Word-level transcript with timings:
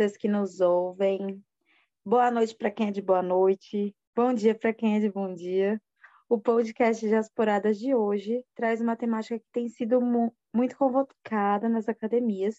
Vocês 0.00 0.16
que 0.16 0.28
nos 0.28 0.62
ouvem. 0.62 1.44
Boa 2.02 2.30
noite 2.30 2.56
para 2.56 2.70
quem 2.70 2.88
é 2.88 2.90
de 2.90 3.02
boa 3.02 3.20
noite. 3.20 3.94
Bom 4.16 4.32
dia 4.32 4.54
para 4.54 4.72
quem 4.72 4.96
é 4.96 4.98
de 4.98 5.10
bom 5.10 5.34
dia. 5.34 5.78
O 6.26 6.40
podcast 6.40 7.06
Diasporadas 7.06 7.78
de 7.78 7.94
hoje 7.94 8.42
traz 8.54 8.80
uma 8.80 8.96
temática 8.96 9.38
que 9.38 9.44
tem 9.52 9.68
sido 9.68 10.00
mu 10.00 10.34
muito 10.54 10.74
convocada 10.78 11.68
nas 11.68 11.86
academias 11.86 12.56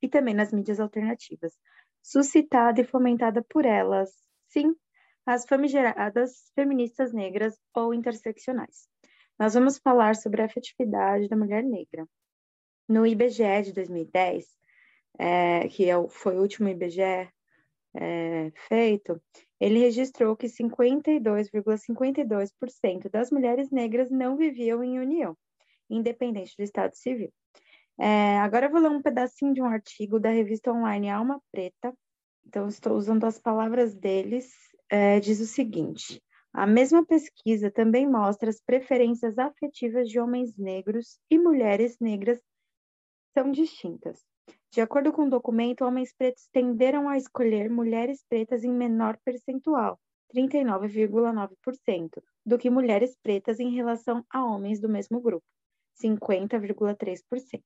e 0.00 0.08
também 0.08 0.32
nas 0.32 0.54
mídias 0.54 0.80
alternativas, 0.80 1.52
suscitada 2.02 2.80
e 2.80 2.84
fomentada 2.84 3.44
por 3.46 3.66
elas, 3.66 4.10
sim, 4.48 4.74
as 5.26 5.44
famigeradas 5.44 6.50
feministas 6.54 7.12
negras 7.12 7.58
ou 7.74 7.92
interseccionais. 7.92 8.88
Nós 9.38 9.52
vamos 9.52 9.76
falar 9.76 10.16
sobre 10.16 10.40
a 10.40 10.46
afetividade 10.46 11.28
da 11.28 11.36
mulher 11.36 11.62
negra. 11.62 12.08
No 12.88 13.06
IBGE 13.06 13.64
de 13.64 13.74
2010, 13.74 14.46
é, 15.18 15.66
que 15.68 15.88
é 15.88 15.96
o, 15.96 16.08
foi 16.08 16.36
o 16.36 16.42
último 16.42 16.68
IBGE 16.68 17.30
é, 17.94 18.50
feito, 18.68 19.20
ele 19.58 19.80
registrou 19.80 20.36
que 20.36 20.46
52,52% 20.46 22.50
,52 22.68 23.10
das 23.10 23.30
mulheres 23.30 23.70
negras 23.70 24.10
não 24.10 24.36
viviam 24.36 24.82
em 24.82 24.98
união, 24.98 25.36
independente 25.88 26.56
do 26.56 26.62
estado 26.62 26.94
civil. 26.94 27.32
É, 27.98 28.38
agora 28.38 28.66
eu 28.66 28.70
vou 28.70 28.80
ler 28.80 28.90
um 28.90 29.02
pedacinho 29.02 29.52
de 29.52 29.60
um 29.60 29.66
artigo 29.66 30.18
da 30.18 30.30
revista 30.30 30.72
online 30.72 31.10
Alma 31.10 31.40
Preta. 31.52 31.92
Então, 32.46 32.66
estou 32.66 32.96
usando 32.96 33.24
as 33.24 33.38
palavras 33.38 33.94
deles. 33.94 34.50
É, 34.88 35.20
diz 35.20 35.40
o 35.40 35.46
seguinte: 35.46 36.22
a 36.52 36.66
mesma 36.66 37.04
pesquisa 37.04 37.70
também 37.70 38.08
mostra 38.08 38.48
as 38.48 38.60
preferências 38.60 39.38
afetivas 39.38 40.08
de 40.08 40.18
homens 40.18 40.56
negros 40.56 41.20
e 41.30 41.38
mulheres 41.38 41.98
negras 42.00 42.40
são 43.34 43.52
distintas. 43.52 44.24
De 44.72 44.80
acordo 44.80 45.12
com 45.12 45.26
o 45.26 45.30
documento, 45.30 45.84
homens 45.84 46.12
pretos 46.12 46.46
tenderam 46.52 47.08
a 47.08 47.16
escolher 47.16 47.68
mulheres 47.68 48.24
pretas 48.28 48.62
em 48.62 48.72
menor 48.72 49.18
percentual, 49.24 49.98
39,9%, 50.32 52.22
do 52.46 52.56
que 52.56 52.70
mulheres 52.70 53.16
pretas 53.20 53.58
em 53.58 53.74
relação 53.74 54.24
a 54.30 54.44
homens 54.44 54.80
do 54.80 54.88
mesmo 54.88 55.20
grupo, 55.20 55.44
50,3%. 56.00 57.62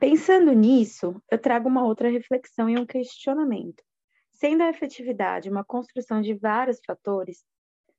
Pensando 0.00 0.52
nisso, 0.52 1.22
eu 1.30 1.38
trago 1.38 1.68
uma 1.68 1.84
outra 1.84 2.08
reflexão 2.08 2.68
e 2.68 2.78
um 2.78 2.86
questionamento. 2.86 3.82
Sendo 4.32 4.62
a 4.62 4.70
efetividade 4.70 5.50
uma 5.50 5.64
construção 5.64 6.22
de 6.22 6.34
vários 6.34 6.80
fatores, 6.84 7.44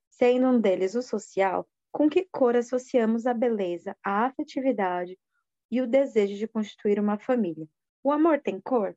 sendo 0.09 0.47
um 0.47 0.59
deles 0.59 0.95
o 0.95 1.01
social, 1.01 1.67
com 1.91 2.09
que 2.09 2.27
cor 2.31 2.55
associamos 2.55 3.27
a 3.27 3.33
beleza, 3.33 3.95
a 4.03 4.25
afetividade, 4.25 5.17
e 5.73 5.81
o 5.81 5.87
desejo 5.87 6.37
de 6.37 6.47
constituir 6.47 6.99
uma 6.99 7.17
família. 7.17 7.67
O 8.03 8.11
amor 8.11 8.39
tem 8.39 8.61
cor? 8.61 8.95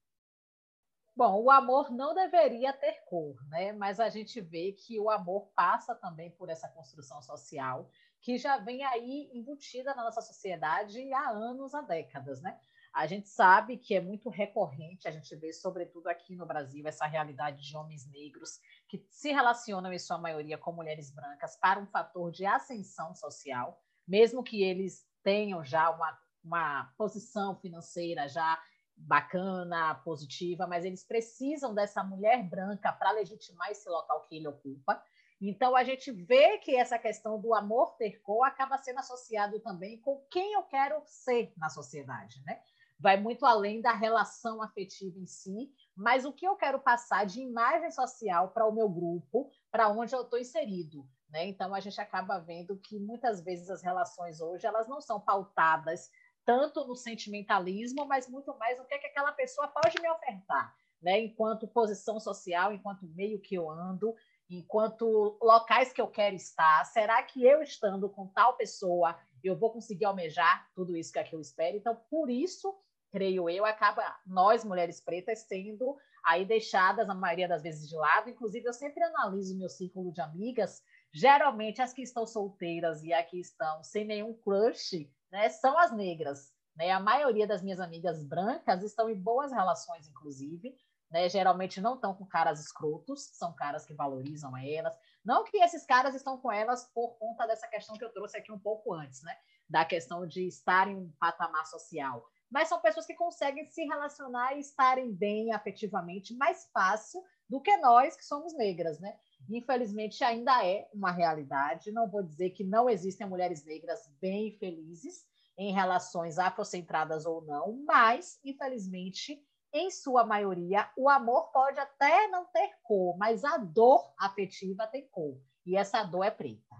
Bom, 1.16 1.42
o 1.42 1.50
amor 1.50 1.90
não 1.90 2.14
deveria 2.14 2.70
ter 2.70 3.02
cor, 3.06 3.34
né? 3.48 3.72
Mas 3.72 3.98
a 3.98 4.10
gente 4.10 4.42
vê 4.42 4.72
que 4.72 5.00
o 5.00 5.08
amor 5.08 5.46
passa 5.54 5.94
também 5.94 6.30
por 6.32 6.50
essa 6.50 6.68
construção 6.68 7.22
social 7.22 7.88
que 8.20 8.36
já 8.36 8.58
vem 8.58 8.84
aí 8.84 9.30
embutida 9.32 9.94
na 9.94 10.04
nossa 10.04 10.20
sociedade 10.20 11.10
há 11.14 11.30
anos, 11.30 11.74
há 11.74 11.80
décadas, 11.80 12.42
né? 12.42 12.60
A 12.92 13.06
gente 13.06 13.30
sabe 13.30 13.78
que 13.78 13.94
é 13.94 14.00
muito 14.00 14.28
recorrente, 14.28 15.08
a 15.08 15.10
gente 15.10 15.34
vê, 15.34 15.54
sobretudo 15.54 16.08
aqui 16.08 16.36
no 16.36 16.44
Brasil, 16.44 16.86
essa 16.86 17.06
realidade 17.06 17.66
de 17.66 17.74
homens 17.74 18.06
negros 18.10 18.60
que 18.86 19.02
se 19.08 19.32
relacionam, 19.32 19.94
em 19.94 19.98
sua 19.98 20.18
maioria, 20.18 20.58
com 20.58 20.72
mulheres 20.72 21.10
brancas 21.10 21.56
para 21.56 21.80
um 21.80 21.86
fator 21.86 22.30
de 22.30 22.44
ascensão 22.44 23.14
social, 23.14 23.82
mesmo 24.06 24.44
que 24.44 24.62
eles 24.62 25.06
tenham 25.22 25.64
já 25.64 25.88
uma 25.88 26.25
uma 26.46 26.92
posição 26.96 27.56
financeira 27.56 28.28
já 28.28 28.58
bacana, 28.96 29.94
positiva, 29.96 30.66
mas 30.66 30.84
eles 30.84 31.04
precisam 31.04 31.74
dessa 31.74 32.02
mulher 32.02 32.48
branca 32.48 32.92
para 32.92 33.10
legitimar 33.10 33.70
esse 33.70 33.88
local 33.88 34.24
que 34.26 34.36
ele 34.36 34.48
ocupa. 34.48 35.02
Então 35.40 35.76
a 35.76 35.84
gente 35.84 36.10
vê 36.10 36.56
que 36.58 36.76
essa 36.76 36.98
questão 36.98 37.38
do 37.38 37.54
amor 37.54 37.94
ter 37.96 38.22
cor 38.22 38.46
acaba 38.46 38.78
sendo 38.78 39.00
associado 39.00 39.60
também 39.60 40.00
com 40.00 40.24
quem 40.30 40.54
eu 40.54 40.62
quero 40.62 41.02
ser 41.04 41.52
na 41.58 41.68
sociedade, 41.68 42.42
né? 42.46 42.58
Vai 42.98 43.20
muito 43.20 43.44
além 43.44 43.82
da 43.82 43.92
relação 43.92 44.62
afetiva 44.62 45.18
em 45.18 45.26
si, 45.26 45.70
mas 45.94 46.24
o 46.24 46.32
que 46.32 46.46
eu 46.46 46.56
quero 46.56 46.78
passar 46.78 47.26
de 47.26 47.42
imagem 47.42 47.90
social 47.90 48.48
para 48.52 48.66
o 48.66 48.72
meu 48.72 48.88
grupo, 48.88 49.50
para 49.70 49.90
onde 49.90 50.14
eu 50.14 50.22
estou 50.22 50.38
inserido. 50.38 51.06
Né? 51.28 51.46
Então 51.48 51.74
a 51.74 51.80
gente 51.80 52.00
acaba 52.00 52.38
vendo 52.38 52.78
que 52.78 52.98
muitas 52.98 53.42
vezes 53.42 53.68
as 53.68 53.82
relações 53.82 54.40
hoje 54.40 54.66
elas 54.66 54.88
não 54.88 55.00
são 55.00 55.20
pautadas 55.20 56.08
tanto 56.46 56.86
no 56.86 56.96
sentimentalismo, 56.96 58.06
mas 58.06 58.28
muito 58.28 58.56
mais 58.56 58.78
no 58.78 58.86
que, 58.86 58.94
é 58.94 58.98
que 58.98 59.08
aquela 59.08 59.32
pessoa 59.32 59.68
pode 59.68 60.00
me 60.00 60.08
ofertar, 60.08 60.74
né? 61.02 61.20
Enquanto 61.20 61.68
posição 61.68 62.18
social, 62.18 62.72
enquanto 62.72 63.06
meio 63.08 63.38
que 63.40 63.56
eu 63.56 63.68
ando, 63.68 64.14
enquanto 64.48 65.36
locais 65.42 65.92
que 65.92 66.00
eu 66.00 66.08
quero 66.08 66.36
estar. 66.36 66.84
Será 66.84 67.22
que 67.22 67.44
eu 67.44 67.60
estando 67.60 68.08
com 68.08 68.28
tal 68.28 68.56
pessoa 68.56 69.18
eu 69.46 69.56
vou 69.56 69.70
conseguir 69.70 70.04
almejar 70.04 70.68
tudo 70.74 70.96
isso 70.96 71.12
que, 71.12 71.18
é 71.18 71.24
que 71.24 71.34
eu 71.34 71.40
espero? 71.40 71.76
Então, 71.76 71.96
por 72.10 72.28
isso, 72.30 72.74
creio 73.10 73.48
eu, 73.48 73.64
acaba 73.64 74.02
nós 74.26 74.64
mulheres 74.64 75.00
pretas 75.00 75.40
sendo 75.40 75.96
aí 76.24 76.44
deixadas 76.44 77.08
a 77.08 77.14
maioria 77.14 77.48
das 77.48 77.62
vezes 77.62 77.88
de 77.88 77.94
lado. 77.94 78.28
Inclusive, 78.28 78.66
eu 78.66 78.72
sempre 78.72 79.02
analiso 79.02 79.56
meu 79.56 79.68
círculo 79.68 80.12
de 80.12 80.20
amigas. 80.20 80.82
Geralmente, 81.16 81.80
as 81.80 81.94
que 81.94 82.02
estão 82.02 82.26
solteiras 82.26 83.02
e 83.02 83.10
aqui 83.10 83.40
estão 83.40 83.82
sem 83.82 84.04
nenhum 84.04 84.34
crush, 84.34 85.10
né, 85.32 85.48
são 85.48 85.78
as 85.78 85.90
negras. 85.90 86.52
Né? 86.76 86.90
A 86.90 87.00
maioria 87.00 87.46
das 87.46 87.62
minhas 87.62 87.80
amigas 87.80 88.22
brancas 88.22 88.82
estão 88.82 89.08
em 89.08 89.18
boas 89.18 89.50
relações, 89.50 90.06
inclusive. 90.06 90.76
Né? 91.10 91.26
Geralmente 91.30 91.80
não 91.80 91.94
estão 91.94 92.14
com 92.14 92.26
caras 92.26 92.60
escrotos, 92.60 93.30
são 93.32 93.54
caras 93.54 93.86
que 93.86 93.94
valorizam 93.94 94.54
elas. 94.58 94.94
Não 95.24 95.42
que 95.42 95.56
esses 95.56 95.86
caras 95.86 96.14
estão 96.14 96.36
com 96.36 96.52
elas 96.52 96.84
por 96.92 97.16
conta 97.16 97.46
dessa 97.46 97.66
questão 97.66 97.96
que 97.96 98.04
eu 98.04 98.12
trouxe 98.12 98.36
aqui 98.36 98.52
um 98.52 98.58
pouco 98.58 98.92
antes, 98.92 99.22
né? 99.22 99.34
Da 99.66 99.86
questão 99.86 100.26
de 100.26 100.46
estar 100.46 100.86
em 100.86 100.96
um 100.96 101.10
patamar 101.18 101.64
social. 101.64 102.28
Mas 102.50 102.68
são 102.68 102.78
pessoas 102.82 103.06
que 103.06 103.14
conseguem 103.14 103.64
se 103.70 103.82
relacionar 103.86 104.54
e 104.54 104.60
estarem 104.60 105.14
bem 105.14 105.50
afetivamente 105.50 106.36
mais 106.36 106.68
fácil 106.74 107.24
do 107.48 107.58
que 107.58 107.74
nós 107.78 108.14
que 108.14 108.24
somos 108.24 108.54
negras, 108.54 109.00
né? 109.00 109.18
Infelizmente, 109.48 110.22
ainda 110.24 110.64
é 110.64 110.88
uma 110.92 111.10
realidade. 111.10 111.92
Não 111.92 112.08
vou 112.08 112.22
dizer 112.22 112.50
que 112.50 112.64
não 112.64 112.88
existem 112.88 113.26
mulheres 113.26 113.64
negras 113.64 114.00
bem 114.20 114.52
felizes 114.58 115.26
em 115.58 115.72
relações 115.72 116.38
afrocentradas 116.38 117.24
ou 117.24 117.42
não, 117.42 117.82
mas, 117.86 118.38
infelizmente, 118.44 119.42
em 119.72 119.90
sua 119.90 120.24
maioria, 120.24 120.88
o 120.96 121.08
amor 121.08 121.50
pode 121.52 121.78
até 121.78 122.28
não 122.28 122.44
ter 122.46 122.70
cor, 122.82 123.16
mas 123.18 123.44
a 123.44 123.56
dor 123.56 124.12
afetiva 124.18 124.86
tem 124.86 125.08
cor. 125.08 125.38
E 125.64 125.76
essa 125.76 126.02
dor 126.04 126.24
é 126.24 126.30
preta. 126.30 126.76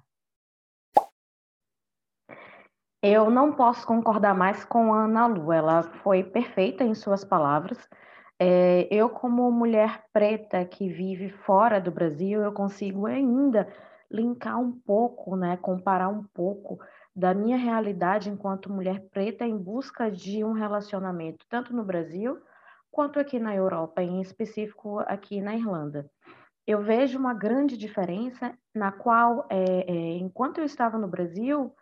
Eu 3.03 3.31
não 3.31 3.53
posso 3.53 3.87
concordar 3.87 4.34
mais 4.34 4.65
com 4.65 4.93
a 4.93 5.04
Ana 5.04 5.27
Lu. 5.27 5.53
Ela 5.53 5.83
foi 5.83 6.25
perfeita 6.25 6.83
em 6.83 6.94
suas 6.94 7.25
palavras. 7.25 7.78
É, 8.38 8.86
eu, 8.91 9.08
como 9.08 9.50
mulher 9.50 10.04
preta 10.12 10.64
que 10.64 10.88
vive 10.88 11.30
fora 11.30 11.80
do 11.80 11.91
Brasil, 11.91 12.42
eu 12.42 12.52
consigo 12.52 13.06
ainda 13.06 13.66
linkar 14.10 14.60
um 14.60 14.72
pouco, 14.72 15.36
né, 15.36 15.56
comparar 15.56 16.08
um 16.08 16.22
pouco 16.22 16.78
da 17.14 17.32
minha 17.32 17.56
realidade 17.56 18.28
enquanto 18.28 18.70
mulher 18.70 19.00
preta 19.10 19.44
em 19.47 19.56
busca 19.56 20.10
de 20.10 20.44
um 20.44 20.52
relacionamento, 20.52 21.47
tanto 21.48 21.74
no 21.74 21.82
Brasil 21.82 22.38
quanto 22.91 23.18
aqui 23.18 23.38
na 23.38 23.54
Europa, 23.54 24.03
em 24.03 24.21
específico 24.21 25.00
aqui 25.00 25.41
na 25.41 25.56
Irlanda. 25.56 26.10
Eu 26.66 26.83
vejo 26.83 27.18
uma 27.18 27.33
grande 27.33 27.77
diferença 27.77 28.56
na 28.74 28.92
qual, 28.92 29.47
é, 29.48 29.91
é, 29.91 30.16
enquanto 30.18 30.59
eu 30.59 30.65
estava 30.65 30.98
no 30.98 31.09
Brasil, 31.09 31.74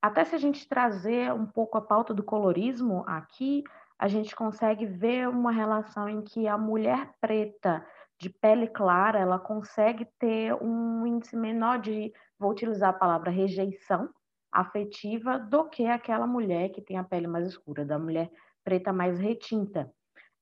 até 0.00 0.24
se 0.24 0.34
a 0.34 0.38
gente 0.38 0.68
trazer 0.68 1.32
um 1.32 1.46
pouco 1.46 1.78
a 1.78 1.80
pauta 1.80 2.12
do 2.12 2.22
colorismo 2.22 3.04
aqui, 3.06 3.64
a 3.98 4.08
gente 4.08 4.34
consegue 4.34 4.86
ver 4.86 5.28
uma 5.28 5.52
relação 5.52 6.08
em 6.08 6.22
que 6.22 6.48
a 6.48 6.58
mulher 6.58 7.10
preta 7.20 7.84
de 8.18 8.30
pele 8.30 8.68
clara, 8.68 9.18
ela 9.18 9.38
consegue 9.38 10.06
ter 10.18 10.54
um 10.54 11.06
índice 11.06 11.36
menor 11.36 11.80
de, 11.80 12.12
vou 12.38 12.50
utilizar 12.50 12.90
a 12.90 12.98
palavra 12.98 13.30
rejeição 13.30 14.08
afetiva, 14.52 15.38
do 15.38 15.68
que 15.68 15.86
aquela 15.86 16.26
mulher 16.26 16.68
que 16.68 16.82
tem 16.82 16.98
a 16.98 17.04
pele 17.04 17.26
mais 17.26 17.48
escura, 17.48 17.84
da 17.84 17.98
mulher 17.98 18.30
preta 18.62 18.92
mais 18.92 19.18
retinta. 19.18 19.90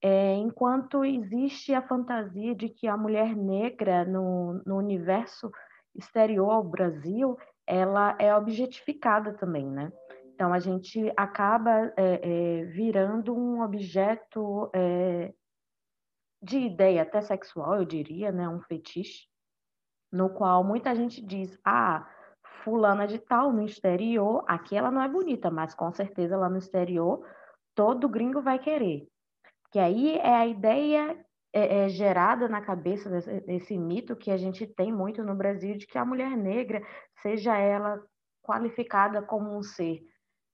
É, 0.02 0.34
enquanto 0.34 1.04
existe 1.04 1.74
a 1.74 1.82
fantasia 1.82 2.54
de 2.54 2.68
que 2.68 2.88
a 2.88 2.96
mulher 2.96 3.36
negra 3.36 4.04
no, 4.04 4.60
no 4.66 4.76
universo 4.76 5.50
exterior 5.94 6.50
ao 6.50 6.64
Brasil, 6.64 7.36
ela 7.66 8.16
é 8.18 8.34
objetificada 8.34 9.34
também, 9.34 9.66
né? 9.66 9.92
Então, 10.40 10.54
a 10.54 10.58
gente 10.58 11.12
acaba 11.18 11.92
é, 11.98 12.62
é, 12.62 12.64
virando 12.64 13.36
um 13.36 13.60
objeto 13.60 14.70
é, 14.74 15.34
de 16.42 16.60
ideia 16.60 17.02
até 17.02 17.20
sexual, 17.20 17.76
eu 17.76 17.84
diria, 17.84 18.32
né? 18.32 18.48
um 18.48 18.62
fetiche, 18.62 19.26
no 20.10 20.30
qual 20.30 20.64
muita 20.64 20.96
gente 20.96 21.20
diz: 21.20 21.60
ah, 21.62 22.08
fulana 22.64 23.06
de 23.06 23.18
tal 23.18 23.52
no 23.52 23.62
exterior, 23.62 24.42
aqui 24.48 24.74
ela 24.74 24.90
não 24.90 25.02
é 25.02 25.08
bonita, 25.10 25.50
mas 25.50 25.74
com 25.74 25.92
certeza 25.92 26.38
lá 26.38 26.48
no 26.48 26.56
exterior 26.56 27.22
todo 27.74 28.08
gringo 28.08 28.40
vai 28.40 28.58
querer. 28.58 29.06
Que 29.70 29.78
aí 29.78 30.16
é 30.16 30.36
a 30.36 30.46
ideia 30.46 31.22
é, 31.52 31.84
é 31.84 31.88
gerada 31.90 32.48
na 32.48 32.62
cabeça 32.62 33.10
desse, 33.10 33.40
desse 33.42 33.76
mito 33.76 34.16
que 34.16 34.30
a 34.30 34.38
gente 34.38 34.66
tem 34.66 34.90
muito 34.90 35.22
no 35.22 35.34
Brasil 35.34 35.76
de 35.76 35.86
que 35.86 35.98
a 35.98 36.04
mulher 36.06 36.34
negra, 36.34 36.82
seja 37.20 37.58
ela 37.58 38.02
qualificada 38.42 39.20
como 39.20 39.54
um 39.54 39.62
ser 39.62 40.00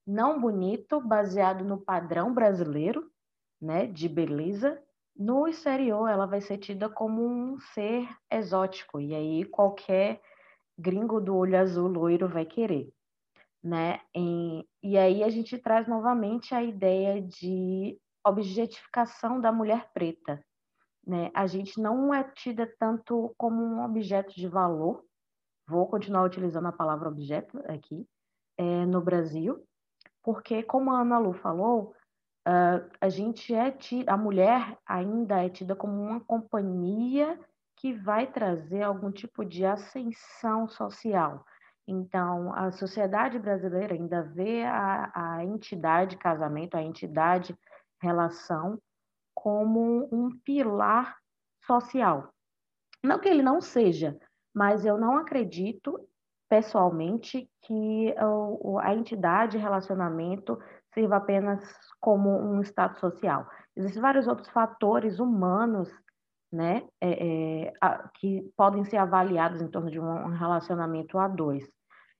não 0.06 0.40
bonito, 0.40 1.00
baseado 1.00 1.64
no 1.64 1.78
padrão 1.78 2.32
brasileiro, 2.32 3.10
né, 3.60 3.86
de 3.86 4.08
beleza, 4.08 4.80
no 5.16 5.48
exterior 5.48 6.08
ela 6.08 6.26
vai 6.26 6.40
ser 6.40 6.58
tida 6.58 6.88
como 6.88 7.26
um 7.26 7.58
ser 7.58 8.08
exótico 8.30 9.00
e 9.00 9.14
aí 9.14 9.44
qualquer 9.46 10.20
gringo 10.78 11.20
do 11.20 11.34
olho 11.34 11.58
azul 11.58 11.88
loiro 11.88 12.28
vai 12.28 12.44
querer, 12.44 12.92
né? 13.62 14.00
E, 14.14 14.68
e 14.82 14.98
aí 14.98 15.24
a 15.24 15.30
gente 15.30 15.56
traz 15.56 15.88
novamente 15.88 16.54
a 16.54 16.62
ideia 16.62 17.22
de 17.22 17.98
objetificação 18.24 19.40
da 19.40 19.50
mulher 19.50 19.90
preta, 19.94 20.44
né? 21.06 21.30
A 21.34 21.46
gente 21.46 21.80
não 21.80 22.12
é 22.12 22.22
tida 22.24 22.70
tanto 22.78 23.34
como 23.38 23.62
um 23.62 23.82
objeto 23.82 24.34
de 24.34 24.46
valor. 24.46 25.02
Vou 25.66 25.86
continuar 25.88 26.24
utilizando 26.24 26.66
a 26.66 26.72
palavra 26.72 27.08
objeto 27.08 27.58
aqui 27.66 28.06
é, 28.58 28.84
no 28.84 29.00
Brasil, 29.00 29.66
porque 30.26 30.60
como 30.64 30.90
a 30.90 31.02
Ana 31.02 31.20
Lu 31.20 31.32
falou, 31.34 31.94
uh, 32.48 32.90
a 33.00 33.08
gente 33.08 33.54
é 33.54 33.70
tida, 33.70 34.12
a 34.12 34.16
mulher 34.16 34.76
ainda 34.84 35.44
é 35.44 35.48
tida 35.48 35.76
como 35.76 36.02
uma 36.02 36.18
companhia 36.18 37.38
que 37.76 37.92
vai 37.92 38.26
trazer 38.26 38.82
algum 38.82 39.12
tipo 39.12 39.44
de 39.44 39.64
ascensão 39.64 40.66
social. 40.66 41.46
Então, 41.86 42.52
a 42.52 42.72
sociedade 42.72 43.38
brasileira 43.38 43.94
ainda 43.94 44.24
vê 44.24 44.64
a, 44.64 45.12
a 45.14 45.44
entidade 45.44 46.16
casamento, 46.16 46.76
a 46.76 46.82
entidade 46.82 47.56
relação, 48.02 48.82
como 49.32 50.08
um 50.10 50.36
pilar 50.40 51.16
social. 51.64 52.34
Não 53.00 53.20
que 53.20 53.28
ele 53.28 53.42
não 53.42 53.60
seja, 53.60 54.18
mas 54.52 54.84
eu 54.84 54.98
não 54.98 55.18
acredito, 55.18 56.00
pessoalmente, 56.48 57.48
que 57.62 58.14
a 58.80 58.94
entidade 58.94 59.58
relacionamento 59.58 60.58
sirva 60.94 61.16
apenas 61.16 61.62
como 62.00 62.30
um 62.30 62.60
status 62.62 63.00
social. 63.00 63.46
Existem 63.76 64.00
vários 64.00 64.26
outros 64.26 64.48
fatores 64.48 65.18
humanos 65.18 65.90
né, 66.52 66.84
é, 67.00 67.66
é, 67.66 67.72
a, 67.80 68.08
que 68.14 68.50
podem 68.56 68.84
ser 68.84 68.96
avaliados 68.96 69.60
em 69.60 69.68
torno 69.68 69.90
de 69.90 70.00
um 70.00 70.28
relacionamento 70.30 71.18
a 71.18 71.28
dois. 71.28 71.68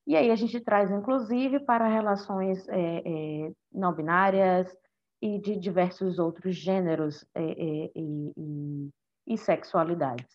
E 0.06 0.16
aí 0.16 0.30
a 0.30 0.36
gente 0.36 0.60
traz, 0.60 0.90
inclusive, 0.90 1.60
para 1.60 1.88
relações 1.88 2.68
é, 2.68 3.02
é 3.04 3.52
não 3.72 3.92
binárias 3.92 4.74
e 5.20 5.40
de 5.40 5.56
diversos 5.56 6.18
outros 6.18 6.54
gêneros 6.54 7.24
é, 7.34 7.42
é, 7.42 7.90
e, 7.94 8.32
e, 8.36 8.90
e 9.26 9.38
sexualidades. 9.38 10.26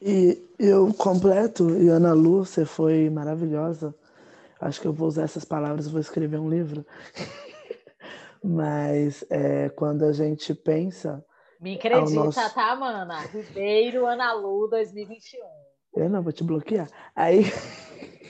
E 0.00 0.40
eu 0.58 0.92
completo, 0.94 1.70
e 1.70 1.88
Ana 1.88 2.12
Lu, 2.12 2.44
você 2.44 2.64
foi 2.64 3.10
maravilhosa. 3.10 3.94
Acho 4.60 4.80
que 4.80 4.86
eu 4.86 4.92
vou 4.92 5.08
usar 5.08 5.22
essas 5.22 5.44
palavras, 5.44 5.88
vou 5.88 6.00
escrever 6.00 6.38
um 6.38 6.48
livro. 6.48 6.86
Mas 8.42 9.24
é, 9.28 9.68
quando 9.70 10.04
a 10.04 10.12
gente 10.12 10.54
pensa. 10.54 11.24
Me 11.60 11.74
acredita, 11.74 12.24
nosso... 12.24 12.54
tá, 12.54 12.76
mana? 12.76 13.20
Ribeiro 13.22 14.06
Ana 14.06 14.32
Lu 14.32 14.68
2021. 14.68 15.40
Eu 15.96 16.08
não 16.08 16.22
vou 16.22 16.32
te 16.32 16.44
bloquear. 16.44 16.88
Aí. 17.14 17.44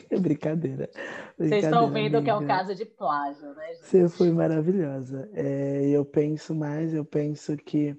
brincadeira, 0.08 0.88
brincadeira. 0.88 0.90
Vocês 1.36 1.64
estão 1.64 1.90
vendo 1.90 2.16
amiga. 2.16 2.22
que 2.22 2.30
é 2.30 2.34
um 2.34 2.46
caso 2.46 2.74
de 2.74 2.86
plágio, 2.86 3.54
né, 3.54 3.74
gente? 3.74 3.84
Você 3.84 4.08
foi 4.08 4.30
maravilhosa. 4.30 5.28
É, 5.34 5.86
eu 5.88 6.04
penso 6.04 6.54
mais, 6.54 6.94
eu 6.94 7.04
penso 7.04 7.54
que 7.58 7.94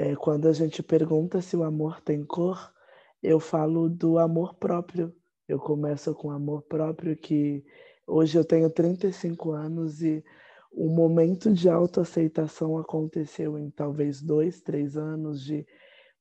é, 0.00 0.16
quando 0.16 0.48
a 0.48 0.52
gente 0.54 0.82
pergunta 0.82 1.42
se 1.42 1.54
o 1.54 1.62
amor 1.62 2.00
tem 2.00 2.24
cor, 2.24 2.72
eu 3.22 3.38
falo 3.38 3.86
do 3.86 4.18
amor 4.18 4.54
próprio. 4.54 5.14
Eu 5.46 5.58
começo 5.58 6.14
com 6.14 6.30
amor 6.30 6.62
próprio, 6.62 7.14
que 7.14 7.62
hoje 8.06 8.38
eu 8.38 8.42
tenho 8.42 8.70
35 8.70 9.52
anos 9.52 10.02
e 10.02 10.24
o 10.72 10.88
momento 10.88 11.52
de 11.52 11.68
autoaceitação 11.68 12.78
aconteceu 12.78 13.58
em 13.58 13.68
talvez 13.68 14.22
dois, 14.22 14.62
três 14.62 14.96
anos 14.96 15.44
de 15.44 15.66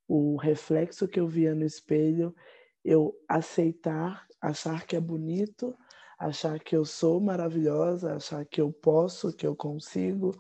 o 0.06 0.36
reflexo 0.36 1.08
que 1.08 1.20
eu 1.22 1.28
via 1.28 1.56
no 1.56 1.64
espelho, 1.64 2.36
eu 2.84 3.16
aceitar, 3.30 4.28
achar 4.42 4.86
que 4.86 4.98
é 4.98 5.00
bonito, 5.00 5.74
achar 6.20 6.60
que 6.60 6.76
eu 6.76 6.84
sou 6.84 7.22
maravilhosa, 7.22 8.16
achar 8.16 8.44
que 8.44 8.60
eu 8.60 8.74
posso, 8.74 9.34
que 9.34 9.48
eu 9.48 9.56
consigo. 9.56 10.34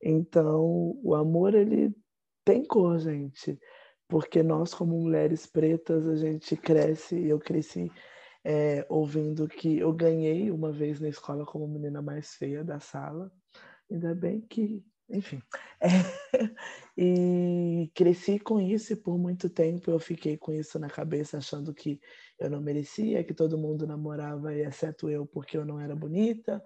Então, 0.00 0.96
o 1.02 1.12
amor 1.16 1.54
ele 1.54 1.92
tem 2.44 2.64
cor, 2.64 2.98
gente, 2.98 3.58
porque 4.08 4.42
nós 4.42 4.74
como 4.74 5.00
mulheres 5.00 5.46
pretas 5.46 6.06
a 6.06 6.16
gente 6.16 6.56
cresce, 6.56 7.26
eu 7.26 7.38
cresci 7.38 7.90
é, 8.44 8.84
ouvindo 8.88 9.48
que 9.48 9.78
eu 9.78 9.92
ganhei 9.92 10.50
uma 10.50 10.70
vez 10.70 11.00
na 11.00 11.08
escola 11.08 11.46
como 11.46 11.66
menina 11.66 12.02
mais 12.02 12.34
feia 12.34 12.62
da 12.62 12.78
sala. 12.78 13.32
Ainda 13.90 14.14
bem 14.14 14.40
que, 14.42 14.84
enfim. 15.08 15.40
É, 15.80 15.88
e 16.96 17.90
cresci 17.94 18.38
com 18.38 18.60
isso 18.60 18.92
e 18.92 18.96
por 18.96 19.18
muito 19.18 19.48
tempo 19.48 19.90
eu 19.90 19.98
fiquei 19.98 20.36
com 20.36 20.52
isso 20.52 20.78
na 20.78 20.88
cabeça, 20.88 21.38
achando 21.38 21.72
que 21.74 22.00
eu 22.38 22.50
não 22.50 22.60
merecia, 22.60 23.24
que 23.24 23.32
todo 23.34 23.58
mundo 23.58 23.86
namorava, 23.86 24.54
exceto 24.54 25.08
eu, 25.08 25.26
porque 25.26 25.56
eu 25.56 25.64
não 25.64 25.80
era 25.80 25.96
bonita 25.96 26.62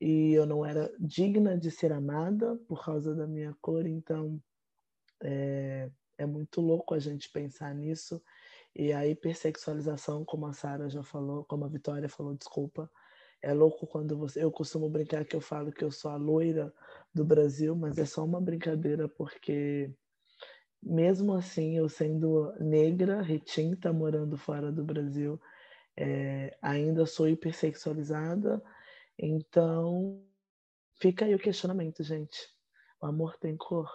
e 0.00 0.32
eu 0.32 0.46
não 0.46 0.64
era 0.64 0.92
digna 1.00 1.58
de 1.58 1.70
ser 1.70 1.92
amada 1.92 2.56
por 2.68 2.84
causa 2.84 3.14
da 3.14 3.26
minha 3.26 3.54
cor. 3.60 3.86
Então, 3.86 4.40
é, 5.22 5.90
é 6.16 6.26
muito 6.26 6.60
louco 6.60 6.94
a 6.94 6.98
gente 6.98 7.30
pensar 7.30 7.74
nisso 7.74 8.22
e 8.74 8.92
a 8.92 9.06
hipersexualização, 9.06 10.24
como 10.24 10.46
a 10.46 10.52
Sara 10.52 10.88
já 10.88 11.02
falou, 11.02 11.44
como 11.44 11.64
a 11.64 11.68
Vitória 11.68 12.08
falou, 12.08 12.34
desculpa, 12.34 12.90
é 13.42 13.52
louco 13.52 13.86
quando 13.86 14.16
você. 14.16 14.42
Eu 14.42 14.50
costumo 14.50 14.88
brincar 14.88 15.24
que 15.24 15.34
eu 15.34 15.40
falo 15.40 15.72
que 15.72 15.84
eu 15.84 15.90
sou 15.90 16.10
a 16.10 16.16
loira 16.16 16.72
do 17.14 17.24
Brasil, 17.24 17.74
mas 17.76 17.98
é 17.98 18.04
só 18.04 18.24
uma 18.24 18.40
brincadeira, 18.40 19.08
porque 19.08 19.92
mesmo 20.82 21.34
assim, 21.34 21.76
eu 21.76 21.88
sendo 21.88 22.52
negra, 22.60 23.22
retinta, 23.22 23.92
morando 23.92 24.36
fora 24.36 24.70
do 24.70 24.84
Brasil, 24.84 25.40
é, 25.96 26.56
ainda 26.62 27.06
sou 27.06 27.28
hipersexualizada. 27.28 28.62
Então, 29.18 30.24
fica 31.00 31.24
aí 31.24 31.34
o 31.34 31.38
questionamento, 31.38 32.02
gente. 32.02 32.48
O 33.00 33.06
amor 33.06 33.36
tem 33.38 33.56
cor? 33.56 33.88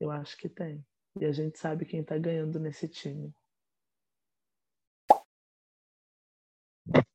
Eu 0.00 0.10
acho 0.10 0.36
que 0.36 0.48
tem. 0.48 0.84
E 1.20 1.24
a 1.24 1.32
gente 1.32 1.58
sabe 1.58 1.84
quem 1.84 2.00
está 2.00 2.16
ganhando 2.16 2.60
nesse 2.60 2.88
time. 2.88 3.34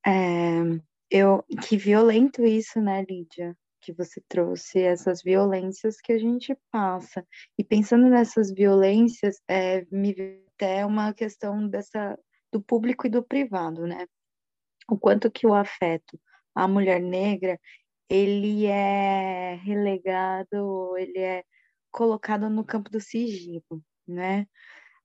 É, 0.05 0.61
eu, 1.09 1.43
que 1.67 1.77
violento 1.77 2.45
isso, 2.45 2.81
né, 2.81 3.05
Lídia? 3.07 3.55
Que 3.81 3.93
você 3.93 4.21
trouxe 4.27 4.81
essas 4.81 5.21
violências 5.23 6.01
que 6.01 6.11
a 6.11 6.17
gente 6.17 6.57
passa. 6.71 7.25
E 7.57 7.63
pensando 7.63 8.09
nessas 8.09 8.51
violências, 8.51 9.37
é, 9.47 9.85
me 9.91 10.43
até 10.55 10.85
uma 10.85 11.13
questão 11.13 11.67
dessa 11.67 12.17
do 12.51 12.61
público 12.61 13.07
e 13.07 13.09
do 13.09 13.23
privado, 13.23 13.87
né? 13.87 14.05
O 14.87 14.97
quanto 14.97 15.31
que 15.31 15.47
o 15.47 15.53
afeto 15.53 16.19
à 16.53 16.67
mulher 16.67 17.01
negra 17.01 17.59
ele 18.09 18.67
é 18.67 19.55
relegado, 19.55 20.95
ele 20.97 21.17
é 21.17 21.43
colocado 21.93 22.49
no 22.49 22.65
campo 22.65 22.89
do 22.89 22.99
sigilo, 22.99 23.81
né? 24.05 24.45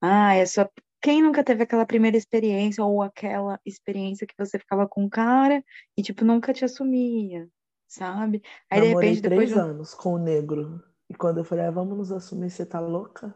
Ah, 0.01 0.35
é 0.35 0.45
só 0.47 0.69
quem 1.01 1.23
nunca 1.23 1.45
teve 1.45 1.63
aquela 1.63 1.87
primeira 1.87 2.17
experiência 2.17 2.85
ou 2.85 3.03
aquela 3.03 3.61
experiência 3.65 4.27
que 4.27 4.35
você 4.37 4.59
ficava 4.59 4.89
com 4.89 5.05
um 5.05 5.09
cara 5.09 5.63
e 5.97 6.03
tipo 6.03 6.25
nunca 6.25 6.53
te 6.53 6.65
assumia, 6.65 7.49
sabe? 7.87 8.43
Aí 8.69 8.81
de 8.81 8.87
repente 8.89 9.23
depois 9.23 9.51
três 9.51 9.65
de 9.65 9.71
anos 9.71 9.95
com 9.95 10.15
o 10.15 10.19
negro 10.19 10.83
e 11.09 11.15
quando 11.15 11.39
eu 11.39 11.45
falei, 11.45 11.67
ah, 11.67 11.71
vamos 11.71 11.97
nos 11.97 12.13
assumir, 12.13 12.51
você 12.51 12.67
tá 12.67 12.81
louca? 12.81 13.35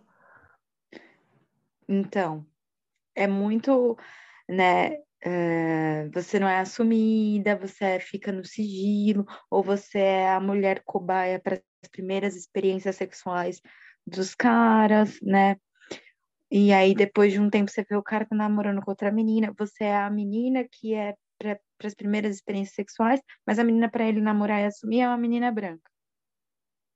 Então, 1.88 2.46
é 3.14 3.26
muito, 3.26 3.96
né? 4.48 4.98
É, 5.24 6.08
você 6.08 6.38
não 6.40 6.48
é 6.48 6.58
assumida, 6.60 7.56
você 7.56 8.00
fica 8.00 8.32
no 8.32 8.44
sigilo, 8.44 9.24
ou 9.50 9.62
você 9.62 9.98
é 9.98 10.30
a 10.30 10.40
mulher 10.40 10.82
cobaia 10.84 11.40
para 11.40 11.54
as 11.82 11.90
primeiras 11.90 12.34
experiências 12.36 12.96
sexuais 12.96 13.60
dos 14.06 14.34
caras, 14.34 15.20
né? 15.22 15.56
E 16.50 16.72
aí, 16.72 16.94
depois 16.94 17.32
de 17.32 17.40
um 17.40 17.50
tempo, 17.50 17.70
você 17.70 17.84
vê 17.88 17.96
o 17.96 18.02
cara 18.02 18.26
tá 18.26 18.36
namorando 18.36 18.82
com 18.82 18.90
outra 18.90 19.10
menina, 19.10 19.54
você 19.58 19.84
é 19.84 19.96
a 19.96 20.10
menina 20.10 20.64
que 20.70 20.94
é 20.94 21.14
para 21.38 21.58
as 21.84 21.94
primeiras 21.94 22.36
experiências 22.36 22.74
sexuais, 22.76 23.20
mas 23.46 23.58
a 23.58 23.64
menina 23.64 23.90
para 23.90 24.06
ele 24.08 24.20
namorar 24.20 24.60
e 24.62 24.66
assumir 24.66 25.00
é 25.00 25.08
uma 25.08 25.18
menina 25.18 25.50
branca, 25.50 25.90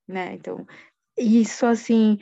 né? 0.09 0.35
Então, 0.35 0.67
isso 1.19 1.67
assim, 1.67 2.19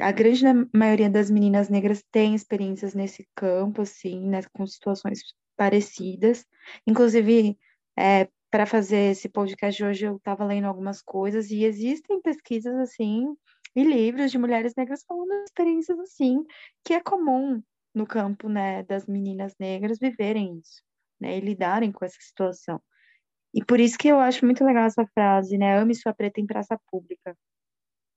a 0.00 0.12
grande 0.12 0.44
maioria 0.74 1.10
das 1.10 1.30
meninas 1.30 1.68
negras 1.68 2.02
tem 2.12 2.34
experiências 2.34 2.94
nesse 2.94 3.28
campo, 3.36 3.82
assim, 3.82 4.28
né, 4.28 4.40
com 4.52 4.66
situações 4.66 5.20
parecidas. 5.58 6.46
Inclusive, 6.86 7.58
é, 7.98 8.28
para 8.50 8.64
fazer 8.66 9.10
esse 9.12 9.28
podcast 9.28 9.84
hoje 9.84 10.06
eu 10.06 10.16
estava 10.16 10.44
lendo 10.44 10.66
algumas 10.66 11.02
coisas 11.02 11.50
e 11.50 11.64
existem 11.64 12.22
pesquisas 12.22 12.74
assim 12.76 13.26
e 13.76 13.84
livros 13.84 14.30
de 14.30 14.38
mulheres 14.38 14.74
negras 14.76 15.04
falando 15.06 15.32
experiências 15.44 15.98
assim, 15.98 16.44
que 16.84 16.94
é 16.94 17.00
comum 17.00 17.62
no 17.94 18.06
campo, 18.06 18.48
né, 18.48 18.82
das 18.84 19.06
meninas 19.06 19.54
negras 19.58 19.98
viverem 19.98 20.58
isso, 20.58 20.82
né, 21.20 21.36
e 21.38 21.40
lidarem 21.40 21.92
com 21.92 22.04
essa 22.04 22.18
situação. 22.20 22.80
E 23.54 23.64
por 23.64 23.80
isso 23.80 23.98
que 23.98 24.08
eu 24.08 24.20
acho 24.20 24.44
muito 24.44 24.64
legal 24.64 24.86
essa 24.86 25.06
frase, 25.14 25.58
né, 25.58 25.78
ame 25.78 25.94
sua 25.94 26.14
preta 26.14 26.40
em 26.40 26.46
praça 26.46 26.78
pública, 26.90 27.36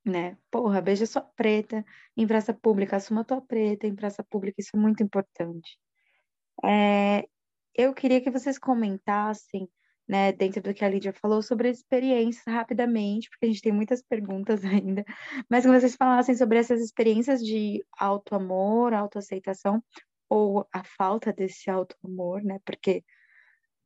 né? 0.06 0.38
Porra, 0.52 0.82
beija 0.82 1.06
sua 1.06 1.22
preta 1.22 1.86
em 2.18 2.28
praça 2.28 2.54
pública, 2.54 2.98
assuma 2.98 3.24
tua 3.24 3.42
preta 3.42 3.88
em 3.88 3.96
praça 3.96 4.24
pública, 4.24 4.62
isso 4.62 4.72
é 4.76 4.80
muito 4.80 5.04
importante. 5.04 5.78
É, 6.64 7.28
eu 7.76 7.94
queria 7.94 8.22
que 8.22 8.32
vocês 8.32 8.58
comentassem 8.60 9.70
né, 10.12 10.34
dentro 10.34 10.62
do 10.62 10.74
que 10.74 10.84
a 10.84 10.90
Lídia 10.90 11.14
falou, 11.14 11.42
sobre 11.42 11.70
experiências 11.70 12.44
rapidamente, 12.46 13.30
porque 13.30 13.46
a 13.46 13.48
gente 13.48 13.62
tem 13.62 13.72
muitas 13.72 14.02
perguntas 14.02 14.62
ainda, 14.66 15.06
mas 15.50 15.64
que 15.66 15.72
vocês 15.72 15.96
falassem 15.96 16.36
sobre 16.36 16.58
essas 16.58 16.82
experiências 16.82 17.42
de 17.42 17.82
auto-amor, 17.98 18.94
autoaceitação, 18.94 19.82
ou 20.30 20.68
a 20.74 20.84
falta 20.84 21.32
desse 21.32 21.70
auto-amor, 21.70 22.44
né, 22.44 22.60
porque, 22.66 23.06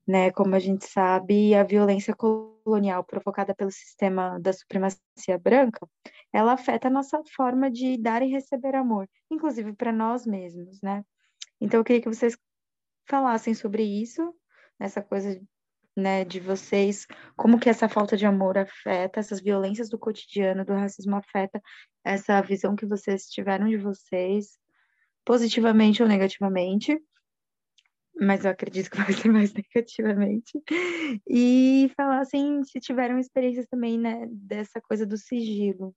né, 0.08 0.32
como 0.32 0.56
a 0.56 0.60
gente 0.60 0.86
sabe, 0.88 1.54
a 1.54 1.64
violência 1.64 2.16
colonial 2.16 3.04
provocada 3.04 3.54
pelo 3.54 3.72
sistema 3.72 4.40
da 4.40 4.52
supremacia 4.52 5.38
branca, 5.40 5.88
ela 6.34 6.54
afeta 6.54 6.88
a 6.88 6.92
nossa 6.92 7.22
forma 7.36 7.70
de 7.70 7.98
dar 7.98 8.24
e 8.24 8.32
receber 8.32 8.76
amor, 8.76 9.08
inclusive 9.30 9.74
para 9.74 9.92
nós 9.92 10.26
mesmos, 10.26 10.82
né. 10.82 11.04
Então, 11.62 11.80
eu 11.80 11.84
queria 11.84 12.02
que 12.02 12.10
vocês 12.10 12.36
falassem 13.08 13.54
sobre 13.54 13.84
isso, 13.84 14.34
essa 14.80 15.02
coisa 15.02 15.40
né, 15.96 16.26
de 16.26 16.40
vocês, 16.40 17.08
como 17.38 17.60
que 17.60 17.70
essa 17.70 17.88
falta 17.88 18.18
de 18.18 18.26
amor 18.26 18.58
afeta, 18.58 19.20
essas 19.20 19.40
violências 19.40 19.90
do 19.90 19.98
cotidiano, 19.98 20.66
do 20.66 20.74
racismo 20.74 21.16
afeta 21.16 21.62
essa 22.04 22.42
visão 22.42 22.76
que 22.76 22.86
vocês 22.86 23.30
tiveram 23.30 23.68
de 23.68 23.78
vocês, 23.78 24.58
positivamente 25.24 26.04
ou 26.04 26.10
negativamente, 26.10 27.00
mas 28.20 28.46
eu 28.46 28.52
acredito 28.52 28.90
que 28.90 28.98
vai 29.02 29.14
ser 29.14 29.30
mais 29.30 29.54
negativamente, 29.54 30.62
e 31.28 31.92
falar 31.96 32.20
assim, 32.20 32.64
se 32.64 32.80
tiveram 32.80 33.18
experiências 33.18 33.66
também, 33.68 33.98
né, 33.98 34.28
dessa 34.30 34.82
coisa 34.82 35.06
do 35.06 35.18
sigilo. 35.18 35.96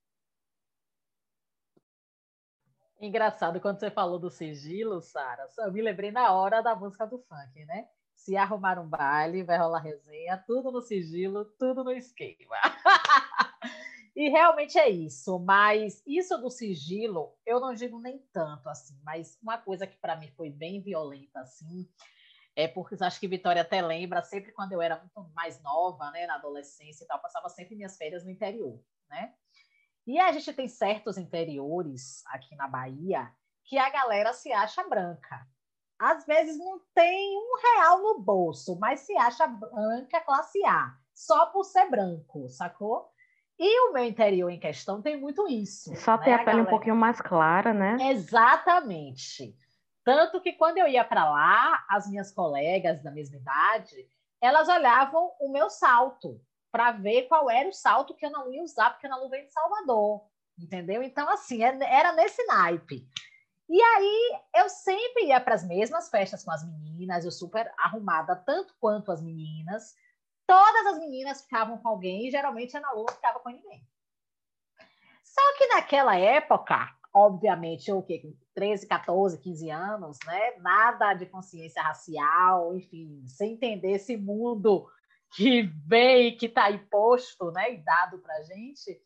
Engraçado, 3.00 3.60
quando 3.60 3.78
você 3.78 3.90
falou 3.90 4.18
do 4.18 4.30
sigilo, 4.30 5.00
Sara, 5.00 5.46
eu 5.58 5.72
me 5.72 5.80
lembrei 5.80 6.10
na 6.10 6.32
hora 6.32 6.60
da 6.60 6.74
música 6.74 7.06
do 7.06 7.18
funk, 7.18 7.64
né? 7.64 7.88
se 8.18 8.36
arrumar 8.36 8.78
um 8.78 8.88
baile, 8.88 9.44
vai 9.44 9.56
rolar 9.56 9.78
resenha, 9.78 10.36
tudo 10.46 10.72
no 10.72 10.82
sigilo, 10.82 11.44
tudo 11.58 11.84
no 11.84 11.92
esquema. 11.92 12.56
e 14.14 14.28
realmente 14.28 14.76
é 14.76 14.90
isso, 14.90 15.38
mas 15.38 16.02
isso 16.04 16.36
do 16.36 16.50
sigilo, 16.50 17.32
eu 17.46 17.60
não 17.60 17.72
digo 17.72 18.00
nem 18.00 18.18
tanto 18.32 18.68
assim, 18.68 19.00
mas 19.04 19.38
uma 19.40 19.56
coisa 19.56 19.86
que 19.86 19.96
para 19.96 20.16
mim 20.16 20.28
foi 20.32 20.50
bem 20.50 20.82
violenta 20.82 21.40
assim, 21.40 21.88
é 22.56 22.66
porque 22.66 22.96
acho 23.00 23.20
que 23.20 23.28
Vitória 23.28 23.62
até 23.62 23.80
lembra, 23.80 24.20
sempre 24.20 24.50
quando 24.50 24.72
eu 24.72 24.82
era 24.82 24.98
muito 24.98 25.32
mais 25.32 25.62
nova, 25.62 26.10
né, 26.10 26.26
na 26.26 26.34
adolescência 26.34 27.04
e 27.04 27.06
tal, 27.06 27.20
passava 27.20 27.48
sempre 27.48 27.76
minhas 27.76 27.96
férias 27.96 28.24
no 28.24 28.30
interior, 28.30 28.78
né? 29.08 29.32
E 30.08 30.18
a 30.18 30.32
gente 30.32 30.54
tem 30.54 30.66
certos 30.66 31.18
interiores 31.18 32.24
aqui 32.28 32.56
na 32.56 32.66
Bahia 32.66 33.30
que 33.62 33.76
a 33.76 33.90
galera 33.90 34.32
se 34.32 34.50
acha 34.50 34.82
branca, 34.88 35.46
às 35.98 36.24
vezes 36.24 36.56
não 36.56 36.80
tem 36.94 37.36
um 37.36 37.58
real 37.60 38.02
no 38.02 38.18
bolso, 38.18 38.78
mas 38.80 39.00
se 39.00 39.14
acha 39.18 39.46
branca 39.46 40.18
classe 40.22 40.64
A, 40.64 40.94
só 41.14 41.46
por 41.46 41.62
ser 41.62 41.90
branco, 41.90 42.48
sacou? 42.48 43.10
E 43.58 43.90
o 43.90 43.92
meu 43.92 44.02
interior 44.02 44.48
em 44.48 44.58
questão 44.58 45.02
tem 45.02 45.20
muito 45.20 45.46
isso. 45.46 45.94
Só 45.96 46.16
né, 46.16 46.24
ter 46.24 46.32
a, 46.32 46.36
a 46.36 46.38
pele 46.38 46.50
galera... 46.52 46.62
um 46.62 46.70
pouquinho 46.70 46.96
mais 46.96 47.20
clara, 47.20 47.74
né? 47.74 47.98
Exatamente. 48.08 49.54
Tanto 50.02 50.40
que 50.40 50.54
quando 50.54 50.78
eu 50.78 50.88
ia 50.88 51.04
para 51.04 51.28
lá, 51.28 51.84
as 51.86 52.08
minhas 52.08 52.32
colegas 52.32 53.02
da 53.02 53.10
mesma 53.10 53.36
idade, 53.36 54.08
elas 54.40 54.68
olhavam 54.70 55.32
o 55.38 55.52
meu 55.52 55.68
salto 55.68 56.40
para 56.70 56.92
ver 56.92 57.28
qual 57.28 57.50
era 57.50 57.68
o 57.68 57.72
salto 57.72 58.14
que 58.14 58.26
eu 58.26 58.30
não 58.30 58.52
ia 58.52 58.62
usar, 58.62 58.90
porque 58.90 59.06
eu 59.06 59.10
não 59.10 59.28
venho 59.28 59.46
de 59.46 59.52
Salvador, 59.52 60.26
entendeu? 60.58 61.02
Então, 61.02 61.28
assim, 61.30 61.62
é, 61.62 61.76
era 61.82 62.12
nesse 62.12 62.44
naipe. 62.46 63.08
E 63.68 63.82
aí 63.82 64.40
eu 64.56 64.68
sempre 64.68 65.26
ia 65.26 65.40
para 65.40 65.54
as 65.54 65.64
mesmas 65.64 66.08
festas 66.08 66.42
com 66.42 66.50
as 66.50 66.64
meninas, 66.66 67.24
eu 67.24 67.30
super 67.30 67.70
arrumada 67.78 68.34
tanto 68.34 68.74
quanto 68.80 69.12
as 69.12 69.20
meninas. 69.20 69.94
Todas 70.46 70.86
as 70.86 70.98
meninas 70.98 71.42
ficavam 71.42 71.76
com 71.76 71.88
alguém 71.88 72.26
e 72.26 72.30
geralmente 72.30 72.74
a 72.74 72.80
Ana 72.80 72.92
Lua 72.92 73.12
ficava 73.12 73.38
com 73.40 73.50
ninguém. 73.50 73.86
Só 75.22 75.58
que 75.58 75.66
naquela 75.66 76.16
época, 76.16 76.90
obviamente, 77.12 77.90
eu 77.90 77.98
o 77.98 78.02
quê? 78.02 78.34
13, 78.54 78.86
14, 78.86 79.38
15 79.38 79.70
anos, 79.70 80.18
né? 80.24 80.56
Nada 80.58 81.12
de 81.12 81.26
consciência 81.26 81.82
racial, 81.82 82.74
enfim, 82.74 83.22
sem 83.26 83.52
entender 83.52 83.92
esse 83.92 84.16
mundo 84.16 84.88
que 85.34 85.62
vem, 85.86 86.36
que 86.36 86.46
está 86.46 86.70
imposto, 86.70 87.50
né, 87.52 87.74
e 87.74 87.84
dado 87.84 88.18
para 88.18 88.42
gente 88.42 89.00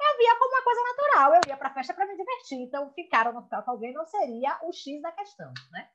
eu 0.00 0.18
via 0.18 0.36
como 0.38 0.50
uma 0.50 0.62
coisa 0.62 0.80
natural, 0.82 1.34
eu 1.34 1.40
ia 1.48 1.56
para 1.56 1.68
a 1.68 1.74
festa 1.74 1.94
para 1.94 2.06
me 2.06 2.16
divertir, 2.16 2.58
então 2.60 2.92
ficar 2.92 3.26
ou 3.26 3.32
não 3.32 3.42
ficar 3.42 3.62
com 3.62 3.70
alguém 3.70 3.92
não 3.92 4.06
seria 4.06 4.58
o 4.62 4.72
X 4.72 5.00
da 5.00 5.12
questão, 5.12 5.52
né? 5.70 5.88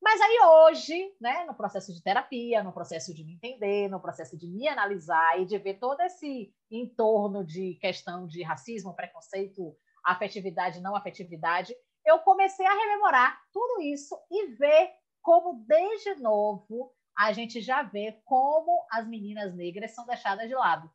Mas 0.00 0.20
aí 0.20 0.38
hoje, 0.40 1.16
né, 1.20 1.44
no 1.46 1.54
processo 1.54 1.92
de 1.92 2.02
terapia, 2.02 2.62
no 2.62 2.72
processo 2.72 3.14
de 3.14 3.24
me 3.24 3.34
entender, 3.34 3.88
no 3.88 4.00
processo 4.00 4.36
de 4.36 4.46
me 4.46 4.68
analisar 4.68 5.40
e 5.40 5.46
de 5.46 5.58
ver 5.58 5.78
todo 5.78 6.00
esse 6.02 6.54
entorno 6.70 7.44
de 7.44 7.74
questão 7.80 8.26
de 8.26 8.42
racismo, 8.42 8.94
preconceito, 8.94 9.74
afetividade, 10.04 10.80
não 10.80 10.94
afetividade, 10.94 11.74
eu 12.04 12.18
comecei 12.20 12.66
a 12.66 12.74
rememorar 12.74 13.40
tudo 13.52 13.82
isso 13.82 14.14
e 14.30 14.48
ver 14.54 14.90
como 15.22 15.64
desde 15.66 16.14
novo 16.16 16.94
a 17.16 17.32
gente 17.32 17.60
já 17.60 17.82
vê 17.82 18.20
como 18.24 18.86
as 18.90 19.06
meninas 19.06 19.54
negras 19.54 19.92
são 19.92 20.04
deixadas 20.06 20.48
de 20.48 20.54
lado. 20.54 20.90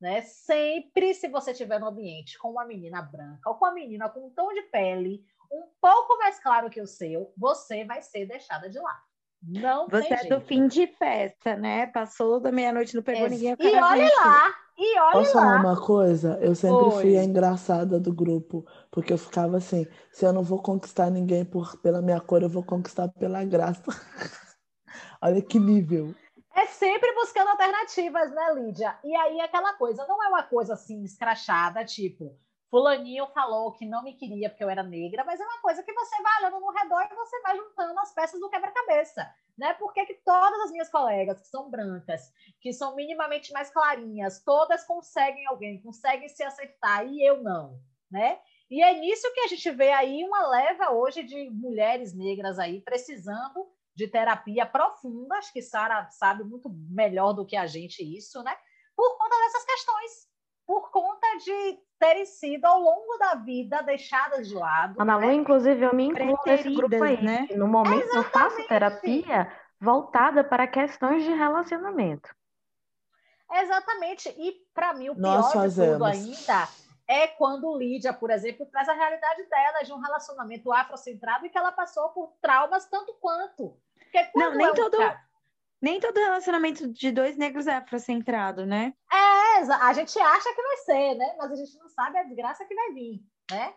Né? 0.00 0.20
Sempre, 0.22 1.14
se 1.14 1.28
você 1.28 1.52
estiver 1.52 1.80
no 1.80 1.86
ambiente 1.86 2.38
com 2.38 2.50
uma 2.50 2.64
menina 2.64 3.00
branca 3.00 3.48
ou 3.48 3.54
com 3.56 3.64
uma 3.64 3.74
menina 3.74 4.08
com 4.08 4.26
um 4.26 4.30
tom 4.30 4.52
de 4.52 4.62
pele 4.62 5.24
um 5.50 5.66
pouco 5.80 6.18
mais 6.18 6.38
claro 6.40 6.68
que 6.68 6.80
o 6.80 6.86
seu, 6.86 7.32
você 7.36 7.84
vai 7.84 8.02
ser 8.02 8.26
deixada 8.26 8.68
de 8.68 8.78
lado. 8.78 9.02
Não 9.46 9.88
Você 9.88 10.12
é 10.12 10.18
jeito. 10.18 10.34
do 10.34 10.40
fim 10.40 10.66
de 10.66 10.86
festa, 10.86 11.54
né? 11.54 11.86
Passou 11.86 12.40
da 12.40 12.50
meia-noite, 12.50 12.94
não 12.96 13.02
pegou 13.02 13.26
é. 13.26 13.28
ninguém. 13.28 13.54
E 13.58 13.66
olha 13.76 14.10
lá, 14.16 14.54
e 14.76 14.98
olha 14.98 15.12
Posso 15.12 15.36
lá. 15.36 15.42
falar 15.42 15.60
uma 15.60 15.80
coisa? 15.80 16.38
Eu 16.40 16.54
sempre 16.54 16.86
Oi. 16.86 17.02
fui 17.02 17.18
a 17.18 17.24
engraçada 17.24 18.00
do 18.00 18.12
grupo, 18.12 18.66
porque 18.90 19.12
eu 19.12 19.18
ficava 19.18 19.58
assim: 19.58 19.86
se 20.10 20.24
eu 20.24 20.32
não 20.32 20.42
vou 20.42 20.62
conquistar 20.62 21.10
ninguém 21.10 21.44
por, 21.44 21.76
pela 21.82 22.00
minha 22.00 22.20
cor, 22.20 22.42
eu 22.42 22.48
vou 22.48 22.64
conquistar 22.64 23.08
pela 23.08 23.44
graça. 23.44 23.84
olha 25.24 25.40
que 25.40 25.58
nível. 25.58 26.14
É 26.54 26.66
sempre 26.66 27.12
buscando 27.14 27.48
alternativas, 27.48 28.30
né, 28.30 28.52
Lídia? 28.54 28.98
E 29.02 29.16
aí 29.16 29.40
aquela 29.40 29.72
coisa, 29.72 30.06
não 30.06 30.22
é 30.22 30.28
uma 30.28 30.42
coisa 30.42 30.74
assim 30.74 31.02
escrachada, 31.02 31.84
tipo, 31.84 32.38
fulaninho 32.70 33.26
falou 33.28 33.72
que 33.72 33.86
não 33.86 34.04
me 34.04 34.14
queria 34.14 34.50
porque 34.50 34.62
eu 34.62 34.68
era 34.68 34.82
negra, 34.82 35.24
mas 35.24 35.40
é 35.40 35.44
uma 35.44 35.60
coisa 35.62 35.82
que 35.82 35.92
você 35.92 36.22
vai 36.22 36.40
olhando 36.40 36.60
no 36.60 36.70
redor 36.70 37.08
e 37.10 37.16
você 37.16 37.40
vai 37.40 37.56
juntando 37.56 37.98
as 37.98 38.12
peças 38.12 38.38
do 38.38 38.50
quebra-cabeça, 38.50 39.26
né? 39.56 39.72
Porque 39.74 40.04
que 40.04 40.14
todas 40.24 40.60
as 40.60 40.70
minhas 40.70 40.90
colegas 40.90 41.40
que 41.40 41.48
são 41.48 41.70
brancas, 41.70 42.30
que 42.60 42.72
são 42.72 42.94
minimamente 42.94 43.50
mais 43.52 43.70
clarinhas, 43.70 44.42
todas 44.44 44.84
conseguem 44.84 45.46
alguém, 45.46 45.80
conseguem 45.80 46.28
se 46.28 46.42
acertar 46.42 47.06
e 47.06 47.26
eu 47.26 47.42
não, 47.42 47.80
né? 48.10 48.38
E 48.70 48.82
é 48.82 48.92
nisso 48.94 49.32
que 49.32 49.40
a 49.40 49.48
gente 49.48 49.70
vê 49.70 49.90
aí 49.90 50.22
uma 50.24 50.48
leva 50.48 50.90
hoje 50.90 51.22
de 51.22 51.50
mulheres 51.50 52.14
negras 52.14 52.58
aí 52.58 52.80
precisando 52.80 53.73
de 53.94 54.08
terapia 54.08 54.66
profunda, 54.66 55.36
acho 55.36 55.52
que 55.52 55.62
Sara 55.62 56.08
sabe 56.10 56.44
muito 56.44 56.68
melhor 56.90 57.32
do 57.32 57.46
que 57.46 57.56
a 57.56 57.66
gente 57.66 58.02
isso, 58.02 58.42
né? 58.42 58.56
Por 58.96 59.16
conta 59.18 59.36
dessas 59.36 59.64
questões, 59.64 60.28
por 60.66 60.90
conta 60.90 61.26
de 61.38 61.78
terem 61.98 62.26
sido 62.26 62.64
ao 62.64 62.80
longo 62.80 63.16
da 63.18 63.34
vida 63.36 63.82
deixadas 63.82 64.48
de 64.48 64.54
lado. 64.54 65.00
Ana 65.00 65.16
Lu, 65.16 65.26
né? 65.26 65.34
inclusive, 65.34 65.84
eu 65.84 65.94
me 65.94 66.04
incluo 66.04 66.38
nesse 66.44 66.74
grupo 66.74 67.02
aí. 67.02 67.22
Né? 67.22 67.48
No 67.56 67.68
momento 67.68 68.02
Exatamente. 68.02 68.26
eu 68.26 68.30
faço 68.30 68.68
terapia 68.68 69.52
voltada 69.80 70.42
para 70.42 70.66
questões 70.66 71.22
de 71.24 71.32
relacionamento. 71.32 72.34
Exatamente. 73.50 74.28
E 74.30 74.66
para 74.74 74.94
mim 74.94 75.10
o 75.10 75.16
pior 75.16 75.68
de 75.68 75.74
tudo 75.74 76.04
ainda 76.04 76.68
é 77.06 77.26
quando 77.26 77.76
Lídia, 77.76 78.12
por 78.12 78.30
exemplo, 78.30 78.66
traz 78.66 78.88
a 78.88 78.94
realidade 78.94 79.44
dela 79.44 79.82
de 79.82 79.92
um 79.92 80.00
relacionamento 80.00 80.72
afrocentrado 80.72 81.44
e 81.44 81.50
que 81.50 81.58
ela 81.58 81.72
passou 81.72 82.08
por 82.10 82.32
traumas 82.40 82.86
tanto 82.86 83.14
quanto. 83.20 83.78
Não, 84.34 84.54
nem 84.54 84.66
é 84.66 84.74
todo. 84.74 84.96
Cara... 84.96 85.24
Nem 85.82 86.00
todo 86.00 86.16
relacionamento 86.16 86.88
de 86.88 87.12
dois 87.12 87.36
negros 87.36 87.66
é 87.66 87.74
afrocentrado, 87.74 88.64
né? 88.64 88.94
É, 89.12 89.58
a 89.58 89.92
gente 89.92 90.18
acha 90.18 90.54
que 90.54 90.62
vai 90.62 90.76
ser, 90.78 91.14
né? 91.16 91.34
Mas 91.36 91.52
a 91.52 91.56
gente 91.56 91.78
não 91.78 91.88
sabe 91.90 92.16
a 92.16 92.22
desgraça 92.22 92.64
que 92.64 92.74
vai 92.74 92.92
vir, 92.92 93.20
né? 93.50 93.74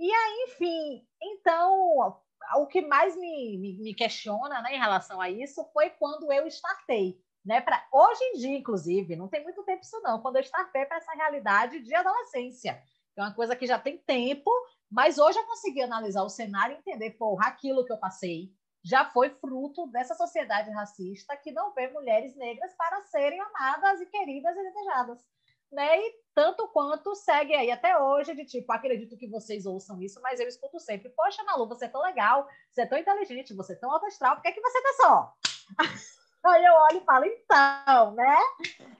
E 0.00 0.12
aí, 0.12 0.46
enfim, 0.48 1.06
então, 1.22 2.20
o 2.56 2.66
que 2.66 2.80
mais 2.82 3.16
me, 3.16 3.56
me, 3.58 3.78
me 3.80 3.94
questiona 3.94 4.60
né, 4.62 4.74
em 4.74 4.78
relação 4.78 5.20
a 5.20 5.30
isso 5.30 5.64
foi 5.72 5.90
quando 5.90 6.32
eu 6.32 6.46
startei, 6.48 7.16
né? 7.44 7.60
Para 7.60 7.86
hoje 7.92 8.24
em 8.24 8.38
dia, 8.38 8.58
inclusive, 8.58 9.14
não 9.14 9.28
tem 9.28 9.44
muito 9.44 9.62
tempo 9.62 9.82
isso 9.82 10.00
não, 10.02 10.20
quando 10.20 10.36
eu 10.36 10.42
estartei 10.42 10.84
para 10.86 10.96
essa 10.96 11.12
realidade 11.12 11.80
de 11.80 11.94
adolescência. 11.94 12.82
É 13.16 13.22
uma 13.22 13.32
coisa 13.32 13.54
que 13.54 13.66
já 13.66 13.78
tem 13.78 13.96
tempo, 13.98 14.50
mas 14.90 15.18
hoje 15.18 15.38
eu 15.38 15.46
consegui 15.46 15.82
analisar 15.82 16.24
o 16.24 16.28
cenário 16.28 16.74
e 16.74 16.78
entender, 16.80 17.12
porra, 17.12 17.46
aquilo 17.46 17.84
que 17.84 17.92
eu 17.92 17.98
passei 17.98 18.50
já 18.84 19.06
foi 19.06 19.30
fruto 19.30 19.86
dessa 19.86 20.14
sociedade 20.14 20.70
racista 20.70 21.34
que 21.38 21.50
não 21.50 21.72
vê 21.72 21.88
mulheres 21.88 22.36
negras 22.36 22.74
para 22.74 23.02
serem 23.06 23.40
amadas 23.40 24.00
e 24.02 24.06
queridas 24.06 24.54
e 24.54 24.62
desejadas. 24.62 25.26
Né? 25.72 25.98
E 25.98 26.14
tanto 26.34 26.68
quanto 26.68 27.14
segue 27.16 27.54
aí 27.54 27.70
até 27.70 27.98
hoje, 27.98 28.34
de 28.34 28.44
tipo, 28.44 28.70
acredito 28.70 29.16
que 29.16 29.26
vocês 29.26 29.64
ouçam 29.64 30.00
isso, 30.02 30.20
mas 30.20 30.38
eu 30.38 30.46
escuto 30.46 30.78
sempre, 30.78 31.08
poxa, 31.08 31.42
Malu, 31.42 31.66
você 31.66 31.86
é 31.86 31.88
tão 31.88 32.02
legal, 32.02 32.46
você 32.70 32.82
é 32.82 32.86
tão 32.86 32.98
inteligente, 32.98 33.54
você 33.54 33.72
é 33.72 33.76
tão 33.76 33.90
alto 33.90 34.06
astral, 34.06 34.36
por 34.36 34.42
que, 34.42 34.48
é 34.48 34.52
que 34.52 34.60
você 34.60 34.82
tá 34.82 34.92
só? 34.98 35.34
Aí 36.44 36.62
eu 36.62 36.74
olho 36.74 36.98
e 36.98 37.04
falo, 37.04 37.24
então, 37.24 38.12
né? 38.12 38.36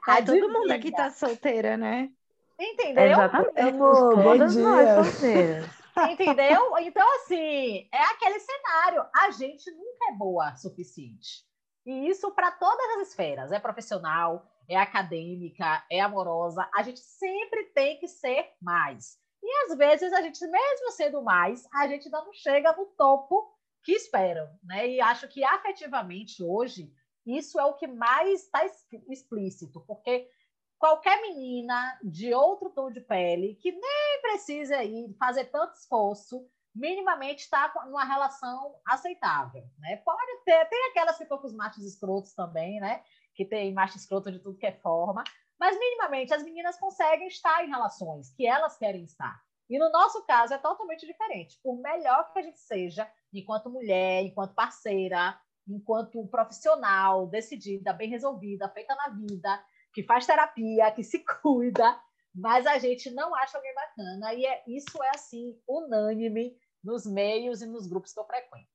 É, 0.08 0.22
todo 0.22 0.50
mundo 0.50 0.70
aqui 0.70 0.90
tá 0.90 1.10
solteira, 1.10 1.76
né? 1.76 2.10
Entendeu? 2.58 3.04
Exatamente. 3.04 3.78
Todas 3.78 4.56
nós 4.56 5.06
solteiras. 5.06 5.83
Entendeu? 6.10 6.76
Então, 6.78 7.08
assim, 7.16 7.88
é 7.92 8.02
aquele 8.04 8.40
cenário. 8.40 9.06
A 9.14 9.30
gente 9.30 9.70
nunca 9.70 10.12
é 10.12 10.16
boa 10.16 10.52
o 10.52 10.56
suficiente. 10.56 11.44
E 11.86 12.08
isso 12.08 12.30
para 12.32 12.50
todas 12.50 12.96
as 12.96 13.08
esferas. 13.08 13.52
É 13.52 13.58
profissional, 13.58 14.46
é 14.68 14.76
acadêmica, 14.76 15.84
é 15.90 16.00
amorosa. 16.00 16.68
A 16.74 16.82
gente 16.82 17.00
sempre 17.00 17.64
tem 17.66 17.98
que 17.98 18.08
ser 18.08 18.52
mais. 18.60 19.18
E 19.42 19.66
às 19.66 19.76
vezes 19.76 20.12
a 20.12 20.22
gente, 20.22 20.44
mesmo 20.46 20.90
sendo 20.92 21.22
mais, 21.22 21.68
a 21.72 21.86
gente 21.86 22.08
não 22.08 22.32
chega 22.32 22.72
no 22.72 22.86
topo 22.86 23.54
que 23.84 23.92
esperam. 23.92 24.48
Né? 24.62 24.88
E 24.88 25.00
acho 25.00 25.28
que 25.28 25.44
afetivamente 25.44 26.42
hoje 26.42 26.90
isso 27.26 27.58
é 27.58 27.64
o 27.64 27.74
que 27.74 27.86
mais 27.86 28.44
está 28.44 28.64
explícito, 29.08 29.80
porque 29.86 30.28
qualquer 30.78 31.20
menina 31.22 31.98
de 32.02 32.34
outro 32.34 32.70
tom 32.70 32.90
de 32.90 33.00
pele 33.00 33.54
que 33.56 33.72
nem 33.72 34.20
precisa 34.22 34.82
ir 34.82 35.14
fazer 35.18 35.46
tanto 35.46 35.74
esforço, 35.74 36.46
minimamente 36.74 37.42
está 37.42 37.72
numa 37.86 38.04
relação 38.04 38.74
aceitável, 38.84 39.64
né? 39.78 39.96
Pode 39.98 40.44
ter, 40.44 40.64
tem 40.68 40.90
aquelas 40.90 41.16
que 41.16 41.22
estão 41.22 41.38
com 41.38 41.46
os 41.46 41.54
machos 41.54 41.84
escrotos 41.84 42.34
também, 42.34 42.80
né? 42.80 43.02
Que 43.34 43.44
tem 43.44 43.72
macho 43.72 43.96
escroto 43.96 44.30
de 44.32 44.40
tudo 44.40 44.58
que 44.58 44.66
é 44.66 44.72
forma, 44.72 45.22
mas 45.58 45.78
minimamente 45.78 46.34
as 46.34 46.42
meninas 46.42 46.78
conseguem 46.78 47.28
estar 47.28 47.64
em 47.64 47.70
relações 47.70 48.34
que 48.34 48.46
elas 48.46 48.76
querem 48.76 49.04
estar. 49.04 49.40
E 49.70 49.78
no 49.78 49.90
nosso 49.90 50.24
caso 50.26 50.52
é 50.52 50.58
totalmente 50.58 51.06
diferente. 51.06 51.58
Por 51.62 51.80
melhor 51.80 52.32
que 52.32 52.38
a 52.38 52.42
gente 52.42 52.60
seja, 52.60 53.10
enquanto 53.32 53.70
mulher, 53.70 54.22
enquanto 54.22 54.54
parceira, 54.54 55.38
enquanto 55.66 56.26
profissional, 56.26 57.26
decidida, 57.26 57.92
bem 57.92 58.10
resolvida, 58.10 58.68
feita 58.68 58.94
na 58.94 59.08
vida, 59.08 59.64
que 59.94 60.02
faz 60.02 60.26
terapia, 60.26 60.90
que 60.90 61.04
se 61.04 61.24
cuida, 61.40 61.98
mas 62.34 62.66
a 62.66 62.78
gente 62.78 63.10
não 63.12 63.34
acha 63.34 63.56
alguém 63.56 63.74
bacana. 63.74 64.34
E 64.34 64.44
é, 64.44 64.64
isso 64.66 65.02
é, 65.02 65.10
assim, 65.14 65.56
unânime 65.66 66.58
nos 66.82 67.06
meios 67.06 67.62
e 67.62 67.66
nos 67.66 67.86
grupos 67.86 68.12
que 68.12 68.20
eu 68.20 68.26
frequento. 68.26 68.68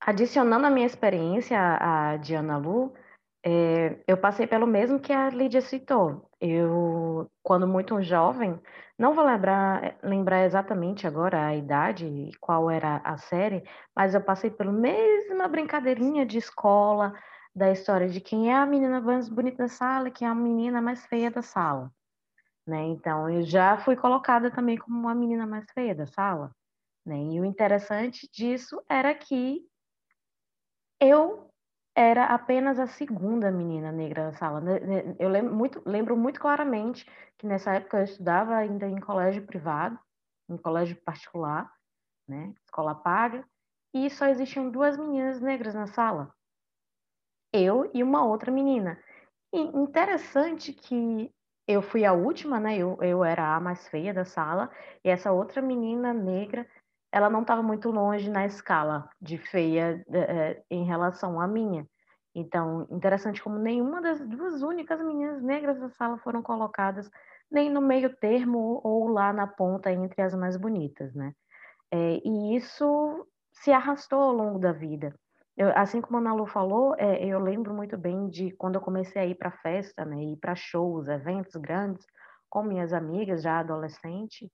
Adicionando 0.00 0.66
a 0.66 0.70
minha 0.70 0.86
experiência 0.86 1.58
a 1.58 2.16
Diana 2.16 2.56
Lu, 2.56 2.94
é, 3.44 4.02
eu 4.06 4.16
passei 4.16 4.46
pelo 4.46 4.66
mesmo 4.66 4.98
que 4.98 5.12
a 5.12 5.28
Lídia 5.28 5.60
citou. 5.60 6.30
Eu, 6.40 7.30
quando 7.42 7.66
muito 7.66 8.00
jovem, 8.00 8.58
não 8.98 9.14
vou 9.14 9.24
lembrar, 9.24 9.96
lembrar 10.02 10.44
exatamente 10.44 11.06
agora 11.06 11.46
a 11.46 11.54
idade 11.54 12.06
e 12.06 12.34
qual 12.40 12.68
era 12.70 13.00
a 13.04 13.16
série, 13.16 13.62
mas 13.94 14.14
eu 14.14 14.20
passei 14.20 14.50
pela 14.50 14.72
mesma 14.72 15.46
brincadeirinha 15.46 16.26
de 16.26 16.38
escola, 16.38 17.14
da 17.54 17.70
história 17.70 18.08
de 18.08 18.20
quem 18.20 18.50
é 18.50 18.54
a 18.54 18.66
menina 18.66 19.00
mais 19.00 19.28
bonita 19.28 19.64
da 19.64 19.68
sala 19.68 20.10
quem 20.10 20.26
é 20.26 20.30
a 20.30 20.34
menina 20.34 20.80
mais 20.80 21.04
feia 21.06 21.30
da 21.30 21.42
sala. 21.42 21.92
Né? 22.66 22.82
Então, 22.84 23.30
eu 23.30 23.42
já 23.42 23.78
fui 23.78 23.96
colocada 23.96 24.50
também 24.50 24.76
como 24.76 24.98
uma 24.98 25.14
menina 25.14 25.46
mais 25.46 25.64
feia 25.72 25.94
da 25.94 26.06
sala. 26.06 26.52
Né? 27.04 27.16
E 27.16 27.40
o 27.40 27.44
interessante 27.44 28.28
disso 28.32 28.82
era 28.88 29.14
que 29.14 29.66
eu 31.00 31.47
era 31.98 32.26
apenas 32.26 32.78
a 32.78 32.86
segunda 32.86 33.50
menina 33.50 33.90
negra 33.90 34.30
da 34.30 34.32
sala. 34.34 34.60
Né, 34.60 34.78
né, 34.78 35.16
eu 35.18 35.28
lembro 35.28 35.52
muito, 35.52 35.82
lembro 35.84 36.16
muito 36.16 36.38
claramente 36.38 37.04
que 37.36 37.44
nessa 37.44 37.74
época 37.74 37.98
eu 37.98 38.04
estudava 38.04 38.54
ainda 38.54 38.86
em 38.86 39.00
colégio 39.00 39.44
privado, 39.44 39.98
em 40.48 40.56
colégio 40.56 40.96
particular, 41.02 41.68
né, 42.28 42.54
escola 42.64 42.94
paga, 42.94 43.44
e 43.92 44.08
só 44.10 44.26
existiam 44.26 44.70
duas 44.70 44.96
meninas 44.96 45.40
negras 45.40 45.74
na 45.74 45.88
sala. 45.88 46.32
Eu 47.52 47.90
e 47.92 48.00
uma 48.04 48.24
outra 48.24 48.52
menina. 48.52 49.02
E 49.52 49.58
interessante 49.58 50.72
que 50.72 51.34
eu 51.66 51.82
fui 51.82 52.04
a 52.04 52.12
última, 52.12 52.60
né? 52.60 52.76
Eu, 52.76 52.96
eu 53.02 53.24
era 53.24 53.56
a 53.56 53.60
mais 53.60 53.88
feia 53.88 54.14
da 54.14 54.24
sala, 54.24 54.70
e 55.04 55.08
essa 55.08 55.32
outra 55.32 55.60
menina 55.60 56.12
negra 56.14 56.68
ela 57.12 57.30
não 57.30 57.42
estava 57.42 57.62
muito 57.62 57.90
longe 57.90 58.30
na 58.30 58.46
escala 58.46 59.08
de 59.20 59.38
feia 59.38 60.04
é, 60.10 60.62
em 60.70 60.84
relação 60.84 61.40
à 61.40 61.46
minha. 61.46 61.86
Então, 62.34 62.86
interessante 62.90 63.42
como 63.42 63.58
nenhuma 63.58 64.00
das 64.00 64.20
duas 64.20 64.62
únicas 64.62 65.00
meninas 65.00 65.42
negras 65.42 65.78
da 65.78 65.88
sala 65.88 66.18
foram 66.18 66.42
colocadas 66.42 67.10
nem 67.50 67.70
no 67.70 67.80
meio 67.80 68.14
termo 68.16 68.80
ou 68.84 69.08
lá 69.08 69.32
na 69.32 69.46
ponta 69.46 69.90
entre 69.90 70.20
as 70.22 70.34
mais 70.34 70.56
bonitas, 70.56 71.14
né? 71.14 71.32
É, 71.90 72.20
e 72.24 72.56
isso 72.56 73.26
se 73.52 73.72
arrastou 73.72 74.20
ao 74.20 74.32
longo 74.32 74.58
da 74.58 74.72
vida. 74.72 75.14
Eu, 75.56 75.70
assim 75.74 76.00
como 76.00 76.18
a 76.18 76.20
Nalu 76.20 76.46
falou, 76.46 76.94
é, 76.98 77.24
eu 77.24 77.40
lembro 77.40 77.74
muito 77.74 77.96
bem 77.98 78.28
de 78.28 78.52
quando 78.52 78.76
eu 78.76 78.80
comecei 78.80 79.20
a 79.20 79.26
ir 79.26 79.34
para 79.34 79.50
festa, 79.50 80.04
né, 80.04 80.22
ir 80.22 80.36
para 80.36 80.54
shows, 80.54 81.08
eventos 81.08 81.56
grandes, 81.56 82.06
com 82.48 82.62
minhas 82.62 82.92
amigas 82.92 83.42
já 83.42 83.58
adolescente, 83.58 84.48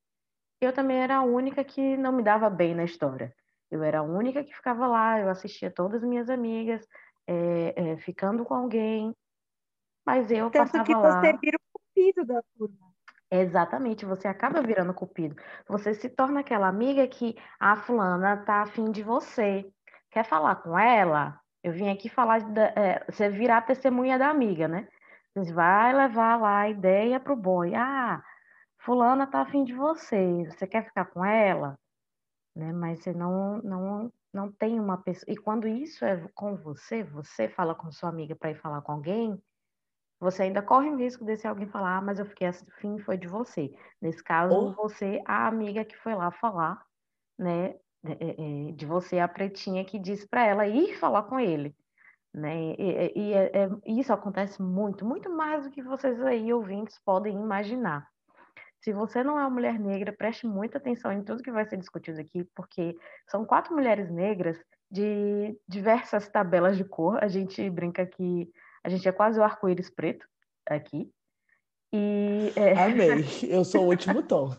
eu 0.61 0.73
também 0.73 0.99
era 0.99 1.17
a 1.17 1.23
única 1.23 1.63
que 1.65 1.97
não 1.97 2.13
me 2.13 2.23
dava 2.23 2.49
bem 2.49 2.75
na 2.75 2.85
história. 2.85 3.35
Eu 3.71 3.83
era 3.83 4.01
a 4.01 4.03
única 4.03 4.45
que 4.45 4.55
ficava 4.55 4.87
lá, 4.87 5.21
eu 5.21 5.29
assistia 5.29 5.71
todas 5.71 6.03
as 6.03 6.09
minhas 6.09 6.31
amigas, 6.31 6.87
é, 7.27 7.93
é, 7.93 7.97
ficando 7.97 8.45
com 8.45 8.55
alguém, 8.55 9.15
mas 10.07 10.31
eu 10.31 10.51
Tanto 10.51 10.73
passava 10.73 10.85
que 10.85 10.95
lá... 10.95 11.21
você 11.21 11.33
vira 11.39 11.57
o 11.57 11.79
cupido 11.79 12.25
da 12.27 12.43
turma. 12.57 12.95
Exatamente, 13.31 14.05
você 14.05 14.29
acaba 14.29 14.63
virando 14.63 14.95
cupido. 14.95 15.35
Você 15.67 15.95
se 15.95 16.09
torna 16.09 16.41
aquela 16.41 16.69
amiga 16.69 17.07
que 17.09 17.35
a 17.59 17.73
ah, 17.73 17.77
fulana 17.77 18.37
tá 18.37 18.63
afim 18.63 18.93
de 18.93 19.03
você. 19.03 19.69
Quer 20.11 20.25
falar 20.25 20.57
com 20.57 20.79
ela? 20.79 21.41
Eu 21.63 21.73
vim 21.73 21.91
aqui 21.91 22.09
falar, 22.09 22.41
de, 22.41 22.61
é, 22.61 23.05
você 23.09 23.29
virar 23.29 23.63
testemunha 23.63 24.19
da 24.19 24.29
amiga, 24.29 24.69
né? 24.69 24.87
Você 25.35 25.53
vai 25.53 25.93
levar 25.93 26.37
lá 26.37 26.61
a 26.61 26.69
ideia 26.69 27.19
pro 27.19 27.35
boi. 27.35 27.75
Ah, 27.75 28.23
fulana 28.85 29.27
tá 29.27 29.41
afim 29.41 29.65
de 29.65 29.73
você, 29.73 30.45
você 30.45 30.67
quer 30.67 30.85
ficar 30.85 31.07
com 31.07 31.25
ela? 31.25 31.79
Né? 32.55 32.73
Mas 32.73 33.01
você 33.01 33.13
não, 33.13 33.59
não, 33.59 34.13
não 34.33 34.53
tem 34.53 34.79
uma 34.79 34.99
pessoa. 34.99 35.33
E 35.33 35.37
quando 35.37 35.67
isso 35.67 36.05
é 36.05 36.29
com 36.35 36.57
você, 36.57 37.03
você 37.03 37.49
fala 37.49 37.75
com 37.75 37.91
sua 37.91 38.11
amiga 38.11 38.37
para 38.37 38.51
ir 38.51 38.61
falar 38.61 38.83
com 38.83 38.93
alguém, 38.93 39.43
você 40.21 40.45
ainda 40.45 40.63
corre 40.63 40.91
o 40.91 40.97
risco 40.97 41.25
desse 41.25 41.47
alguém 41.47 41.67
falar, 41.67 41.99
ah, 41.99 42.01
mas 42.01 42.19
eu 42.19 42.27
fiquei 42.27 42.47
afim, 42.47 42.99
foi 42.99 43.17
de 43.17 43.27
você. 43.27 43.75
Nesse 44.01 44.23
caso, 44.23 44.55
Ou... 44.55 44.73
você, 44.75 45.21
a 45.27 45.47
amiga 45.47 45.85
que 45.85 45.97
foi 45.97 46.15
lá 46.15 46.31
falar, 46.31 46.85
né? 47.39 47.75
É, 48.07 48.69
é, 48.69 48.73
de 48.73 48.85
você, 48.85 49.19
a 49.19 49.27
pretinha 49.27 49.83
que 49.83 49.99
disse 49.99 50.29
para 50.29 50.45
ela 50.45 50.67
ir 50.69 50.95
falar 50.99 51.23
com 51.23 51.41
ele. 51.41 51.75
Né? 52.35 52.75
E, 52.79 53.13
e 53.17 53.33
é, 53.33 53.65
é, 53.65 53.71
isso 53.87 54.13
acontece 54.13 54.61
muito, 54.61 55.07
muito 55.07 55.31
mais 55.31 55.65
do 55.65 55.71
que 55.71 55.83
vocês 55.83 56.21
aí 56.21 56.53
ouvintes 56.53 56.99
podem 56.99 57.35
imaginar. 57.35 58.07
Se 58.85 58.93
você 58.93 59.25
não 59.25 59.39
é 59.39 59.41
uma 59.41 59.51
mulher 59.51 59.79
negra, 59.79 60.13
preste 60.13 60.47
muita 60.47 60.77
atenção 60.77 61.11
em 61.11 61.25
tudo 61.25 61.43
que 61.43 61.51
vai 61.51 61.65
ser 61.65 61.79
discutido 61.79 62.21
aqui, 62.21 62.45
porque 62.55 62.95
são 63.27 63.43
quatro 63.43 63.75
mulheres 63.75 64.11
negras 64.11 64.63
de 64.91 65.59
diversas 65.67 66.29
tabelas 66.29 66.77
de 66.77 66.85
cor. 66.85 67.17
A 67.25 67.27
gente 67.27 67.71
brinca 67.71 68.05
que 68.05 68.47
a 68.85 68.91
gente 68.91 69.09
é 69.09 69.13
quase 69.13 69.41
o 69.41 69.43
arco-íris 69.43 69.89
preto 69.89 70.27
aqui. 70.69 71.11
E, 71.95 72.53
é... 72.55 72.79
Amei, 72.79 73.25
eu 73.45 73.65
sou 73.65 73.85
o 73.85 73.89
último 73.89 74.23
tom. 74.29 74.51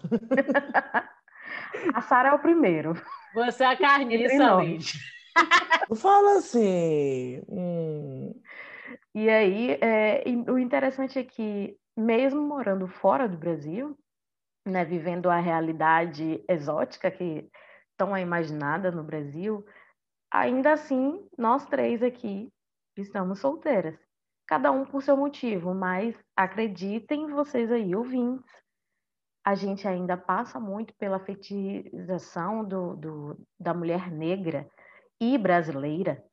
a 1.93 2.01
Sara 2.01 2.29
é 2.29 2.33
o 2.33 2.39
primeiro. 2.39 2.99
Você 3.35 3.63
é 3.63 3.67
a 3.67 3.77
carniça, 3.77 4.57
Fala 5.95 6.39
assim. 6.39 7.43
Hum... 7.47 8.33
E 9.13 9.29
aí, 9.29 9.77
é, 9.79 10.23
o 10.51 10.57
interessante 10.57 11.19
é 11.19 11.23
que, 11.23 11.77
mesmo 11.95 12.41
morando 12.41 12.87
fora 12.87 13.29
do 13.29 13.37
Brasil, 13.37 13.95
né, 14.65 14.83
vivendo 14.83 15.29
a 15.29 15.37
realidade 15.37 16.43
exótica 16.49 17.11
que 17.11 17.49
tão 17.95 18.15
é 18.15 18.21
imaginada 18.21 18.91
no 18.91 19.03
Brasil, 19.03 19.65
ainda 20.31 20.73
assim, 20.73 21.25
nós 21.37 21.65
três 21.65 22.01
aqui 22.01 22.51
estamos 22.97 23.39
solteiras. 23.39 23.97
Cada 24.47 24.71
um 24.71 24.85
por 24.85 25.01
seu 25.01 25.17
motivo, 25.17 25.73
mas 25.73 26.15
acreditem 26.35 27.27
vocês 27.27 27.71
aí, 27.71 27.95
ouvintes, 27.95 28.51
a 29.45 29.53
gente 29.53 29.87
ainda 29.87 30.17
passa 30.17 30.59
muito 30.59 30.93
pela 30.95 31.19
fetichização 31.19 32.63
do, 32.63 32.95
do, 32.95 33.47
da 33.59 33.73
mulher 33.73 34.11
negra 34.11 34.67
e 35.21 35.37
brasileira, 35.37 36.23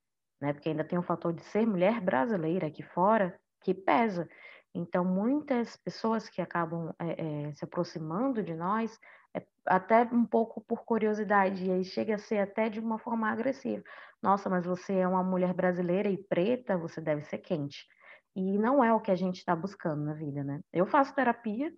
né? 0.40 0.52
Porque 0.54 0.70
ainda 0.70 0.82
tem 0.82 0.98
o 0.98 1.02
fator 1.02 1.32
de 1.32 1.42
ser 1.42 1.66
mulher 1.66 2.00
brasileira 2.00 2.66
aqui 2.66 2.82
fora 2.82 3.38
que 3.62 3.74
pesa. 3.74 4.28
Então, 4.74 5.04
muitas 5.04 5.76
pessoas 5.76 6.28
que 6.28 6.40
acabam 6.40 6.94
é, 6.98 7.48
é, 7.48 7.54
se 7.54 7.64
aproximando 7.64 8.42
de 8.42 8.54
nós, 8.54 8.98
é, 9.34 9.44
até 9.66 10.02
um 10.04 10.24
pouco 10.24 10.60
por 10.62 10.84
curiosidade, 10.84 11.66
e 11.66 11.70
aí 11.70 11.84
chega 11.84 12.14
a 12.14 12.18
ser 12.18 12.38
até 12.38 12.68
de 12.68 12.80
uma 12.80 12.98
forma 12.98 13.30
agressiva. 13.30 13.82
Nossa, 14.22 14.48
mas 14.48 14.64
você 14.64 14.94
é 14.94 15.08
uma 15.08 15.22
mulher 15.22 15.52
brasileira 15.52 16.08
e 16.08 16.16
preta, 16.16 16.78
você 16.78 17.00
deve 17.00 17.22
ser 17.22 17.38
quente. 17.38 17.86
E 18.34 18.58
não 18.58 18.82
é 18.82 18.92
o 18.94 19.00
que 19.00 19.10
a 19.10 19.16
gente 19.16 19.38
está 19.38 19.54
buscando 19.54 20.04
na 20.04 20.14
vida, 20.14 20.42
né? 20.42 20.60
Eu 20.72 20.86
faço 20.86 21.14
terapia, 21.14 21.70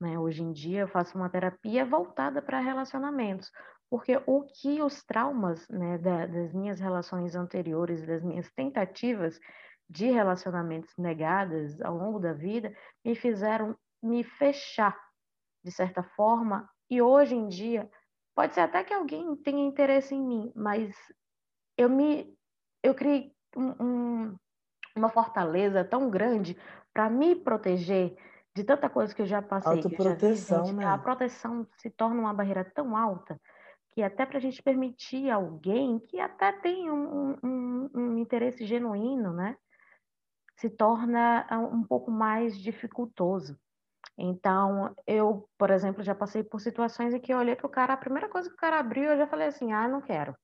né? 0.00 0.18
Hoje 0.18 0.42
em 0.42 0.52
dia 0.52 0.80
eu 0.80 0.88
faço 0.88 1.16
uma 1.16 1.28
terapia 1.28 1.84
voltada 1.84 2.40
para 2.40 2.60
relacionamentos, 2.60 3.50
porque 3.90 4.20
o 4.26 4.42
que 4.44 4.82
os 4.82 5.04
traumas, 5.04 5.68
né, 5.68 5.98
da, 5.98 6.26
das 6.26 6.52
minhas 6.54 6.80
relações 6.80 7.34
anteriores, 7.34 8.06
das 8.06 8.22
minhas 8.22 8.50
tentativas 8.52 9.38
de 9.92 10.10
relacionamentos 10.10 10.96
negadas 10.96 11.78
ao 11.82 11.94
longo 11.94 12.18
da 12.18 12.32
vida, 12.32 12.74
me 13.04 13.14
fizeram 13.14 13.76
me 14.02 14.24
fechar 14.24 14.98
de 15.62 15.70
certa 15.70 16.02
forma, 16.02 16.68
e 16.90 17.00
hoje 17.00 17.34
em 17.36 17.46
dia 17.46 17.88
pode 18.34 18.54
ser 18.54 18.60
até 18.60 18.82
que 18.82 18.92
alguém 18.92 19.36
tenha 19.36 19.64
interesse 19.64 20.14
em 20.14 20.20
mim, 20.20 20.52
mas 20.56 20.96
eu 21.76 21.88
me 21.88 22.34
eu 22.82 22.94
criei 22.94 23.32
um, 23.56 23.84
um, 23.84 24.36
uma 24.96 25.08
fortaleza 25.08 25.84
tão 25.84 26.10
grande 26.10 26.56
para 26.92 27.08
me 27.08 27.36
proteger 27.36 28.16
de 28.54 28.64
tanta 28.64 28.88
coisa 28.88 29.14
que 29.14 29.22
eu 29.22 29.26
já 29.26 29.40
passei. 29.40 29.76
Autoproteção, 29.76 30.64
vi, 30.64 30.72
né? 30.72 30.86
A 30.86 30.98
proteção 30.98 31.66
se 31.76 31.90
torna 31.90 32.20
uma 32.20 32.34
barreira 32.34 32.64
tão 32.64 32.96
alta 32.96 33.40
que 33.92 34.02
até 34.02 34.26
para 34.26 34.38
a 34.38 34.40
gente 34.40 34.62
permitir 34.62 35.30
alguém 35.30 35.98
que 36.00 36.18
até 36.18 36.50
tem 36.50 36.90
um, 36.90 37.36
um, 37.42 37.90
um, 37.94 38.18
interesse 38.18 38.64
genuíno, 38.64 39.32
né, 39.32 39.56
se 40.62 40.70
torna 40.70 41.44
ah, 41.50 41.58
um 41.58 41.82
pouco 41.82 42.08
mais 42.08 42.56
dificultoso. 42.56 43.58
Então, 44.16 44.94
eu, 45.08 45.48
por 45.58 45.70
exemplo, 45.70 46.04
já 46.04 46.14
passei 46.14 46.44
por 46.44 46.60
situações 46.60 47.12
em 47.12 47.18
que 47.20 47.32
eu 47.32 47.38
olhei 47.38 47.56
para 47.56 47.66
o 47.66 47.70
cara, 47.70 47.94
a 47.94 47.96
primeira 47.96 48.28
coisa 48.28 48.48
que 48.48 48.54
o 48.54 48.58
cara 48.58 48.78
abriu, 48.78 49.10
eu 49.10 49.16
já 49.16 49.26
falei 49.26 49.48
assim: 49.48 49.72
ah, 49.72 49.88
não 49.88 50.00
quero. 50.00 50.36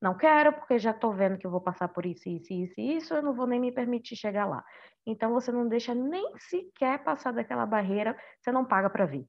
Não 0.00 0.16
quero, 0.16 0.52
porque 0.52 0.80
já 0.80 0.90
estou 0.90 1.12
vendo 1.12 1.38
que 1.38 1.46
eu 1.46 1.50
vou 1.50 1.60
passar 1.60 1.86
por 1.86 2.04
isso, 2.04 2.28
isso, 2.28 2.52
isso, 2.52 2.80
isso, 2.80 3.14
eu 3.14 3.22
não 3.22 3.32
vou 3.32 3.46
nem 3.46 3.60
me 3.60 3.70
permitir 3.70 4.16
chegar 4.16 4.46
lá. 4.46 4.64
Então, 5.06 5.32
você 5.32 5.52
não 5.52 5.68
deixa 5.68 5.94
nem 5.94 6.32
sequer 6.38 7.04
passar 7.04 7.32
daquela 7.32 7.64
barreira, 7.64 8.18
você 8.40 8.50
não 8.50 8.64
paga 8.64 8.90
para 8.90 9.06
ver, 9.06 9.24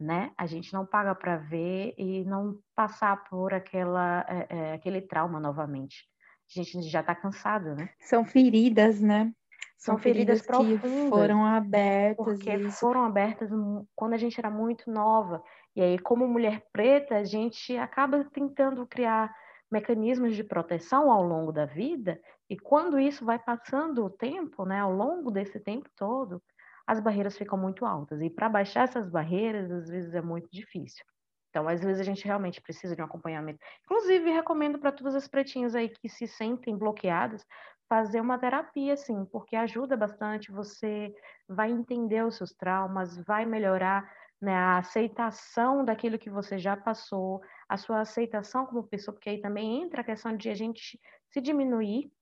né? 0.00 0.32
A 0.36 0.46
gente 0.46 0.72
não 0.72 0.84
paga 0.84 1.14
para 1.14 1.36
ver 1.36 1.94
e 1.96 2.24
não 2.24 2.58
passar 2.74 3.22
por 3.30 3.54
aquela, 3.54 4.26
é, 4.28 4.46
é, 4.50 4.72
aquele 4.72 5.02
trauma 5.02 5.38
novamente. 5.38 6.04
A 6.50 6.62
gente 6.62 6.88
já 6.88 7.00
está 7.00 7.14
cansado, 7.14 7.76
né? 7.76 7.90
São 8.00 8.24
feridas, 8.24 9.00
né? 9.00 9.32
São, 9.78 9.94
São 9.94 9.98
feridas, 10.02 10.40
feridas 10.40 10.82
que 10.82 11.08
foram 11.08 11.46
abertas. 11.46 12.16
Porque 12.16 12.52
isso. 12.52 12.80
foram 12.80 13.04
abertas 13.04 13.48
quando 13.94 14.14
a 14.14 14.16
gente 14.16 14.38
era 14.38 14.50
muito 14.50 14.90
nova. 14.90 15.40
E 15.76 15.80
aí, 15.80 15.98
como 16.00 16.26
mulher 16.26 16.66
preta, 16.72 17.16
a 17.16 17.24
gente 17.24 17.76
acaba 17.76 18.24
tentando 18.24 18.84
criar 18.84 19.32
mecanismos 19.70 20.34
de 20.34 20.42
proteção 20.42 21.12
ao 21.12 21.22
longo 21.22 21.52
da 21.52 21.66
vida, 21.66 22.20
e 22.48 22.58
quando 22.58 22.98
isso 22.98 23.24
vai 23.24 23.38
passando 23.38 24.04
o 24.04 24.10
tempo, 24.10 24.64
né, 24.64 24.80
ao 24.80 24.92
longo 24.92 25.30
desse 25.30 25.60
tempo 25.60 25.88
todo, 25.94 26.42
as 26.86 26.98
barreiras 27.00 27.36
ficam 27.36 27.58
muito 27.58 27.84
altas. 27.84 28.20
E 28.22 28.30
para 28.30 28.48
baixar 28.48 28.84
essas 28.84 29.08
barreiras, 29.08 29.70
às 29.70 29.88
vezes 29.88 30.14
é 30.14 30.22
muito 30.22 30.48
difícil. 30.50 31.04
Então, 31.50 31.68
às 31.68 31.82
vezes 31.82 32.00
a 32.00 32.04
gente 32.04 32.24
realmente 32.24 32.60
precisa 32.60 32.96
de 32.96 33.02
um 33.02 33.04
acompanhamento. 33.04 33.58
Inclusive, 33.84 34.30
recomendo 34.30 34.78
para 34.78 34.92
todas 34.92 35.14
as 35.14 35.28
pretinhas 35.28 35.74
aí 35.74 35.88
que 35.88 36.08
se 36.08 36.26
sentem 36.26 36.76
bloqueadas, 36.76 37.44
fazer 37.88 38.20
uma 38.20 38.38
terapia, 38.38 38.96
sim, 38.96 39.24
porque 39.26 39.56
ajuda 39.56 39.96
bastante, 39.96 40.52
você 40.52 41.12
vai 41.48 41.70
entender 41.70 42.24
os 42.24 42.36
seus 42.36 42.52
traumas, 42.52 43.16
vai 43.24 43.46
melhorar 43.46 44.10
né, 44.40 44.54
a 44.54 44.78
aceitação 44.78 45.84
daquilo 45.84 46.18
que 46.18 46.30
você 46.30 46.58
já 46.58 46.76
passou, 46.76 47.40
a 47.68 47.76
sua 47.76 48.00
aceitação 48.00 48.66
como 48.66 48.86
pessoa, 48.86 49.14
porque 49.14 49.30
aí 49.30 49.40
também 49.40 49.82
entra 49.82 50.02
a 50.02 50.04
questão 50.04 50.36
de 50.36 50.48
a 50.48 50.54
gente 50.54 51.00
se 51.30 51.40
diminuir, 51.40 52.12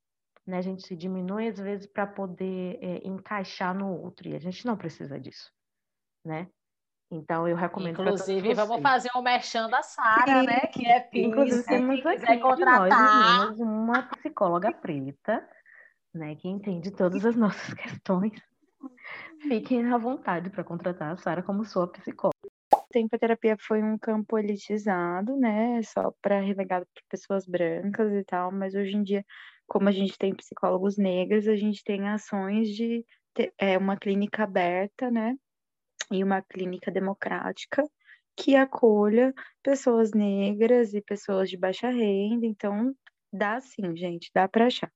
né, 0.46 0.58
a 0.58 0.62
gente 0.62 0.86
se 0.86 0.96
diminui 0.96 1.48
às 1.48 1.58
vezes 1.58 1.86
para 1.86 2.06
poder 2.06 2.78
é, 2.80 3.06
encaixar 3.06 3.74
no 3.74 3.90
outro, 3.90 4.28
e 4.28 4.34
a 4.34 4.38
gente 4.38 4.64
não 4.64 4.76
precisa 4.76 5.18
disso, 5.18 5.52
né? 6.24 6.48
Então, 7.10 7.46
eu 7.46 7.54
recomendo 7.54 8.02
Inclusive, 8.02 8.54
vamos 8.54 8.82
fazer 8.82 9.10
um 9.16 9.22
merchan 9.22 9.68
da 9.68 9.82
Sara, 9.82 10.42
né? 10.42 10.60
Que 10.72 10.86
é 10.86 11.00
pizza, 11.00 11.28
Inclusive, 11.28 11.64
temos 11.64 12.04
aqui 12.04 12.38
contratar. 12.38 13.46
nós, 13.46 13.60
uma 13.60 14.02
psicóloga 14.02 14.72
preta 14.72 15.46
né, 16.16 16.34
que 16.34 16.48
entende 16.48 16.90
todas 16.90 17.24
as 17.24 17.36
nossas 17.36 17.74
questões, 17.74 18.32
fiquem 19.42 19.92
à 19.92 19.98
vontade 19.98 20.50
para 20.50 20.64
contratar 20.64 21.12
a 21.12 21.16
Sara 21.16 21.42
como 21.42 21.64
sua 21.64 21.86
psicóloga. 21.92 22.34
A 23.12 23.18
terapia 23.18 23.56
foi 23.60 23.82
um 23.82 23.98
campo 23.98 24.38
elitizado, 24.38 25.36
né, 25.36 25.82
só 25.82 26.14
para 26.22 26.40
relegado 26.40 26.86
para 26.94 27.02
pessoas 27.10 27.46
brancas 27.46 28.10
e 28.10 28.24
tal, 28.24 28.50
mas 28.50 28.74
hoje 28.74 28.96
em 28.96 29.02
dia, 29.02 29.22
como 29.66 29.86
a 29.90 29.92
gente 29.92 30.16
tem 30.16 30.34
psicólogos 30.34 30.96
negros, 30.96 31.46
a 31.46 31.56
gente 31.56 31.84
tem 31.84 32.08
ações 32.08 32.68
de 32.70 33.04
ter, 33.34 33.52
é, 33.58 33.76
uma 33.76 33.98
clínica 33.98 34.44
aberta, 34.44 35.10
né, 35.10 35.36
e 36.10 36.22
uma 36.22 36.42
clínica 36.42 36.90
democrática 36.90 37.82
que 38.36 38.54
acolha 38.54 39.32
pessoas 39.62 40.12
negras 40.12 40.92
e 40.92 41.00
pessoas 41.00 41.48
de 41.48 41.56
baixa 41.56 41.88
renda, 41.88 42.44
então 42.46 42.94
dá 43.32 43.60
sim, 43.60 43.96
gente, 43.96 44.30
dá 44.34 44.46
para 44.46 44.66
achar. 44.66 44.92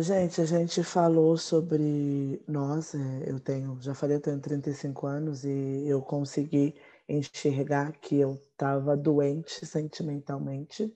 Gente, 0.00 0.40
a 0.40 0.44
gente 0.44 0.82
falou 0.84 1.36
sobre 1.36 2.40
nós, 2.46 2.94
é, 2.94 3.30
eu 3.30 3.40
tenho, 3.40 3.76
já 3.80 3.94
falei, 3.94 4.16
eu 4.16 4.20
tenho 4.20 4.40
35 4.40 5.06
anos 5.06 5.44
e 5.44 5.84
eu 5.86 6.00
consegui 6.00 6.74
enxergar 7.08 7.92
que 7.92 8.18
eu 8.18 8.34
estava 8.34 8.96
doente 8.96 9.66
sentimentalmente 9.66 10.94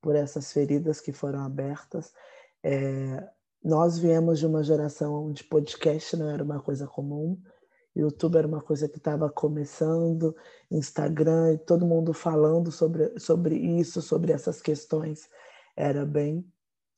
por 0.00 0.14
essas 0.14 0.52
feridas 0.52 1.00
que 1.00 1.12
foram 1.12 1.44
abertas. 1.44 2.14
É, 2.62 3.28
nós 3.62 3.98
viemos 3.98 4.38
de 4.38 4.46
uma 4.46 4.62
geração 4.62 5.26
onde 5.26 5.44
podcast 5.44 6.16
não 6.16 6.28
era 6.28 6.42
uma 6.42 6.60
coisa 6.60 6.86
comum, 6.86 7.40
YouTube 7.94 8.36
era 8.36 8.46
uma 8.46 8.60
coisa 8.62 8.88
que 8.88 8.98
estava 8.98 9.28
começando, 9.28 10.34
Instagram 10.70 11.54
e 11.54 11.58
todo 11.58 11.86
mundo 11.86 12.12
falando 12.12 12.70
sobre, 12.70 13.18
sobre 13.18 13.56
isso, 13.56 14.00
sobre 14.00 14.32
essas 14.32 14.60
questões, 14.62 15.28
era 15.76 16.06
bem 16.06 16.44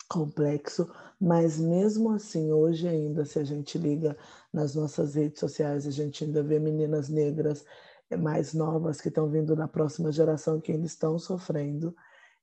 complexo, 0.08 0.90
mas 1.18 1.58
mesmo 1.58 2.12
assim, 2.12 2.52
hoje 2.52 2.86
ainda, 2.86 3.24
se 3.24 3.38
a 3.38 3.44
gente 3.44 3.78
liga 3.78 4.16
nas 4.52 4.74
nossas 4.74 5.14
redes 5.14 5.40
sociais, 5.40 5.86
a 5.86 5.90
gente 5.90 6.24
ainda 6.24 6.42
vê 6.42 6.58
meninas 6.58 7.08
negras 7.08 7.64
eh, 8.10 8.16
mais 8.16 8.52
novas 8.52 9.00
que 9.00 9.08
estão 9.08 9.30
vindo 9.30 9.56
na 9.56 9.66
próxima 9.66 10.12
geração 10.12 10.60
que 10.60 10.72
ainda 10.72 10.86
estão 10.86 11.18
sofrendo. 11.18 11.96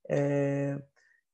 É, 0.09 0.81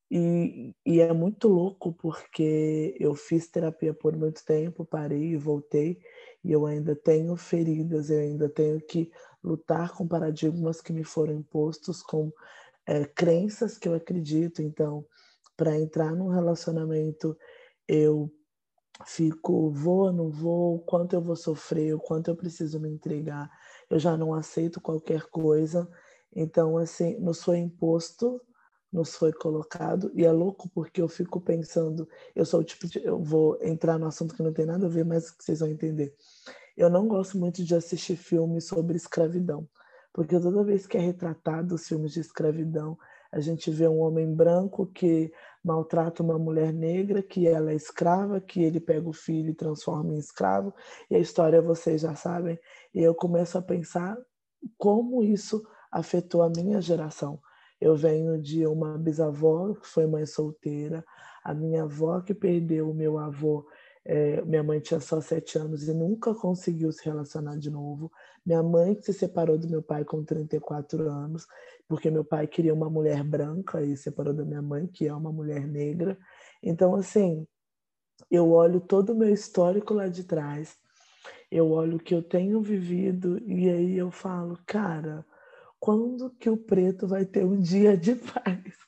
e, 0.09 0.75
e, 0.85 0.99
é 0.99 1.11
muito 1.11 1.47
louco 1.47 1.91
porque 1.93 2.95
eu 2.99 3.15
fiz 3.15 3.47
terapia 3.49 3.93
por 3.93 4.15
muito 4.15 4.45
tempo, 4.45 4.85
parei 4.85 5.31
e 5.31 5.37
voltei, 5.37 5.99
e 6.43 6.51
eu 6.51 6.65
ainda 6.65 6.95
tenho 6.95 7.35
feridas, 7.35 8.09
eu 8.11 8.19
ainda 8.19 8.47
tenho 8.47 8.79
que 8.79 9.11
lutar 9.43 9.93
com 9.93 10.07
paradigmas 10.07 10.79
que 10.79 10.93
me 10.93 11.03
foram 11.03 11.33
impostos, 11.33 12.03
com 12.03 12.31
é, 12.85 13.05
crenças 13.05 13.77
que 13.77 13.87
eu 13.87 13.95
acredito. 13.95 14.61
Então, 14.61 15.05
para 15.57 15.77
entrar 15.79 16.15
num 16.15 16.29
relacionamento, 16.29 17.35
eu 17.87 18.31
fico, 19.05 19.71
vou, 19.71 20.11
não 20.13 20.29
vou, 20.29 20.79
quanto 20.79 21.13
eu 21.13 21.21
vou 21.21 21.35
sofrer, 21.35 21.95
o 21.95 21.99
quanto 21.99 22.29
eu 22.29 22.35
preciso 22.35 22.79
me 22.79 22.89
entregar. 22.89 23.49
Eu 23.89 23.99
já 23.99 24.15
não 24.15 24.33
aceito 24.33 24.79
qualquer 24.79 25.23
coisa. 25.23 25.89
Então, 26.35 26.77
assim, 26.77 27.17
nos 27.19 27.43
foi 27.43 27.57
imposto, 27.57 28.41
nos 28.91 29.15
foi 29.15 29.33
colocado, 29.33 30.11
e 30.15 30.23
é 30.23 30.31
louco 30.31 30.69
porque 30.69 31.01
eu 31.01 31.07
fico 31.07 31.41
pensando, 31.41 32.07
eu 32.35 32.45
sou 32.45 32.61
o 32.61 32.63
tipo 32.63 32.87
de, 32.87 33.03
eu 33.03 33.21
vou 33.21 33.57
entrar 33.61 33.97
no 33.97 34.07
assunto 34.07 34.33
que 34.33 34.43
não 34.43 34.53
tem 34.53 34.65
nada 34.65 34.85
a 34.85 34.89
ver, 34.89 35.03
mas 35.03 35.31
que 35.31 35.43
vocês 35.43 35.59
vão 35.59 35.69
entender. 35.69 36.15
Eu 36.77 36.89
não 36.89 37.07
gosto 37.07 37.37
muito 37.37 37.63
de 37.63 37.75
assistir 37.75 38.15
filmes 38.15 38.67
sobre 38.67 38.95
escravidão, 38.95 39.67
porque 40.13 40.39
toda 40.39 40.63
vez 40.63 40.87
que 40.87 40.97
é 40.97 41.01
retratado 41.01 41.75
os 41.75 41.87
filmes 41.87 42.13
de 42.13 42.21
escravidão, 42.21 42.97
a 43.31 43.41
gente 43.41 43.69
vê 43.69 43.85
um 43.85 43.99
homem 43.99 44.33
branco 44.33 44.85
que 44.85 45.29
maltrata 45.61 46.23
uma 46.23 46.39
mulher 46.39 46.71
negra, 46.71 47.21
que 47.21 47.47
ela 47.47 47.71
é 47.71 47.75
escrava, 47.75 48.39
que 48.39 48.63
ele 48.63 48.79
pega 48.79 49.09
o 49.09 49.13
filho 49.13 49.49
e 49.49 49.53
transforma 49.53 50.13
em 50.13 50.17
escravo, 50.17 50.73
e 51.09 51.15
a 51.15 51.19
história 51.19 51.61
vocês 51.61 52.01
já 52.01 52.15
sabem. 52.15 52.57
E 52.93 53.01
eu 53.01 53.13
começo 53.13 53.57
a 53.57 53.61
pensar 53.61 54.17
como 54.77 55.21
isso 55.21 55.65
afetou 55.91 56.43
a 56.43 56.49
minha 56.49 56.79
geração. 56.79 57.39
Eu 57.79 57.95
venho 57.95 58.41
de 58.41 58.65
uma 58.65 58.97
bisavó 58.97 59.73
que 59.73 59.87
foi 59.87 60.05
mãe 60.07 60.25
solteira, 60.25 61.03
a 61.43 61.53
minha 61.53 61.83
avó 61.83 62.21
que 62.21 62.33
perdeu 62.33 62.89
o 62.89 62.93
meu 62.93 63.17
avô 63.17 63.65
É, 64.07 64.39
minha 64.43 64.61
mãe 64.63 64.79
tinha 64.79 64.99
só 64.99 65.19
sete 65.19 65.57
anos 65.57 65.87
e 65.87 65.93
nunca 65.93 66.33
conseguiu 66.35 66.91
se 66.91 67.03
relacionar 67.03 67.57
de 67.57 67.71
novo. 67.71 68.11
Minha 68.45 68.61
mãe 68.61 68.95
se 69.01 69.11
separou 69.11 69.57
do 69.57 69.67
meu 69.67 69.81
pai 69.81 70.05
com 70.05 70.23
34 70.23 71.09
anos, 71.09 71.47
porque 71.87 72.11
meu 72.11 72.23
pai 72.23 72.45
queria 72.47 72.73
uma 72.73 72.87
mulher 72.89 73.23
branca 73.23 73.81
e 73.81 73.97
separou 73.97 74.33
da 74.33 74.45
minha 74.45 74.61
mãe, 74.61 74.85
que 74.87 75.07
é 75.07 75.13
uma 75.13 75.31
mulher 75.31 75.67
negra. 75.67 76.17
Então, 76.61 76.93
assim, 76.95 77.47
eu 78.29 78.51
olho 78.51 78.79
todo 78.79 79.11
o 79.13 79.15
meu 79.15 79.29
histórico 79.33 79.93
lá 79.93 80.07
de 80.07 80.23
trás, 80.23 80.77
eu 81.51 81.71
olho 81.71 81.97
o 81.97 81.99
que 81.99 82.13
eu 82.13 82.21
tenho 82.23 82.61
vivido 82.61 83.39
e 83.45 83.69
aí 83.69 83.97
eu 83.97 84.11
falo, 84.11 84.59
cara, 84.65 85.25
quando 85.79 86.29
que 86.31 86.49
o 86.49 86.57
preto 86.57 87.07
vai 87.07 87.25
ter 87.25 87.45
um 87.45 87.59
dia 87.59 87.97
de 87.97 88.15
paz? 88.15 88.85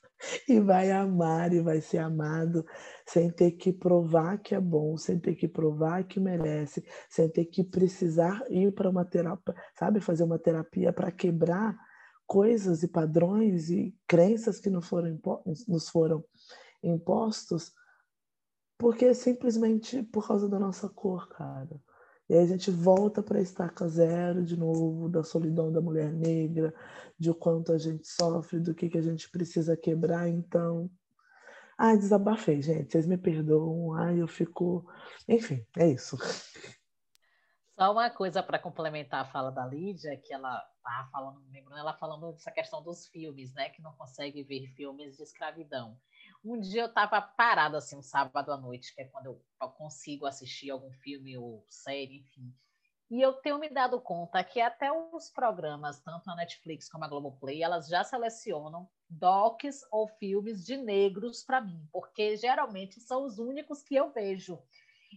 e 0.48 0.60
vai 0.60 0.92
amar 0.92 1.54
e 1.54 1.62
vai 1.62 1.80
ser 1.80 2.00
amado 2.00 2.66
sem 3.06 3.30
ter 3.30 3.52
que 3.52 3.72
provar 3.72 4.40
que 4.40 4.56
é 4.56 4.60
bom, 4.60 4.98
sem 4.98 5.20
ter 5.20 5.36
que 5.36 5.48
provar 5.48 6.04
que 6.06 6.20
merece, 6.20 6.84
sem 7.10 7.30
ter 7.30 7.46
que 7.46 7.64
precisar 7.64 8.44
ir 8.50 8.74
para 8.74 8.90
uma 8.90 9.06
terapia, 9.06 9.56
sabe, 9.78 10.00
fazer 10.00 10.24
uma 10.24 10.40
terapia 10.40 10.92
para 10.92 11.12
quebrar 11.12 11.78
coisas 12.26 12.84
e 12.84 12.88
padrões 12.88 13.70
e 13.70 13.96
crenças 14.08 14.60
que 14.60 14.70
não 14.70 14.82
foram 14.82 15.20
nos 15.68 15.88
foram 15.90 16.24
impostos, 16.84 17.72
porque 18.78 19.14
simplesmente 19.14 20.04
por 20.04 20.28
causa 20.28 20.50
da 20.50 20.60
nossa 20.60 20.90
cor, 20.90 21.30
cara. 21.30 21.80
E 22.30 22.34
aí 22.34 22.44
a 22.44 22.46
gente 22.46 22.70
volta 22.70 23.24
para 23.24 23.40
a 23.40 23.42
estaca 23.42 23.88
zero 23.88 24.44
de 24.44 24.58
novo, 24.58 25.08
da 25.08 25.24
solidão 25.24 25.72
da 25.72 25.80
mulher 25.80 26.12
negra, 26.12 26.74
de 27.18 27.32
o 27.32 27.36
quanto 27.36 27.72
a 27.72 27.78
gente 27.78 28.06
sofre, 28.08 28.60
do 28.60 28.76
que, 28.76 28.90
que 28.90 28.98
a 28.98 29.02
gente 29.02 29.30
precisa 29.30 29.78
quebrar. 29.78 30.28
Então, 30.28 30.90
ai, 31.78 31.98
desabafei, 31.98 32.62
gente. 32.62 32.92
Vocês 32.92 33.08
me 33.08 33.18
perdoam. 33.18 33.94
Ai, 33.94 34.22
eu 34.22 34.28
fico. 34.28 34.86
Enfim, 35.28 35.66
é 35.78 35.88
isso. 35.88 36.18
Só 37.78 37.92
uma 37.92 38.10
coisa 38.10 38.42
para 38.42 38.58
complementar 38.58 39.22
a 39.22 39.26
fala 39.26 39.52
da 39.52 39.66
Lídia, 39.66 40.18
que 40.18 40.34
ela 40.34 40.60
tá 40.82 41.08
falando, 41.12 41.40
lembrando, 41.52 41.80
ela 41.80 41.94
falando 41.94 42.32
dessa 42.32 42.52
questão 42.52 42.82
dos 42.82 43.08
filmes, 43.08 43.54
né? 43.54 43.70
Que 43.70 43.84
não 43.84 43.94
consegue 43.94 44.44
ver 44.44 44.68
filmes 44.76 45.16
de 45.16 45.24
escravidão. 45.24 45.96
Um 46.44 46.60
dia 46.60 46.84
eu 46.84 46.88
estava 46.88 47.22
parada 47.22 47.78
assim, 47.78 47.98
um 47.98 48.02
sábado 48.02 48.52
à 48.52 48.58
noite, 48.58 48.94
que 48.94 49.02
é 49.02 49.06
quando 49.06 49.26
eu 49.28 49.70
consigo 49.70 50.26
assistir 50.26 50.70
algum 50.70 50.92
filme 50.92 51.38
ou 51.38 51.66
série, 51.70 52.20
enfim. 52.20 52.54
E 53.10 53.22
eu 53.22 53.34
tenho 53.34 53.58
me 53.58 53.70
dado 53.70 54.02
conta 54.02 54.44
que 54.44 54.60
até 54.60 54.92
os 54.92 55.30
programas, 55.30 56.02
tanto 56.02 56.30
a 56.30 56.36
Netflix 56.36 56.90
como 56.90 57.06
a 57.06 57.08
Globoplay, 57.08 57.64
elas 57.64 57.88
já 57.88 58.04
selecionam 58.04 58.90
docs 59.10 59.82
ou 59.90 60.08
filmes 60.08 60.66
de 60.66 60.76
negros 60.76 61.42
para 61.44 61.62
mim, 61.62 61.88
porque 61.92 62.36
geralmente 62.36 63.00
são 63.00 63.24
os 63.24 63.40
únicos 63.40 63.82
que 63.82 63.96
eu 63.96 64.12
vejo. 64.12 64.62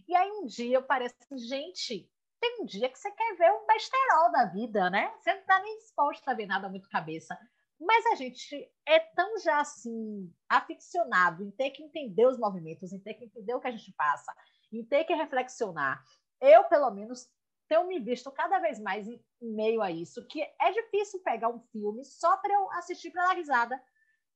E 0.07 0.15
aí 0.15 0.31
um 0.31 0.45
dia 0.45 0.77
eu 0.77 0.83
pareço, 0.83 1.15
gente, 1.37 2.09
tem 2.39 2.61
um 2.61 2.65
dia 2.65 2.89
que 2.89 2.97
você 2.97 3.11
quer 3.11 3.35
ver 3.35 3.51
um 3.51 3.67
besterol 3.67 4.31
da 4.31 4.45
vida, 4.45 4.89
né? 4.89 5.13
Você 5.19 5.33
não 5.33 5.41
está 5.41 5.61
nem 5.61 5.77
disposto 5.79 6.27
a 6.29 6.33
ver 6.33 6.45
nada 6.45 6.69
muito 6.69 6.89
cabeça. 6.89 7.37
Mas 7.83 8.05
a 8.05 8.15
gente 8.15 8.71
é 8.87 8.99
tão 8.99 9.39
já 9.39 9.59
assim 9.59 10.31
aficionado 10.47 11.43
em 11.43 11.49
ter 11.49 11.71
que 11.71 11.81
entender 11.81 12.27
os 12.27 12.37
movimentos, 12.37 12.93
em 12.93 12.99
ter 12.99 13.15
que 13.15 13.25
entender 13.25 13.55
o 13.55 13.59
que 13.59 13.67
a 13.67 13.71
gente 13.71 13.91
passa, 13.93 14.31
em 14.71 14.85
ter 14.85 15.03
que 15.03 15.15
reflexionar. 15.15 16.03
Eu, 16.39 16.63
pelo 16.65 16.91
menos, 16.91 17.27
tenho 17.67 17.87
me 17.87 17.99
visto 17.99 18.31
cada 18.31 18.59
vez 18.59 18.79
mais 18.79 19.07
em 19.07 19.19
meio 19.41 19.81
a 19.81 19.89
isso, 19.89 20.27
que 20.27 20.43
é 20.43 20.71
difícil 20.71 21.23
pegar 21.23 21.49
um 21.49 21.59
filme 21.71 22.05
só 22.05 22.37
para 22.37 22.53
eu 22.53 22.71
assistir 22.73 23.09
para 23.09 23.25
dar 23.27 23.35
risada. 23.35 23.81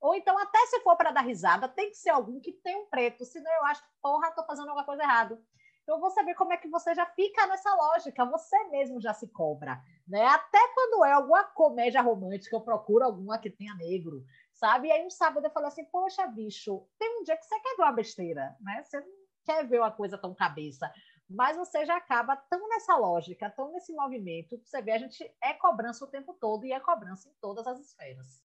Ou 0.02 0.16
então, 0.16 0.36
até 0.40 0.58
se 0.66 0.80
for 0.82 0.98
para 0.98 1.12
dar 1.12 1.22
risada, 1.22 1.70
tem 1.70 1.90
que 1.92 1.98
ser 1.98 2.10
algum 2.10 2.40
que 2.40 2.52
tem 2.52 2.76
um 2.76 2.90
preto, 2.90 3.26
senão 3.26 3.52
eu 3.52 3.66
acho, 3.66 3.84
porra, 4.02 4.32
tô 4.32 4.44
fazendo 4.44 4.70
alguma 4.70 4.86
coisa 4.86 5.04
errada. 5.04 5.40
Então, 5.86 6.00
você 6.00 6.24
vê 6.24 6.34
como 6.34 6.52
é 6.52 6.58
que 6.58 6.68
você 6.68 6.96
já 6.96 7.06
fica 7.06 7.46
nessa 7.46 7.72
lógica, 7.76 8.26
você 8.26 8.58
mesmo 8.70 9.00
já 9.00 9.14
se 9.14 9.28
cobra, 9.28 9.80
né? 10.08 10.26
Até 10.26 10.58
quando 10.74 11.06
é 11.06 11.12
alguma 11.12 11.44
comédia 11.44 12.02
romântica, 12.02 12.56
eu 12.56 12.62
procuro 12.62 13.06
alguma 13.06 13.38
que 13.38 13.52
tenha 13.52 13.76
negro, 13.76 14.26
sabe? 14.52 14.88
E 14.88 14.92
aí 14.92 15.06
um 15.06 15.12
sábado 15.12 15.46
eu 15.46 15.52
falo 15.52 15.68
assim, 15.68 15.86
poxa, 15.86 16.26
bicho, 16.26 16.88
tem 16.98 17.20
um 17.20 17.24
dia 17.24 17.38
que 17.38 17.46
você 17.46 17.60
quer 17.60 17.76
ver 17.78 17.84
uma 17.84 17.92
besteira, 17.92 18.56
né? 18.62 18.82
Você 18.84 19.00
não 19.00 19.08
quer 19.46 19.68
ver 19.68 19.80
uma 19.80 19.92
coisa 19.92 20.18
tão 20.18 20.34
cabeça, 20.34 20.92
mas 21.30 21.56
você 21.56 21.86
já 21.86 21.98
acaba 21.98 22.36
tão 22.36 22.68
nessa 22.68 22.98
lógica, 22.98 23.48
tão 23.52 23.72
nesse 23.72 23.94
movimento, 23.94 24.60
você 24.64 24.82
vê, 24.82 24.94
a 24.94 24.98
gente 24.98 25.24
é 25.40 25.54
cobrança 25.54 26.04
o 26.04 26.08
tempo 26.08 26.34
todo 26.34 26.66
e 26.66 26.74
é 26.74 26.80
cobrança 26.80 27.30
em 27.30 27.34
todas 27.40 27.68
as 27.68 27.80
esferas. 27.80 28.44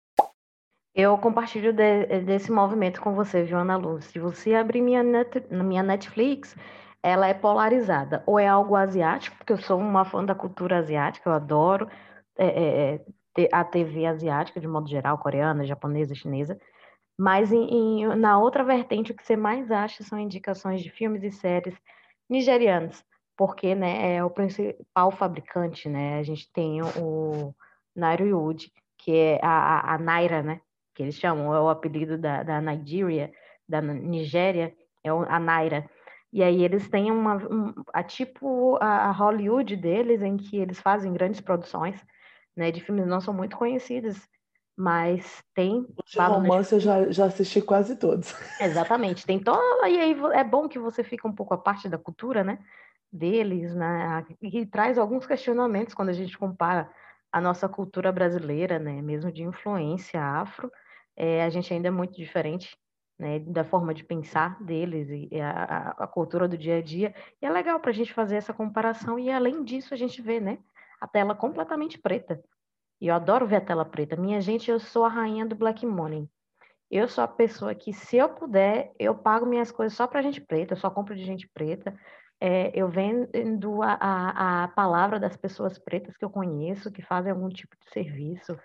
Eu 0.94 1.18
compartilho 1.18 1.72
de, 1.72 2.22
desse 2.26 2.52
movimento 2.52 3.00
com 3.00 3.14
você, 3.14 3.46
Joana 3.46 3.78
Luz. 3.78 4.06
Se 4.06 4.20
você 4.20 4.56
abrir 4.56 4.82
minha, 4.82 5.04
net, 5.04 5.48
minha 5.50 5.84
Netflix, 5.84 6.58
ela 7.04 7.28
é 7.28 7.34
polarizada. 7.34 8.24
Ou 8.26 8.40
é 8.40 8.48
algo 8.48 8.76
asiático, 8.76 9.38
porque 9.38 9.54
eu 9.54 9.58
sou 9.58 9.80
uma 9.80 10.06
fã 10.06 10.24
da 10.24 10.36
cultura 10.36 10.78
asiática, 10.78 11.30
eu 11.30 11.34
adoro 11.34 11.90
é, 12.38 12.48
é, 12.48 13.02
é 13.38 13.50
a 13.52 13.64
TV 13.64 14.06
asiática, 14.06 14.60
de 14.60 14.68
modo 14.68 14.90
geral, 14.90 15.18
coreana, 15.18 15.66
japonesa, 15.66 16.16
chinesa. 16.16 16.60
Mas 17.18 17.52
em, 17.52 18.02
em, 18.02 18.16
na 18.16 18.40
outra 18.40 18.64
vertente, 18.64 19.12
o 19.12 19.16
que 19.16 19.26
você 19.26 19.36
mais 19.36 19.72
acha 19.72 20.04
são 20.04 20.20
indicações 20.20 20.82
de 20.82 20.90
filmes 20.90 21.24
e 21.24 21.32
séries 21.32 21.76
nigerianos, 22.30 23.04
porque 23.36 23.76
né, 23.76 24.16
é 24.16 24.24
o 24.24 24.30
principal 24.30 25.12
fabricante, 25.12 25.90
né? 25.90 26.20
A 26.20 26.24
gente 26.24 26.52
tem 26.54 26.82
o 26.82 27.54
Nairobi, 27.96 28.72
que 28.98 29.16
é 29.16 29.40
a, 29.44 29.50
a, 29.50 29.96
a 29.96 29.98
Naira, 29.98 30.42
né? 30.44 30.62
Que 30.96 31.04
eles 31.04 31.16
chamam, 31.16 31.54
é 31.54 31.60
o 31.60 31.70
apelido 31.70 32.18
da, 32.18 32.44
da 32.44 32.62
Nigeria, 32.62 33.32
da 33.68 33.82
Nigéria, 33.82 34.74
é 35.04 35.10
a 35.10 35.40
Naira 35.40 35.90
e 36.32 36.44
aí 36.44 36.64
eles 36.64 36.88
têm 36.88 37.12
uma, 37.12 37.36
um, 37.38 37.74
a 37.92 38.04
tipo 38.04 38.78
a, 38.82 39.12
Hollywood 39.12 39.76
deles, 39.76 40.22
em 40.22 40.38
que 40.38 40.58
eles 40.58 40.80
fazem 40.80 41.12
grandes 41.12 41.42
produções, 41.42 42.00
né, 42.56 42.72
de 42.72 42.82
filmes 42.82 43.08
não 43.08 43.20
são 43.20 43.34
muito 43.34 43.58
conhecidos, 43.58 44.28
mas 44.78 45.44
tem... 45.56 45.86
De 46.06 46.20
romance 46.20 46.74
eu 46.74 46.80
já, 46.80 47.12
já 47.12 47.26
assisti 47.26 47.62
quase 47.62 47.96
todos. 47.96 48.34
Exatamente, 48.62 49.26
tem 49.26 49.40
todo... 49.40 49.60
E 49.86 50.00
aí 50.00 50.16
é 50.34 50.44
bom 50.44 50.70
que 50.70 50.78
você 50.78 51.04
fica 51.04 51.28
um 51.28 51.34
pouco 51.34 51.54
a 51.54 51.58
parte 51.58 51.90
da 51.90 51.98
cultura, 51.98 52.44
né, 52.44 52.60
deles, 53.12 53.74
né, 53.74 54.24
e 54.42 54.66
traz 54.68 55.00
alguns 55.00 55.26
questionamentos 55.26 55.96
quando 55.96 56.10
a 56.10 56.14
gente 56.14 56.38
compara 56.38 56.90
a 57.32 57.42
nossa 57.42 57.68
cultura 57.68 58.12
brasileira, 58.12 58.78
né, 58.78 59.02
mesmo 59.02 59.32
de 59.32 59.44
influência 59.44 60.22
afro, 60.22 60.72
é, 61.16 61.44
a 61.44 61.50
gente 61.50 61.74
ainda 61.74 61.88
é 61.88 61.92
muito 61.92 62.16
diferente 62.16 62.78
né, 63.20 63.40
da 63.40 63.66
forma 63.66 63.94
de 63.94 64.04
pensar 64.04 64.58
deles 64.64 65.10
e 65.10 65.42
a, 65.42 65.94
a, 65.98 66.08
cultura 66.08 66.48
do 66.48 66.58
dia 66.58 66.78
a 66.78 66.82
dia. 66.82 67.14
E 67.42 67.46
é 67.46 67.50
legal 67.52 67.78
para 67.80 67.92
a 67.92 67.94
gente 67.94 68.14
fazer 68.14 68.38
essa 68.38 68.54
comparação 68.54 69.20
e 69.20 69.30
além 69.30 69.64
disso 69.64 69.94
a 69.94 69.98
gente 69.98 70.22
vê, 70.22 70.40
né, 70.40 70.58
a 71.02 71.08
tela 71.08 71.36
completamente 71.36 71.98
preta. 71.98 72.42
E 73.02 73.08
eu 73.08 73.16
adoro 73.16 73.46
ver 73.46 73.58
a 73.58 73.62
tela 73.62 73.86
preta. 73.86 74.16
Minha 74.16 74.40
gente, 74.40 74.72
eu 74.72 74.80
sou 74.80 75.04
a 75.04 75.10
rainha 75.10 75.46
do 75.46 75.56
Black 75.56 75.86
Money. 75.86 76.30
Eu 76.90 77.08
sou 77.08 77.24
a 77.24 77.28
pessoa 77.28 77.76
que, 77.76 77.94
se 77.94 78.18
eu 78.18 78.30
puder, 78.30 78.92
eu 78.98 79.14
pago 79.14 79.46
minhas 79.46 79.72
coisas 79.72 79.96
só 79.96 80.08
para 80.08 80.22
gente 80.22 80.42
preta, 80.42 80.74
eu 80.74 80.78
só 80.78 80.90
compro 80.90 81.16
de 81.16 81.24
gente 81.24 81.48
preta. 81.48 81.96
É, 82.42 82.72
eu 82.74 82.88
vendo 82.88 83.84
a, 83.84 83.94
a, 83.94 84.64
a 84.64 84.68
palavra 84.70 85.20
das 85.20 85.36
pessoas 85.36 85.78
pretas 85.78 86.18
que 86.18 86.24
eu 86.26 86.30
conheço, 86.30 86.92
que 86.92 87.02
fazem 87.02 87.32
algum 87.32 87.50
tipo 87.50 87.76
de 87.78 87.92
serviço. 87.92 88.58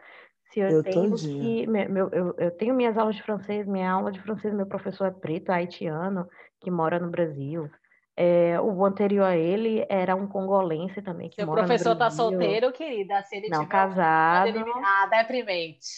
Se 0.54 0.60
eu, 0.60 0.68
eu 0.68 0.82
tenho 0.84 1.12
que, 1.16 1.66
meu, 1.66 2.08
eu, 2.10 2.34
eu 2.38 2.50
tenho 2.52 2.76
minhas 2.76 2.96
aulas 2.96 3.16
de 3.16 3.22
francês, 3.24 3.66
minha 3.66 3.90
aula 3.90 4.12
de 4.12 4.20
francês, 4.20 4.54
meu 4.54 4.66
professor 4.66 5.08
é 5.08 5.10
preto, 5.10 5.50
haitiano, 5.50 6.28
que 6.60 6.70
mora 6.70 7.00
no 7.00 7.10
Brasil. 7.10 7.68
É, 8.16 8.60
o 8.60 8.84
anterior 8.84 9.24
a 9.24 9.36
ele 9.36 9.84
era 9.88 10.14
um 10.14 10.28
congolense 10.28 11.02
também, 11.02 11.28
que 11.28 11.34
Seu 11.34 11.46
mora 11.46 11.64
professor 11.64 11.94
no 11.94 11.98
tá 11.98 12.08
solteiro, 12.08 12.70
querida? 12.70 13.20
Se 13.24 13.36
ele 13.36 13.48
Não, 13.48 13.66
casado. 13.66 14.64
Ah, 14.84 15.06
deprimente. 15.10 15.88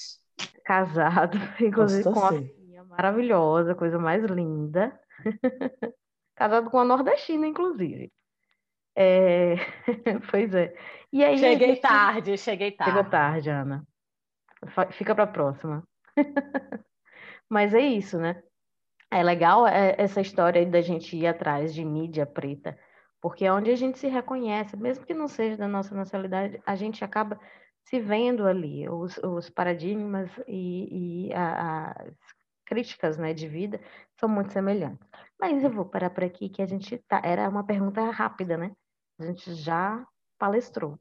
Casado, 0.64 1.37
inclusive 1.61 2.05
com 2.05 2.19
uma 2.19 2.33
filha 2.33 2.85
maravilhosa, 2.85 3.75
coisa 3.75 3.99
mais 3.99 4.25
linda. 4.25 4.99
casado 6.35 6.71
com 6.71 6.79
uma 6.79 6.85
nordestina, 6.85 7.47
inclusive. 7.47 8.11
É... 8.97 9.57
pois 10.31 10.55
é. 10.55 10.75
E 11.12 11.23
aí, 11.23 11.37
cheguei 11.37 11.69
gente... 11.69 11.83
tarde, 11.83 12.38
cheguei 12.38 12.71
tarde. 12.71 12.92
Chegou 12.95 13.11
tarde, 13.11 13.51
Ana. 13.51 13.87
Fica 14.92 15.14
para 15.14 15.25
a 15.25 15.29
próxima. 15.29 15.87
Mas 17.49 17.75
é 17.75 17.81
isso, 17.81 18.19
né? 18.19 18.42
É 19.11 19.23
legal 19.23 19.66
é, 19.66 19.95
essa 19.99 20.21
história 20.21 20.64
da 20.66 20.81
gente 20.81 21.16
ir 21.16 21.27
atrás 21.27 21.73
de 21.75 21.85
mídia 21.85 22.27
preta, 22.27 22.79
porque 23.21 23.45
é 23.45 23.53
onde 23.53 23.71
a 23.71 23.77
gente 23.77 23.99
se 23.99 24.09
reconhece, 24.09 24.77
mesmo 24.77 25.07
que 25.07 25.14
não 25.14 25.29
seja 25.29 25.57
da 25.57 25.69
nossa 25.69 25.95
nacionalidade, 25.95 26.61
a 26.66 26.75
gente 26.75 27.05
acaba 27.05 27.38
se 27.85 28.01
vendo 28.01 28.47
ali. 28.47 28.88
Os, 28.88 29.16
os 29.19 29.49
paradigmas 29.49 30.31
e, 30.47 31.29
e 31.29 31.35
a, 31.35 31.92
as 31.92 32.14
críticas 32.64 33.16
né, 33.16 33.33
de 33.33 33.49
vida 33.49 33.81
são 34.19 34.29
muito 34.29 34.53
semelhantes. 34.53 35.07
Mas 35.40 35.62
eu 35.62 35.71
vou 35.71 35.85
parar 35.85 36.11
por 36.11 36.25
aqui, 36.25 36.49
que 36.49 36.62
a 36.62 36.66
gente 36.66 36.99
tá. 37.09 37.21
Era 37.25 37.49
uma 37.49 37.64
pergunta 37.64 38.03
rápida, 38.11 38.57
né? 38.57 38.73
A 39.19 39.27
gente 39.27 39.55
já 39.55 40.07
palestrou. 40.38 40.99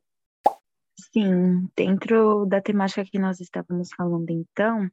Sim, 0.97 1.69
dentro 1.75 2.45
da 2.45 2.61
temática 2.61 3.03
que 3.05 3.19
nós 3.19 3.39
estávamos 3.39 3.89
falando 3.95 4.29
então, 4.29 4.89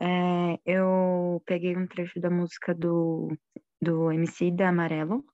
é, 0.00 0.58
eu 0.64 1.42
peguei 1.46 1.76
um 1.76 1.86
trecho 1.86 2.20
da 2.20 2.30
música 2.30 2.74
do, 2.74 3.28
do 3.80 4.10
MC 4.12 4.50
da 4.50 4.68
Amarelo, 4.68 5.24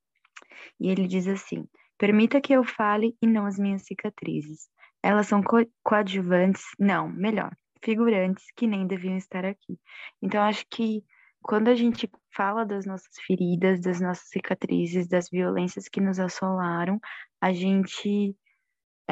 E 0.81 0.91
ele 0.91 1.07
diz 1.07 1.27
assim: 1.29 1.67
Permita 1.99 2.41
que 2.41 2.53
eu 2.53 2.65
fale 2.65 3.17
e 3.23 3.27
não 3.27 3.47
as 3.47 3.59
minhas 3.59 3.83
cicatrizes. 3.83 4.69
Elas 5.03 5.27
são 5.29 5.43
co 5.43 5.59
coadjuvantes, 5.85 6.63
não, 6.79 7.09
melhor, 7.09 7.53
figurantes 7.85 8.45
que 8.57 8.67
nem 8.67 8.87
deviam 8.87 9.17
estar 9.17 9.45
aqui. 9.45 9.79
Então, 10.23 10.43
acho 10.43 10.65
que 10.71 11.05
quando 11.43 11.69
a 11.69 11.75
gente 11.75 12.09
fala 12.35 12.65
das 12.65 12.87
nossas 12.87 13.15
feridas, 13.27 13.81
das 13.81 14.01
nossas 14.01 14.29
cicatrizes, 14.29 15.09
das 15.09 15.29
violências 15.31 15.89
que 15.89 16.01
nos 16.01 16.19
assolaram, 16.21 17.01
a 17.41 17.53
gente 17.53 18.37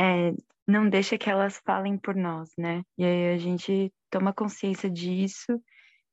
é, 0.01 0.33
não 0.67 0.89
deixa 0.89 1.19
que 1.19 1.29
elas 1.29 1.61
falem 1.65 1.99
por 1.99 2.15
nós, 2.15 2.51
né? 2.57 2.83
E 2.97 3.05
aí 3.05 3.35
a 3.35 3.39
gente 3.39 3.93
toma 4.11 4.33
consciência 4.33 4.91
disso 4.91 5.63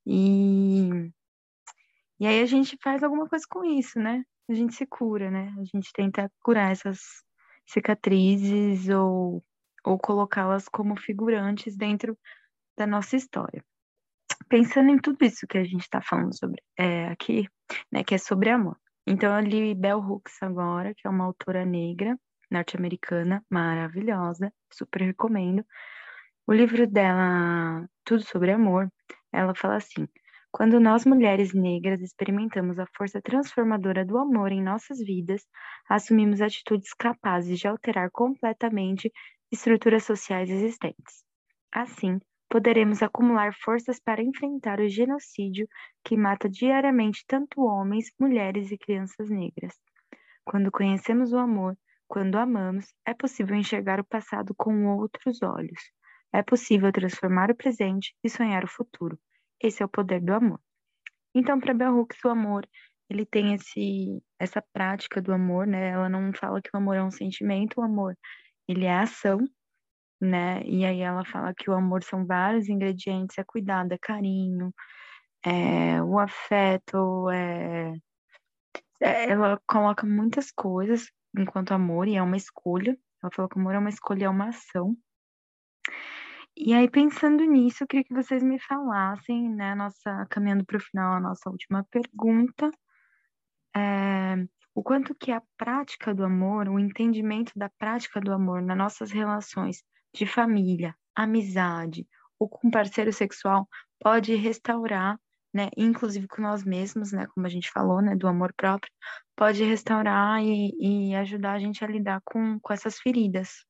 e, 0.05 0.89
e 2.19 2.27
aí 2.27 2.41
a 2.41 2.45
gente 2.45 2.77
faz 2.83 3.03
alguma 3.03 3.27
coisa 3.27 3.45
com 3.49 3.63
isso, 3.63 3.99
né? 3.99 4.23
A 4.49 4.53
gente 4.53 4.75
se 4.75 4.85
cura, 4.85 5.31
né? 5.31 5.53
A 5.59 5.63
gente 5.63 5.91
tenta 5.93 6.31
curar 6.43 6.71
essas 6.71 6.99
cicatrizes 7.65 8.89
ou, 8.89 9.43
ou 9.85 9.97
colocá-las 9.99 10.67
como 10.69 10.99
figurantes 10.99 11.75
dentro 11.75 12.17
da 12.77 12.87
nossa 12.87 13.15
história 13.15 13.63
pensando 14.49 14.89
em 14.89 14.99
tudo 14.99 15.23
isso 15.23 15.47
que 15.47 15.57
a 15.57 15.63
gente 15.63 15.81
está 15.81 16.01
falando 16.01 16.37
sobre 16.37 16.61
é, 16.77 17.07
aqui, 17.07 17.47
né, 17.91 18.03
que 18.03 18.15
é 18.15 18.17
sobre 18.17 18.49
amor. 18.49 18.77
Então 19.05 19.35
eu 19.37 19.45
li 19.45 19.73
Bell 19.73 19.99
Hooks 19.99 20.41
agora, 20.41 20.93
que 20.93 21.07
é 21.07 21.09
uma 21.09 21.25
autora 21.25 21.65
negra, 21.65 22.17
norte-americana, 22.49 23.43
maravilhosa, 23.49 24.51
super 24.71 25.01
recomendo. 25.01 25.65
O 26.47 26.53
livro 26.53 26.87
dela, 26.87 27.87
Tudo 28.05 28.23
sobre 28.23 28.51
Amor, 28.51 28.91
ela 29.31 29.53
fala 29.53 29.75
assim: 29.75 30.07
quando 30.51 30.79
nós 30.79 31.05
mulheres 31.05 31.53
negras 31.53 32.01
experimentamos 32.01 32.79
a 32.79 32.87
força 32.95 33.21
transformadora 33.21 34.03
do 34.03 34.17
amor 34.17 34.51
em 34.51 34.63
nossas 34.63 34.97
vidas, 34.97 35.45
assumimos 35.87 36.41
atitudes 36.41 36.93
capazes 36.93 37.59
de 37.59 37.67
alterar 37.67 38.09
completamente 38.11 39.11
estruturas 39.51 40.03
sociais 40.03 40.49
existentes. 40.49 41.23
Assim, 41.71 42.19
poderemos 42.49 43.03
acumular 43.03 43.53
forças 43.53 43.99
para 43.99 44.23
enfrentar 44.23 44.79
o 44.79 44.89
genocídio 44.89 45.67
que 46.03 46.17
mata 46.17 46.49
diariamente 46.49 47.23
tanto 47.27 47.61
homens, 47.61 48.11
mulheres 48.19 48.71
e 48.71 48.77
crianças 48.77 49.29
negras. 49.29 49.75
Quando 50.45 50.71
conhecemos 50.71 51.33
o 51.33 51.37
amor, 51.37 51.77
quando 52.07 52.37
amamos, 52.37 52.93
é 53.05 53.13
possível 53.13 53.55
enxergar 53.55 53.99
o 53.99 54.05
passado 54.05 54.53
com 54.55 54.87
outros 54.97 55.41
olhos. 55.41 55.91
É 56.33 56.41
possível 56.41 56.91
transformar 56.91 57.51
o 57.51 57.55
presente 57.55 58.15
e 58.23 58.29
sonhar 58.29 58.63
o 58.63 58.67
futuro. 58.67 59.19
Esse 59.61 59.81
é 59.81 59.85
o 59.85 59.89
poder 59.89 60.21
do 60.21 60.33
amor. 60.33 60.59
Então, 61.33 61.59
para 61.59 61.73
Bell 61.73 61.97
Hooks, 61.97 62.23
o 62.23 62.29
amor, 62.29 62.67
ele 63.09 63.25
tem 63.25 63.53
esse, 63.53 64.21
essa 64.39 64.61
prática 64.73 65.21
do 65.21 65.33
amor, 65.33 65.67
né? 65.67 65.89
Ela 65.89 66.09
não 66.09 66.31
fala 66.33 66.61
que 66.61 66.69
o 66.73 66.77
amor 66.77 66.95
é 66.95 67.03
um 67.03 67.11
sentimento, 67.11 67.79
o 67.79 67.83
amor, 67.83 68.17
ele 68.67 68.85
é 68.85 68.93
ação, 68.93 69.39
né? 70.21 70.61
E 70.63 70.85
aí 70.85 71.01
ela 71.01 71.25
fala 71.25 71.53
que 71.53 71.69
o 71.69 71.73
amor 71.73 72.03
são 72.03 72.25
vários 72.25 72.69
ingredientes, 72.69 73.37
é 73.37 73.43
cuidado, 73.43 73.93
é 73.93 73.97
carinho, 73.97 74.73
é 75.45 76.01
o 76.03 76.19
afeto, 76.19 77.29
é... 77.29 77.93
é 79.01 79.31
ela 79.31 79.59
coloca 79.67 80.05
muitas 80.05 80.51
coisas 80.51 81.09
enquanto 81.41 81.73
amor, 81.73 82.07
e 82.07 82.15
é 82.15 82.21
uma 82.23 82.37
escolha. 82.37 82.97
Ela 83.21 83.31
falou 83.33 83.49
que 83.49 83.59
amor 83.59 83.75
é 83.75 83.79
uma 83.79 83.89
escolha, 83.89 84.25
é 84.25 84.29
uma 84.29 84.49
ação. 84.49 84.95
E 86.55 86.73
aí, 86.73 86.89
pensando 86.89 87.43
nisso, 87.43 87.83
eu 87.83 87.87
queria 87.87 88.03
que 88.03 88.13
vocês 88.13 88.41
me 88.41 88.59
falassem, 88.59 89.47
né, 89.49 89.75
nossa, 89.75 90.25
caminhando 90.29 90.65
para 90.65 90.77
o 90.77 90.79
final, 90.79 91.13
a 91.13 91.19
nossa 91.19 91.49
última 91.49 91.83
pergunta, 91.91 92.71
é, 93.75 94.35
o 94.73 94.81
quanto 94.81 95.13
que 95.13 95.31
a 95.31 95.41
prática 95.55 96.13
do 96.15 96.23
amor, 96.23 96.67
o 96.67 96.79
entendimento 96.79 97.51
da 97.55 97.69
prática 97.77 98.19
do 98.19 98.33
amor 98.33 98.61
nas 98.61 98.77
nossas 98.77 99.11
relações 99.11 99.83
de 100.13 100.25
família, 100.25 100.95
amizade 101.15 102.07
ou 102.39 102.49
com 102.49 102.71
parceiro 102.71 103.13
sexual 103.13 103.67
pode 103.99 104.33
restaurar, 104.35 105.19
né, 105.53 105.69
inclusive 105.77 106.27
com 106.27 106.41
nós 106.41 106.63
mesmos, 106.63 107.11
né, 107.11 107.27
como 107.33 107.45
a 107.45 107.49
gente 107.49 107.71
falou, 107.71 108.01
né, 108.01 108.15
do 108.15 108.27
amor 108.27 108.53
próprio, 108.55 108.91
pode 109.37 109.63
restaurar 109.63 110.43
e, 110.43 110.73
e 110.79 111.15
ajudar 111.15 111.53
a 111.53 111.59
gente 111.59 111.85
a 111.85 111.87
lidar 111.87 112.21
com, 112.25 112.59
com 112.59 112.73
essas 112.73 112.97
feridas. 112.97 113.63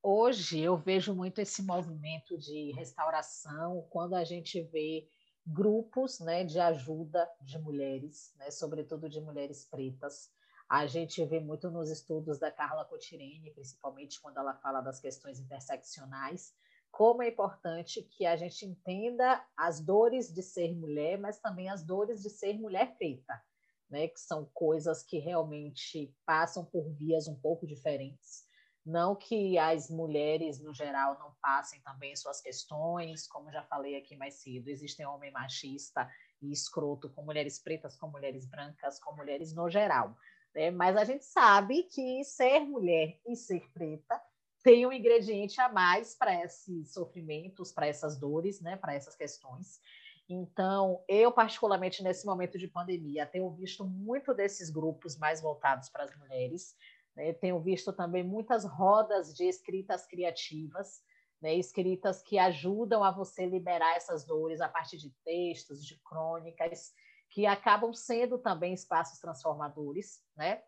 Hoje 0.00 0.60
eu 0.60 0.76
vejo 0.76 1.14
muito 1.14 1.40
esse 1.40 1.62
movimento 1.62 2.38
de 2.38 2.70
restauração 2.72 3.84
quando 3.90 4.14
a 4.14 4.22
gente 4.22 4.62
vê 4.62 5.08
grupos 5.44 6.20
né, 6.20 6.44
de 6.44 6.60
ajuda 6.60 7.28
de 7.40 7.58
mulheres, 7.58 8.32
né, 8.36 8.50
sobretudo 8.50 9.08
de 9.08 9.20
mulheres 9.20 9.64
pretas, 9.68 10.30
a 10.68 10.86
gente 10.86 11.24
vê 11.24 11.40
muito 11.40 11.70
nos 11.70 11.90
estudos 11.90 12.38
da 12.38 12.52
Carla 12.52 12.84
Cotirene, 12.84 13.50
principalmente 13.50 14.20
quando 14.20 14.36
ela 14.36 14.54
fala 14.54 14.80
das 14.80 15.00
questões 15.00 15.40
interseccionais, 15.40 16.54
como 16.90 17.22
é 17.22 17.28
importante 17.28 18.02
que 18.02 18.26
a 18.26 18.36
gente 18.36 18.66
entenda 18.66 19.44
as 19.56 19.80
dores 19.80 20.32
de 20.32 20.42
ser 20.42 20.74
mulher, 20.74 21.18
mas 21.18 21.38
também 21.40 21.68
as 21.68 21.82
dores 21.82 22.22
de 22.22 22.30
ser 22.30 22.58
mulher 22.58 22.96
preta, 22.96 23.42
né? 23.90 24.08
que 24.08 24.20
são 24.20 24.44
coisas 24.52 25.02
que 25.02 25.18
realmente 25.18 26.14
passam 26.26 26.64
por 26.64 26.88
vias 26.94 27.28
um 27.28 27.34
pouco 27.34 27.66
diferentes. 27.66 28.46
Não 28.84 29.14
que 29.14 29.58
as 29.58 29.90
mulheres, 29.90 30.60
no 30.60 30.72
geral, 30.72 31.18
não 31.18 31.34
passem 31.42 31.80
também 31.82 32.16
suas 32.16 32.40
questões, 32.40 33.28
como 33.28 33.52
já 33.52 33.62
falei 33.64 33.96
aqui 33.96 34.16
mais 34.16 34.36
cedo, 34.36 34.68
existem 34.68 35.04
homem 35.04 35.30
machista 35.30 36.10
e 36.40 36.50
escroto 36.50 37.10
com 37.10 37.22
mulheres 37.22 37.58
pretas, 37.58 37.98
com 37.98 38.08
mulheres 38.08 38.46
brancas, 38.46 38.98
com 38.98 39.14
mulheres 39.14 39.52
no 39.52 39.68
geral. 39.68 40.16
Né? 40.54 40.70
Mas 40.70 40.96
a 40.96 41.04
gente 41.04 41.24
sabe 41.24 41.82
que 41.82 42.24
ser 42.24 42.60
mulher 42.60 43.20
e 43.26 43.36
ser 43.36 43.70
preta 43.72 44.20
tem 44.62 44.86
um 44.86 44.92
ingrediente 44.92 45.60
a 45.60 45.68
mais 45.68 46.14
para 46.14 46.44
esses 46.44 46.92
sofrimentos, 46.92 47.72
para 47.72 47.86
essas 47.86 48.18
dores, 48.18 48.60
né? 48.60 48.76
para 48.76 48.94
essas 48.94 49.14
questões. 49.14 49.80
Então, 50.28 51.02
eu, 51.08 51.32
particularmente 51.32 52.02
nesse 52.02 52.26
momento 52.26 52.58
de 52.58 52.68
pandemia, 52.68 53.26
tenho 53.26 53.50
visto 53.50 53.84
muito 53.84 54.34
desses 54.34 54.68
grupos 54.68 55.16
mais 55.16 55.40
voltados 55.40 55.88
para 55.88 56.04
as 56.04 56.14
mulheres. 56.16 56.76
Né? 57.16 57.32
Tenho 57.32 57.58
visto 57.60 57.92
também 57.92 58.22
muitas 58.22 58.64
rodas 58.64 59.34
de 59.34 59.44
escritas 59.44 60.06
criativas, 60.06 61.00
né? 61.40 61.54
escritas 61.54 62.22
que 62.22 62.38
ajudam 62.38 63.02
a 63.02 63.10
você 63.10 63.46
liberar 63.46 63.96
essas 63.96 64.24
dores 64.24 64.60
a 64.60 64.68
partir 64.68 64.98
de 64.98 65.10
textos, 65.24 65.84
de 65.84 65.98
crônicas 66.02 66.92
que 67.30 67.46
acabam 67.46 67.92
sendo 67.92 68.38
também 68.38 68.72
espaços 68.72 69.18
transformadores, 69.18 70.22
né? 70.36 70.62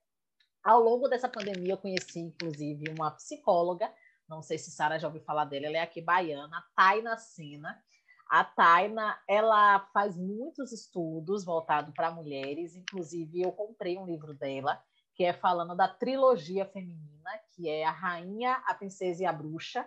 Ao 0.62 0.78
longo 0.78 1.08
dessa 1.08 1.28
pandemia, 1.28 1.72
eu 1.72 1.78
conheci, 1.78 2.20
inclusive, 2.20 2.84
uma 2.90 3.10
psicóloga, 3.12 3.90
não 4.28 4.42
sei 4.42 4.58
se 4.58 4.70
Sara 4.70 4.98
já 4.98 5.08
ouviu 5.08 5.22
falar 5.22 5.46
dela, 5.46 5.66
ela 5.66 5.78
é 5.78 5.80
aqui 5.80 6.02
baiana, 6.02 6.62
Taina 6.76 7.16
Sena. 7.16 7.82
A 8.30 8.44
Taina, 8.44 9.20
ela 9.26 9.80
faz 9.92 10.16
muitos 10.16 10.70
estudos 10.70 11.44
voltados 11.44 11.92
para 11.92 12.12
mulheres, 12.12 12.76
inclusive 12.76 13.42
eu 13.42 13.50
comprei 13.50 13.98
um 13.98 14.06
livro 14.06 14.32
dela, 14.32 14.80
que 15.16 15.24
é 15.24 15.32
falando 15.32 15.74
da 15.74 15.88
trilogia 15.88 16.64
feminina, 16.64 17.30
que 17.50 17.68
é 17.68 17.84
a 17.84 17.90
rainha, 17.90 18.52
a 18.66 18.72
princesa 18.72 19.24
e 19.24 19.26
a 19.26 19.32
bruxa. 19.32 19.84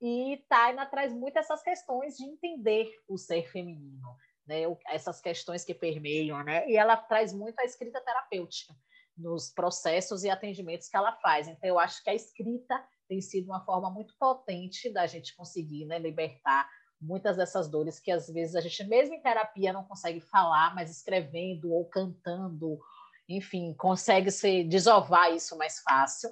E 0.00 0.44
Taina 0.48 0.86
traz 0.86 1.12
muito 1.12 1.36
essas 1.36 1.60
questões 1.60 2.16
de 2.16 2.24
entender 2.24 2.88
o 3.08 3.18
ser 3.18 3.50
feminino, 3.50 4.16
né, 4.46 4.60
essas 4.86 5.20
questões 5.20 5.64
que 5.64 5.74
permeiam, 5.74 6.40
né? 6.44 6.68
E 6.70 6.76
ela 6.76 6.96
traz 6.96 7.32
muito 7.32 7.58
a 7.58 7.64
escrita 7.64 8.00
terapêutica 8.00 8.72
nos 9.16 9.50
processos 9.50 10.22
e 10.22 10.30
atendimentos 10.30 10.88
que 10.88 10.96
ela 10.96 11.16
faz. 11.16 11.48
Então, 11.48 11.68
eu 11.68 11.80
acho 11.80 12.00
que 12.02 12.10
a 12.10 12.14
escrita 12.14 12.80
tem 13.08 13.20
sido 13.20 13.46
uma 13.46 13.64
forma 13.64 13.90
muito 13.90 14.14
potente 14.18 14.88
da 14.88 15.04
gente 15.06 15.34
conseguir 15.34 15.84
né, 15.84 15.98
libertar 15.98 16.68
muitas 17.02 17.36
dessas 17.36 17.68
dores 17.68 17.98
que 17.98 18.10
às 18.10 18.28
vezes 18.28 18.54
a 18.54 18.60
gente 18.60 18.84
mesmo 18.84 19.14
em 19.14 19.20
terapia 19.20 19.72
não 19.72 19.84
consegue 19.84 20.20
falar, 20.20 20.74
mas 20.74 20.90
escrevendo 20.90 21.72
ou 21.72 21.84
cantando, 21.84 22.78
enfim, 23.28 23.74
consegue 23.74 24.30
se 24.30 24.64
desovar 24.64 25.34
isso 25.34 25.56
mais 25.58 25.80
fácil. 25.80 26.30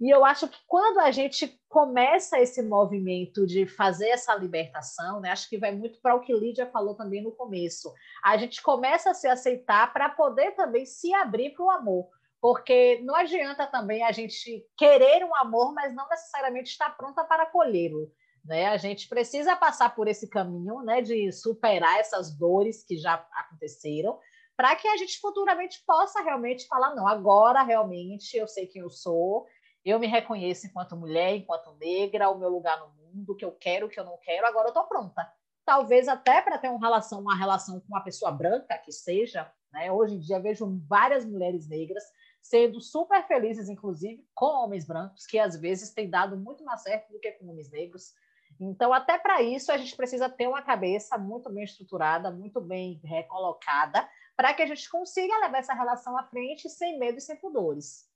E 0.00 0.10
eu 0.10 0.24
acho 0.24 0.48
que 0.48 0.58
quando 0.66 0.98
a 0.98 1.12
gente 1.12 1.60
começa 1.68 2.40
esse 2.40 2.60
movimento 2.60 3.46
de 3.46 3.66
fazer 3.66 4.08
essa 4.08 4.34
libertação, 4.34 5.20
né, 5.20 5.30
acho 5.30 5.48
que 5.48 5.58
vai 5.58 5.70
muito 5.70 6.00
para 6.00 6.14
o 6.14 6.20
que 6.20 6.32
Lídia 6.32 6.66
falou 6.66 6.96
também 6.96 7.22
no 7.22 7.30
começo. 7.30 7.92
A 8.24 8.36
gente 8.36 8.60
começa 8.62 9.10
a 9.10 9.14
se 9.14 9.28
aceitar 9.28 9.92
para 9.92 10.08
poder 10.08 10.52
também 10.52 10.84
se 10.84 11.14
abrir 11.14 11.50
para 11.50 11.64
o 11.64 11.70
amor. 11.70 12.08
Porque 12.40 13.00
não 13.02 13.14
adianta 13.14 13.66
também 13.66 14.02
a 14.02 14.12
gente 14.12 14.64
querer 14.76 15.24
um 15.24 15.34
amor, 15.36 15.72
mas 15.72 15.94
não 15.94 16.08
necessariamente 16.08 16.70
estar 16.70 16.90
pronta 16.96 17.24
para 17.24 17.44
acolhê-lo. 17.44 18.10
Né? 18.46 18.66
A 18.66 18.76
gente 18.76 19.08
precisa 19.08 19.56
passar 19.56 19.94
por 19.94 20.08
esse 20.08 20.28
caminho 20.28 20.80
né, 20.82 21.02
de 21.02 21.32
superar 21.32 21.98
essas 21.98 22.36
dores 22.36 22.84
que 22.84 22.96
já 22.96 23.14
aconteceram, 23.32 24.18
para 24.56 24.74
que 24.76 24.88
a 24.88 24.96
gente 24.96 25.20
futuramente 25.20 25.82
possa 25.86 26.22
realmente 26.22 26.66
falar: 26.66 26.94
não, 26.94 27.06
agora 27.06 27.62
realmente 27.62 28.36
eu 28.36 28.46
sei 28.46 28.66
quem 28.66 28.82
eu 28.82 28.90
sou, 28.90 29.46
eu 29.84 29.98
me 29.98 30.06
reconheço 30.06 30.66
enquanto 30.66 30.96
mulher, 30.96 31.34
enquanto 31.36 31.74
negra, 31.74 32.30
o 32.30 32.38
meu 32.38 32.48
lugar 32.48 32.78
no 32.78 32.88
mundo, 32.88 33.32
o 33.32 33.36
que 33.36 33.44
eu 33.44 33.52
quero, 33.52 33.86
o 33.86 33.88
que 33.88 33.98
eu 33.98 34.04
não 34.04 34.18
quero, 34.18 34.46
agora 34.46 34.66
eu 34.66 34.70
estou 34.70 34.84
pronta. 34.84 35.30
Talvez 35.64 36.06
até 36.06 36.40
para 36.40 36.58
ter 36.58 36.68
uma 36.68 36.78
relação, 36.78 37.20
uma 37.20 37.36
relação 37.36 37.80
com 37.80 37.88
uma 37.88 38.02
pessoa 38.02 38.30
branca 38.30 38.78
que 38.78 38.92
seja, 38.92 39.52
Né? 39.72 39.90
Hoje 39.90 40.14
em 40.14 40.20
dia 40.20 40.40
vejo 40.40 40.80
várias 40.88 41.24
mulheres 41.24 41.68
negras 41.68 42.04
sendo 42.40 42.80
super 42.80 43.26
felizes, 43.26 43.68
inclusive, 43.68 44.24
com 44.32 44.46
homens 44.46 44.86
brancos, 44.86 45.26
que 45.26 45.38
às 45.38 45.56
vezes 45.56 45.92
têm 45.92 46.08
dado 46.08 46.36
muito 46.36 46.64
mais 46.64 46.82
certo 46.82 47.12
do 47.12 47.18
que 47.18 47.32
com 47.32 47.50
homens 47.50 47.70
negros. 47.70 48.12
Então, 48.60 48.92
até 48.92 49.18
para 49.18 49.42
isso, 49.42 49.70
a 49.70 49.76
gente 49.76 49.96
precisa 49.96 50.28
ter 50.28 50.48
uma 50.48 50.62
cabeça 50.62 51.18
muito 51.18 51.50
bem 51.50 51.64
estruturada, 51.64 52.30
muito 52.30 52.60
bem 52.60 53.00
recolocada, 53.04 54.08
para 54.36 54.54
que 54.54 54.62
a 54.62 54.66
gente 54.66 54.88
consiga 54.90 55.38
levar 55.40 55.58
essa 55.58 55.74
relação 55.74 56.16
à 56.18 56.24
frente 56.24 56.68
sem 56.68 56.98
medo 56.98 57.18
e 57.18 57.20
sem 57.20 57.36
pudores. 57.36 58.08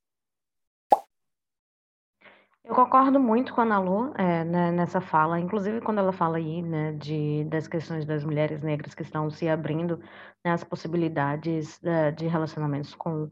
Eu 2.63 2.75
concordo 2.75 3.19
muito 3.19 3.55
com 3.55 3.63
a 3.63 3.65
Ana 3.65 3.79
Lu 3.79 4.13
é, 4.17 4.45
né, 4.45 4.71
nessa 4.71 5.01
fala, 5.01 5.41
inclusive 5.41 5.81
quando 5.81 5.99
ela 5.99 6.13
fala 6.13 6.37
aí 6.37 6.63
né, 6.63 6.93
de, 6.93 7.45
das 7.45 7.67
questões 7.67 8.05
das 8.05 8.23
mulheres 8.23 8.63
negras 8.63 8.95
que 8.95 9.03
estão 9.03 9.31
se 9.31 9.49
abrindo 9.49 9.99
né, 10.45 10.53
as 10.53 10.63
possibilidades 10.63 11.81
de, 11.81 12.13
de 12.13 12.27
relacionamentos 12.29 12.95
com 12.95 13.31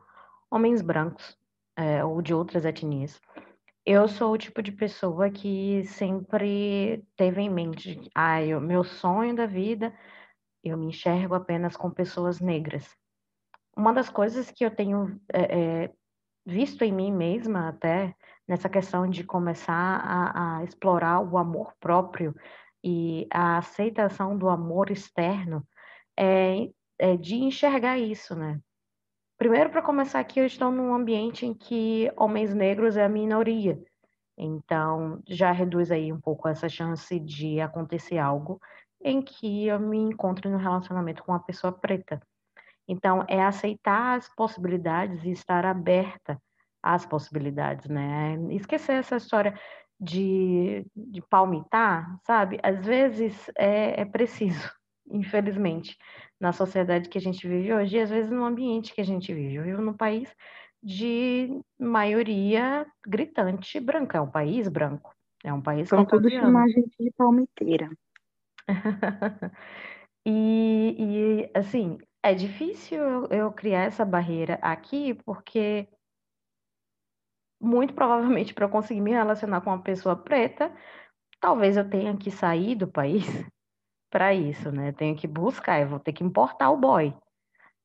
homens 0.50 0.80
brancos 0.80 1.38
é, 1.76 2.02
ou 2.02 2.22
de 2.22 2.32
outras 2.34 2.64
etnias. 2.64 3.20
Eu 3.90 4.06
sou 4.06 4.34
o 4.34 4.36
tipo 4.36 4.62
de 4.62 4.70
pessoa 4.70 5.30
que 5.30 5.82
sempre 5.84 7.02
teve 7.16 7.40
em 7.40 7.48
mente, 7.48 7.98
ah, 8.14 8.38
meu 8.60 8.84
sonho 8.84 9.34
da 9.34 9.46
vida, 9.46 9.94
eu 10.62 10.76
me 10.76 10.88
enxergo 10.88 11.34
apenas 11.34 11.74
com 11.74 11.90
pessoas 11.90 12.38
negras. 12.38 12.86
Uma 13.74 13.94
das 13.94 14.10
coisas 14.10 14.50
que 14.50 14.62
eu 14.62 14.70
tenho 14.70 15.18
é, 15.32 15.84
é, 15.84 15.92
visto 16.44 16.82
em 16.84 16.92
mim 16.92 17.10
mesma 17.10 17.70
até 17.70 18.14
nessa 18.46 18.68
questão 18.68 19.08
de 19.08 19.24
começar 19.24 19.72
a, 19.72 20.58
a 20.58 20.64
explorar 20.64 21.20
o 21.20 21.38
amor 21.38 21.72
próprio 21.80 22.34
e 22.84 23.26
a 23.32 23.56
aceitação 23.56 24.36
do 24.36 24.50
amor 24.50 24.90
externo 24.90 25.66
é, 26.14 26.68
é 26.98 27.16
de 27.16 27.36
enxergar 27.36 27.98
isso, 27.98 28.34
né? 28.36 28.60
Primeiro, 29.38 29.70
para 29.70 29.80
começar 29.80 30.18
aqui, 30.18 30.40
eu 30.40 30.46
estou 30.46 30.68
num 30.72 30.92
ambiente 30.92 31.46
em 31.46 31.54
que 31.54 32.10
homens 32.16 32.52
negros 32.52 32.96
é 32.96 33.04
a 33.04 33.08
minoria. 33.08 33.80
Então, 34.36 35.22
já 35.28 35.52
reduz 35.52 35.92
aí 35.92 36.12
um 36.12 36.20
pouco 36.20 36.48
essa 36.48 36.68
chance 36.68 37.20
de 37.20 37.60
acontecer 37.60 38.18
algo 38.18 38.60
em 39.00 39.22
que 39.22 39.68
eu 39.68 39.78
me 39.78 39.96
encontro 39.96 40.50
no 40.50 40.58
relacionamento 40.58 41.22
com 41.22 41.30
uma 41.30 41.42
pessoa 41.42 41.72
preta. 41.72 42.20
Então, 42.88 43.24
é 43.28 43.40
aceitar 43.40 44.16
as 44.16 44.28
possibilidades 44.34 45.22
e 45.22 45.30
estar 45.30 45.64
aberta 45.64 46.36
às 46.82 47.06
possibilidades, 47.06 47.88
né? 47.88 48.36
Esquecer 48.50 48.94
essa 48.94 49.18
história 49.18 49.54
de, 50.00 50.84
de 50.96 51.22
palmitar, 51.22 52.18
sabe? 52.26 52.58
Às 52.60 52.84
vezes 52.84 53.48
é, 53.56 54.00
é 54.00 54.04
preciso, 54.04 54.68
infelizmente, 55.10 55.96
na 56.40 56.52
sociedade 56.52 57.08
que 57.08 57.18
a 57.18 57.20
gente 57.20 57.46
vive 57.46 57.72
hoje, 57.72 57.96
e 57.96 58.00
às 58.00 58.10
vezes 58.10 58.30
no 58.30 58.44
ambiente 58.44 58.94
que 58.94 59.00
a 59.00 59.04
gente 59.04 59.32
vive. 59.32 59.56
Eu 59.56 59.64
vivo 59.64 59.82
num 59.82 59.94
país 59.94 60.34
de 60.82 61.48
maioria 61.78 62.86
gritante 63.06 63.80
branca, 63.80 64.18
é 64.18 64.20
um 64.20 64.30
país 64.30 64.68
branco, 64.68 65.14
é 65.44 65.52
um 65.52 65.60
país 65.60 65.86
Então 65.86 66.04
tudo 66.04 66.30
chamar 66.30 66.64
a 66.64 66.68
gente 66.68 66.96
de 66.98 67.10
palmiteira. 67.12 67.90
e, 70.26 70.96
e, 70.98 71.50
assim, 71.58 71.98
é 72.22 72.34
difícil 72.34 72.98
eu, 72.98 73.26
eu 73.26 73.52
criar 73.52 73.84
essa 73.84 74.04
barreira 74.04 74.58
aqui, 74.62 75.14
porque 75.24 75.88
muito 77.60 77.92
provavelmente 77.92 78.54
para 78.54 78.66
eu 78.66 78.70
conseguir 78.70 79.00
me 79.00 79.10
relacionar 79.10 79.60
com 79.60 79.70
uma 79.70 79.82
pessoa 79.82 80.14
preta, 80.14 80.72
talvez 81.40 81.76
eu 81.76 81.88
tenha 81.88 82.16
que 82.16 82.30
sair 82.30 82.76
do 82.76 82.86
país 82.86 83.24
para 84.10 84.34
isso, 84.34 84.70
né? 84.70 84.92
tenho 84.92 85.16
que 85.16 85.26
buscar, 85.26 85.80
eu 85.80 85.88
vou 85.88 86.00
ter 86.00 86.12
que 86.12 86.24
importar 86.24 86.70
o 86.70 86.76
boy, 86.76 87.14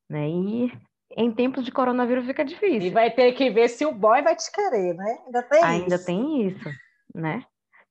né? 0.09 0.28
E 0.30 0.71
em 1.15 1.32
tempos 1.32 1.63
de 1.63 1.71
coronavírus 1.71 2.26
fica 2.26 2.43
difícil. 2.43 2.89
E 2.89 2.89
vai 2.89 3.11
ter 3.11 3.34
que 3.34 3.49
ver 3.49 3.67
se 3.69 3.86
o 3.86 3.93
boy 3.93 4.21
vai 4.21 4.36
te 4.36 4.51
querer, 4.51 4.93
né? 4.95 5.19
Ainda 5.26 5.43
tem 5.43 5.63
Ainda 5.63 5.95
isso. 5.95 6.05
tem 6.05 6.47
isso, 6.47 6.69
né? 7.13 7.43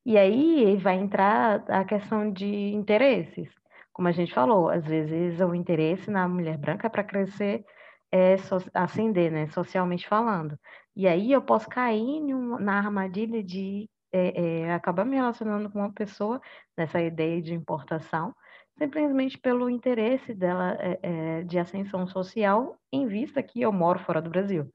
E 0.05 0.19
aí 0.19 0.77
vai 0.77 0.97
entrar 0.97 1.65
a 1.69 1.85
questão 1.85 2.33
de 2.33 2.73
interesses. 2.73 3.49
Como 3.93 4.09
a 4.09 4.13
gente 4.13 4.33
falou, 4.33 4.69
às 4.69 4.85
vezes 4.85 5.41
o 5.41 5.55
interesse 5.55 6.11
na 6.11 6.27
mulher 6.27 6.59
branca 6.59 6.87
é 6.87 6.91
para 6.91 7.05
crescer, 7.05 7.65
é, 8.11 8.37
so, 8.39 8.57
ascender, 8.75 9.31
né? 9.31 9.49
Socialmente 9.49 10.09
falando. 10.09 10.59
E 10.97 11.07
aí 11.07 11.33
eu 11.33 11.43
posso 11.43 11.69
cair 11.69 12.21
na 12.61 12.79
armadilha 12.79 13.43
de 13.43 13.89
é, 14.13 14.63
é, 14.63 14.73
acabar 14.75 15.05
me 15.05 15.17
relacionando 15.17 15.71
com 15.71 15.79
uma 15.79 15.93
pessoa 15.93 16.41
nessa 16.77 17.01
ideia 17.01 17.41
de 17.41 17.55
importação, 17.55 18.35
simplesmente 18.79 19.39
pelo 19.39 19.71
interesse 19.71 20.35
dela 20.35 20.77
é, 20.79 20.99
é, 21.03 21.43
de 21.43 21.59
ascensão 21.59 22.07
social, 22.07 22.77
em 22.93 23.07
vista 23.07 23.43
que 23.43 23.61
eu 23.63 23.73
moro 23.73 23.99
fora 24.01 24.21
do 24.21 24.31
Brasil, 24.31 24.69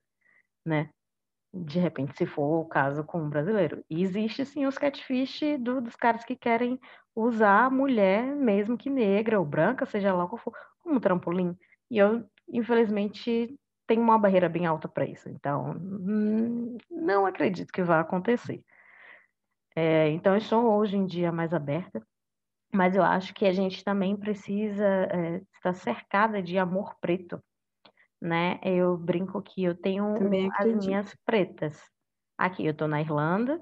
né? 0.66 0.90
De 1.54 1.80
repente, 1.80 2.18
se 2.18 2.26
for 2.26 2.62
o 2.62 2.66
caso 2.66 3.04
com 3.04 3.22
um 3.22 3.30
brasileiro. 3.30 3.84
E 3.90 4.04
existe, 4.04 4.46
sim, 4.46 4.66
os 4.66 4.78
catfish 4.78 5.42
do, 5.60 5.82
dos 5.82 5.96
caras 5.96 6.24
que 6.24 6.36
querem 6.36 6.80
usar 7.16 7.66
a 7.66 7.70
mulher, 7.70 8.24
mesmo 8.36 8.78
que 8.78 8.90
negra 8.90 9.40
ou 9.40 9.46
branca, 9.46 9.86
seja 9.86 10.14
lá 10.14 10.28
qual 10.28 10.38
for, 10.38 10.54
como 10.80 11.00
trampolim. 11.00 11.58
E 11.90 11.98
eu, 11.98 12.24
infelizmente, 12.50 13.58
tenho 13.88 14.02
uma 14.02 14.20
barreira 14.20 14.50
bem 14.50 14.66
alta 14.66 14.88
para 14.88 15.06
isso. 15.06 15.30
Então, 15.30 15.72
hum, 15.72 16.78
não 16.92 17.26
acredito 17.26 17.72
que 17.72 17.82
vá 17.82 18.02
acontecer. 18.02 18.64
É, 19.80 20.10
então, 20.10 20.34
eu 20.34 20.40
estou 20.40 20.74
hoje 20.76 20.98
em 20.98 21.06
dia 21.06 21.32
mais 21.32 21.54
aberta, 21.54 22.02
mas 22.74 22.96
eu 22.96 23.04
acho 23.04 23.34
que 23.34 23.46
a 23.46 23.54
gente 23.54 23.84
também 23.84 24.18
precisa 24.18 24.84
é, 24.86 25.42
estar 25.54 25.74
cercada 25.74 26.42
de 26.42 26.58
amor 26.58 26.96
preto, 27.00 27.40
né? 28.22 28.60
Eu 28.64 28.98
brinco 28.98 29.42
que 29.42 29.64
eu 29.64 29.76
tenho 29.76 30.38
as 30.60 30.74
minhas 30.74 31.16
pretas. 31.26 31.80
Aqui, 32.38 32.66
eu 32.66 32.72
estou 32.72 32.88
na 32.88 33.02
Irlanda, 33.02 33.62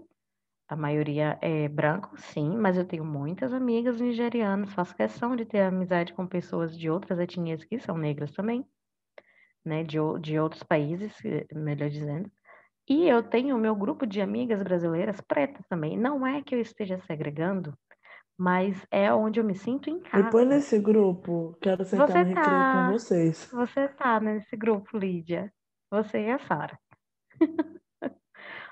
a 0.69 0.75
maioria 0.75 1.37
é 1.41 1.67
branco, 1.69 2.17
sim, 2.17 2.57
mas 2.57 2.77
eu 2.77 2.85
tenho 2.87 3.05
muitas 3.05 3.53
amigas 3.53 4.01
nigerianas, 4.01 4.73
faço 4.73 4.95
questão 4.95 5.35
de 5.35 5.45
ter 5.45 5.61
amizade 5.61 6.13
com 6.13 6.27
pessoas 6.27 6.77
de 6.77 6.89
outras 6.89 7.19
etnias 7.19 7.63
que 7.65 7.79
são 7.79 7.97
negras 7.97 8.31
também, 8.31 8.65
né? 9.65 9.83
De, 9.83 9.97
de 10.21 10.39
outros 10.39 10.63
países, 10.63 11.13
melhor 11.53 11.89
dizendo. 11.89 12.31
E 12.87 13.07
eu 13.07 13.23
tenho 13.23 13.55
o 13.55 13.59
meu 13.59 13.75
grupo 13.75 14.05
de 14.05 14.21
amigas 14.21 14.61
brasileiras 14.61 15.19
pretas 15.21 15.65
também. 15.67 15.97
Não 15.97 16.25
é 16.25 16.41
que 16.41 16.53
eu 16.53 16.61
esteja 16.61 16.99
segregando, 17.07 17.73
mas 18.37 18.85
é 18.91 19.11
onde 19.11 19.39
eu 19.39 19.43
me 19.43 19.55
sinto 19.55 19.89
em 19.89 19.99
casa. 19.99 20.29
Põe 20.29 20.45
nesse 20.45 20.77
grupo, 20.77 21.57
quero 21.61 21.83
sentar 21.83 22.07
você 22.07 22.23
no 22.23 22.35
tá, 22.35 22.85
com 22.85 22.93
vocês. 22.93 23.49
Você 23.51 23.87
tá 23.87 24.19
nesse 24.19 24.55
grupo, 24.55 24.97
Lídia. 24.97 25.51
Você 25.89 26.19
e 26.19 26.31
a 26.31 26.39
Sara. 26.39 26.77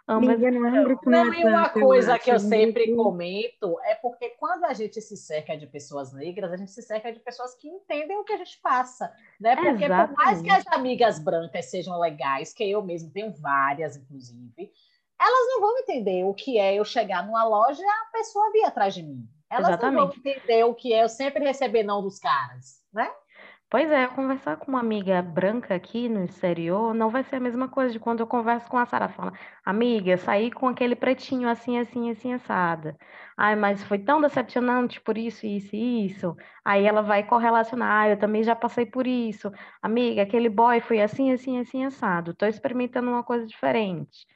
Ambas 0.05 0.37
não, 0.37 0.65
é 0.65 0.81
um 0.81 0.83
grupo 0.83 1.09
não, 1.09 1.33
e 1.33 1.45
uma 1.45 1.69
coisa 1.69 2.19
que 2.19 2.29
eu 2.29 2.37
sempre 2.37 2.93
comento 2.93 3.79
é 3.85 3.95
porque 3.95 4.31
quando 4.31 4.65
a 4.65 4.73
gente 4.73 4.99
se 4.99 5.15
cerca 5.15 5.55
de 5.55 5.65
pessoas 5.65 6.11
negras, 6.11 6.51
a 6.51 6.57
gente 6.57 6.71
se 6.71 6.81
cerca 6.81 7.11
de 7.13 7.21
pessoas 7.21 7.55
que 7.55 7.69
entendem 7.69 8.17
o 8.17 8.23
que 8.25 8.33
a 8.33 8.37
gente 8.37 8.59
passa, 8.59 9.13
né? 9.39 9.55
Porque 9.55 9.85
Exatamente. 9.85 10.09
por 10.09 10.17
mais 10.17 10.41
que 10.41 10.51
as 10.51 10.67
amigas 10.67 11.19
brancas 11.19 11.65
sejam 11.67 11.97
legais, 11.97 12.53
que 12.53 12.69
eu 12.69 12.81
mesmo 12.81 13.11
tenho 13.11 13.31
várias, 13.31 13.95
inclusive, 13.95 14.73
elas 15.17 15.47
não 15.47 15.61
vão 15.61 15.77
entender 15.77 16.25
o 16.25 16.33
que 16.33 16.57
é 16.57 16.75
eu 16.75 16.83
chegar 16.83 17.25
numa 17.25 17.45
loja 17.45 17.81
e 17.81 17.85
a 17.85 18.11
pessoa 18.11 18.51
vir 18.51 18.65
atrás 18.65 18.93
de 18.93 19.03
mim. 19.03 19.25
Elas 19.49 19.69
Exatamente. 19.69 19.95
não 19.95 20.07
vão 20.07 20.17
entender 20.17 20.63
o 20.65 20.75
que 20.75 20.91
é 20.91 21.03
eu 21.03 21.09
sempre 21.09 21.45
receber 21.45 21.83
não 21.83 22.01
dos 22.01 22.19
caras, 22.19 22.81
né? 22.91 23.09
Pois 23.73 23.89
é, 23.91 24.05
conversar 24.07 24.57
com 24.57 24.69
uma 24.69 24.79
amiga 24.81 25.19
branca 25.23 25.73
aqui 25.73 26.07
no 26.07 26.23
exterior 26.23 26.93
não 26.93 27.09
vai 27.09 27.23
ser 27.23 27.37
a 27.37 27.39
mesma 27.39 27.67
coisa 27.67 27.91
de 27.91 27.99
quando 27.99 28.19
eu 28.19 28.27
converso 28.27 28.69
com 28.69 28.77
a 28.77 28.85
Sara. 28.85 29.09
Fala, 29.09 29.33
amiga, 29.65 30.15
saí 30.15 30.51
com 30.51 30.67
aquele 30.67 30.95
pretinho 30.95 31.49
assim, 31.49 31.79
assim, 31.79 32.11
assim, 32.11 32.33
assada. 32.33 32.95
Ai, 33.35 33.55
mas 33.55 33.83
foi 33.83 33.97
tão 33.97 34.21
decepcionante 34.21 35.01
por 35.01 35.17
isso, 35.17 35.47
isso 35.47 35.75
e 35.75 36.05
isso. 36.05 36.35
Aí 36.63 36.85
ela 36.85 37.01
vai 37.01 37.25
correlacionar, 37.25 38.03
ah, 38.03 38.09
eu 38.09 38.19
também 38.19 38.43
já 38.43 38.55
passei 38.55 38.85
por 38.85 39.07
isso. 39.07 39.51
Amiga, 39.81 40.21
aquele 40.21 40.49
boy 40.49 40.79
foi 40.79 41.01
assim, 41.01 41.31
assim, 41.31 41.59
assim, 41.59 41.83
assado. 41.83 42.29
Estou 42.31 42.47
experimentando 42.47 43.09
uma 43.09 43.23
coisa 43.23 43.47
diferente. 43.47 44.27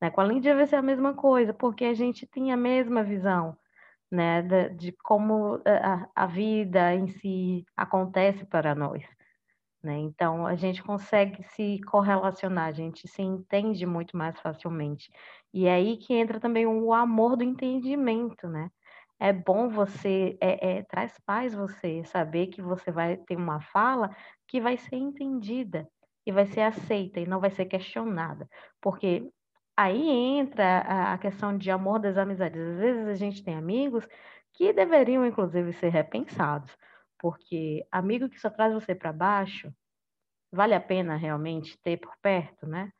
Né? 0.00 0.08
Com 0.10 0.20
a 0.20 0.24
Lídia 0.24 0.54
vai 0.54 0.66
ser 0.66 0.76
a 0.76 0.82
mesma 0.82 1.14
coisa, 1.14 1.52
porque 1.52 1.84
a 1.84 1.94
gente 1.94 2.26
tem 2.28 2.52
a 2.52 2.56
mesma 2.56 3.02
visão 3.02 3.56
né, 4.14 4.42
de, 4.42 4.68
de 4.70 4.92
como 4.92 5.60
a, 5.66 6.08
a, 6.14 6.26
vida 6.26 6.94
em 6.94 7.08
si 7.08 7.66
acontece 7.76 8.46
para 8.46 8.74
nós. 8.74 9.04
Né? 9.82 9.98
Então, 9.98 10.46
a 10.46 10.54
gente 10.54 10.82
consegue 10.82 11.42
se 11.42 11.80
correlacionar, 11.86 12.68
a 12.68 12.72
gente 12.72 13.08
se 13.08 13.22
entende 13.22 13.84
muito 13.84 14.16
mais 14.16 14.38
facilmente. 14.40 15.10
E 15.52 15.66
é 15.66 15.74
aí 15.74 15.96
que 15.96 16.14
entra 16.14 16.40
também 16.40 16.66
o 16.66 16.92
amor 16.92 17.36
do 17.36 17.44
entendimento, 17.44 18.48
né? 18.48 18.70
É 19.20 19.32
bom 19.32 19.68
você, 19.68 20.36
é, 20.40 20.78
é, 20.78 20.82
traz 20.84 21.18
paz 21.26 21.54
você 21.54 22.04
saber 22.04 22.48
que 22.48 22.62
você 22.62 22.90
vai 22.90 23.16
ter 23.16 23.36
uma 23.36 23.60
fala 23.60 24.10
que 24.48 24.60
vai 24.60 24.76
ser 24.76 24.96
entendida 24.96 25.88
e 26.26 26.32
vai 26.32 26.46
ser 26.46 26.62
aceita 26.62 27.20
e 27.20 27.26
não 27.26 27.40
vai 27.40 27.50
ser 27.50 27.66
questionada. 27.66 28.48
Porque 28.80 29.28
aí 29.76 30.08
entra 30.10 31.12
a 31.12 31.18
questão 31.18 31.56
de 31.56 31.70
amor 31.70 31.98
das 31.98 32.16
amizades. 32.16 32.60
Às 32.60 32.78
vezes 32.78 33.08
a 33.08 33.14
gente 33.14 33.42
tem 33.42 33.56
amigos 33.56 34.06
que 34.52 34.72
deveriam, 34.72 35.26
inclusive, 35.26 35.72
ser 35.72 35.88
repensados, 35.88 36.76
porque 37.18 37.86
amigo 37.90 38.28
que 38.28 38.40
só 38.40 38.50
traz 38.50 38.72
você 38.72 38.94
para 38.94 39.12
baixo, 39.12 39.72
vale 40.52 40.74
a 40.74 40.80
pena 40.80 41.16
realmente 41.16 41.78
ter 41.82 41.98
por 41.98 42.14
perto, 42.22 42.66
né? 42.66 42.92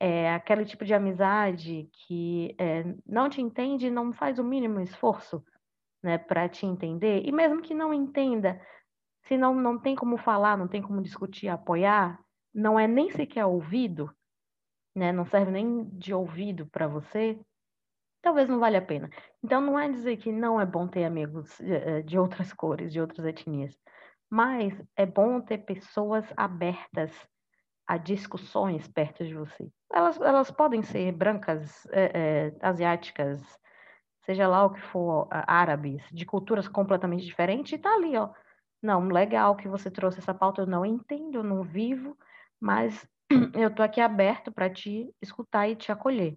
É 0.00 0.34
aquele 0.34 0.64
tipo 0.64 0.84
de 0.84 0.94
amizade 0.94 1.88
que 1.92 2.54
é, 2.58 2.84
não 3.06 3.28
te 3.28 3.40
entende 3.40 3.86
e 3.86 3.90
não 3.90 4.12
faz 4.12 4.38
o 4.38 4.44
mínimo 4.44 4.80
esforço 4.80 5.44
né, 6.02 6.18
para 6.18 6.48
te 6.48 6.64
entender, 6.66 7.22
e 7.24 7.32
mesmo 7.32 7.60
que 7.60 7.74
não 7.74 7.92
entenda, 7.92 8.60
se 9.24 9.36
não, 9.36 9.54
não 9.54 9.78
tem 9.78 9.96
como 9.96 10.16
falar, 10.16 10.56
não 10.56 10.68
tem 10.68 10.80
como 10.80 11.02
discutir, 11.02 11.48
apoiar, 11.48 12.20
não 12.54 12.78
é 12.78 12.86
nem 12.86 13.10
sequer 13.10 13.44
ouvido, 13.44 14.10
né, 14.98 15.12
não 15.12 15.24
serve 15.24 15.50
nem 15.50 15.84
de 15.90 16.12
ouvido 16.12 16.66
para 16.66 16.88
você, 16.88 17.38
talvez 18.20 18.48
não 18.48 18.58
valha 18.58 18.80
a 18.80 18.82
pena. 18.82 19.08
Então, 19.42 19.60
não 19.60 19.78
é 19.78 19.88
dizer 19.88 20.16
que 20.16 20.32
não 20.32 20.60
é 20.60 20.66
bom 20.66 20.86
ter 20.86 21.04
amigos 21.04 21.60
eh, 21.60 22.02
de 22.02 22.18
outras 22.18 22.52
cores, 22.52 22.92
de 22.92 23.00
outras 23.00 23.24
etnias, 23.24 23.78
mas 24.28 24.74
é 24.96 25.06
bom 25.06 25.40
ter 25.40 25.58
pessoas 25.58 26.24
abertas 26.36 27.12
a 27.86 27.96
discussões 27.96 28.86
perto 28.86 29.24
de 29.24 29.34
você. 29.34 29.70
Elas, 29.90 30.20
elas 30.20 30.50
podem 30.50 30.82
ser 30.82 31.10
brancas, 31.12 31.86
é, 31.90 32.50
é, 32.52 32.56
asiáticas, 32.60 33.42
seja 34.26 34.46
lá 34.46 34.66
o 34.66 34.70
que 34.70 34.80
for, 34.82 35.26
árabes, 35.30 36.02
de 36.12 36.26
culturas 36.26 36.68
completamente 36.68 37.24
diferentes, 37.24 37.72
e 37.72 37.78
tá 37.78 37.94
ali, 37.94 38.14
ó. 38.16 38.28
Não, 38.82 39.08
legal 39.08 39.56
que 39.56 39.66
você 39.66 39.90
trouxe 39.90 40.18
essa 40.18 40.34
pauta, 40.34 40.60
eu 40.60 40.66
não 40.66 40.84
entendo, 40.84 41.38
eu 41.38 41.42
não 41.42 41.62
vivo, 41.62 42.16
mas 42.60 43.08
eu 43.54 43.74
tô 43.74 43.82
aqui 43.82 44.00
aberto 44.00 44.52
para 44.52 44.70
te 44.70 45.12
escutar 45.20 45.68
e 45.68 45.76
te 45.76 45.92
acolher, 45.92 46.36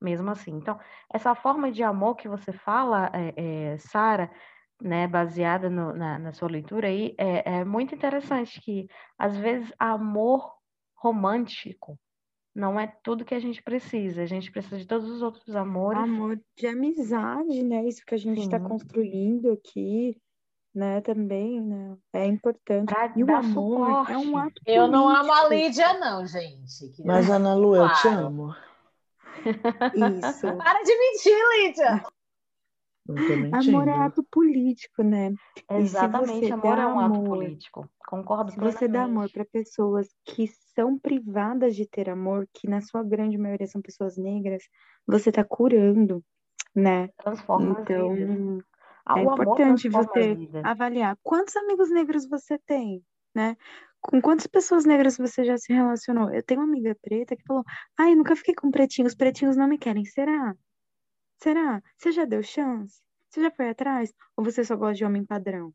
mesmo 0.00 0.30
assim. 0.30 0.52
Então, 0.52 0.78
essa 1.12 1.34
forma 1.34 1.70
de 1.70 1.82
amor 1.82 2.16
que 2.16 2.28
você 2.28 2.52
fala, 2.52 3.10
é, 3.12 3.72
é, 3.72 3.78
Sara, 3.78 4.30
né, 4.80 5.06
baseada 5.06 5.68
no, 5.68 5.92
na, 5.94 6.18
na, 6.18 6.32
sua 6.32 6.48
leitura 6.48 6.88
aí, 6.88 7.14
é, 7.18 7.58
é 7.58 7.64
muito 7.64 7.94
interessante 7.94 8.60
que, 8.60 8.86
às 9.18 9.36
vezes, 9.36 9.72
amor 9.78 10.52
romântico 10.96 11.98
não 12.54 12.78
é 12.78 12.86
tudo 13.02 13.24
que 13.24 13.34
a 13.34 13.38
gente 13.38 13.62
precisa. 13.62 14.22
A 14.22 14.26
gente 14.26 14.50
precisa 14.50 14.78
de 14.78 14.86
todos 14.86 15.08
os 15.08 15.22
outros 15.22 15.54
amores. 15.54 16.02
Amor 16.02 16.40
de 16.56 16.66
amizade, 16.66 17.62
né? 17.62 17.86
Isso 17.86 18.04
que 18.04 18.14
a 18.14 18.18
gente 18.18 18.40
está 18.40 18.58
construindo 18.58 19.52
aqui, 19.52 20.20
né? 20.74 21.00
Também, 21.00 21.60
né? 21.60 21.96
É 22.12 22.26
importante. 22.26 22.86
Pra 22.86 23.12
e 23.14 23.24
o 23.24 23.36
amor 23.36 23.78
suporte. 23.78 24.12
é 24.12 24.18
um 24.18 24.36
ato 24.36 24.62
Eu 24.66 24.88
não 24.88 25.08
amo 25.08 25.32
a 25.32 25.48
Lídia, 25.48 25.98
não, 25.98 26.26
gente. 26.26 26.92
Mas, 27.04 27.28
Ana 27.28 27.54
Lu, 27.54 27.74
claro. 27.74 27.92
eu 27.92 27.96
te 27.96 28.08
amo. 28.08 28.54
Isso. 29.94 30.46
Para 30.56 30.82
de 30.82 30.98
mentir, 30.98 31.36
Lídia! 31.58 32.02
Amor 33.52 33.88
é 33.88 33.94
ato 33.94 34.22
político, 34.30 35.02
né? 35.02 35.34
Exatamente, 35.68 36.52
amor 36.52 36.78
é 36.78 36.86
um 36.86 37.00
ato 37.00 37.24
político. 37.24 37.90
Concordo 38.06 38.52
Se 38.52 38.60
você 38.60 38.86
dá 38.86 39.04
amor 39.04 39.30
para 39.32 39.44
pessoas 39.44 40.08
que 40.24 40.46
são 40.74 40.98
privadas 40.98 41.74
de 41.74 41.88
ter 41.88 42.08
amor, 42.08 42.48
que 42.52 42.68
na 42.68 42.80
sua 42.80 43.02
grande 43.02 43.38
maioria 43.38 43.66
são 43.66 43.80
pessoas 43.80 44.16
negras, 44.16 44.62
você 45.06 45.30
está 45.30 45.42
curando, 45.42 46.22
né? 46.74 47.08
Transforma 47.16 47.80
então, 47.80 48.62
é 49.14 49.22
importante 49.22 49.88
você 49.88 50.38
avaliar 50.62 51.16
quantos 51.22 51.56
amigos 51.56 51.90
negros 51.90 52.28
você 52.28 52.58
tem, 52.58 53.04
né? 53.34 53.56
Com 54.00 54.20
quantas 54.20 54.46
pessoas 54.46 54.84
negras 54.86 55.16
você 55.18 55.44
já 55.44 55.56
se 55.58 55.72
relacionou? 55.72 56.30
Eu 56.32 56.42
tenho 56.42 56.60
uma 56.60 56.68
amiga 56.68 56.96
preta 57.02 57.36
que 57.36 57.44
falou: 57.46 57.64
Ai, 57.98 58.14
nunca 58.14 58.36
fiquei 58.36 58.54
com 58.54 58.70
pretinhos, 58.70 59.14
pretinhos 59.14 59.56
não 59.56 59.68
me 59.68 59.78
querem. 59.78 60.04
Será? 60.04 60.54
Será? 61.42 61.82
Você 61.98 62.12
já 62.12 62.24
deu 62.24 62.42
chance? 62.42 63.02
Você 63.28 63.42
já 63.42 63.50
foi 63.50 63.70
atrás? 63.70 64.12
Ou 64.36 64.44
você 64.44 64.64
só 64.64 64.76
gosta 64.76 64.94
de 64.94 65.04
homem 65.04 65.24
padrão? 65.26 65.74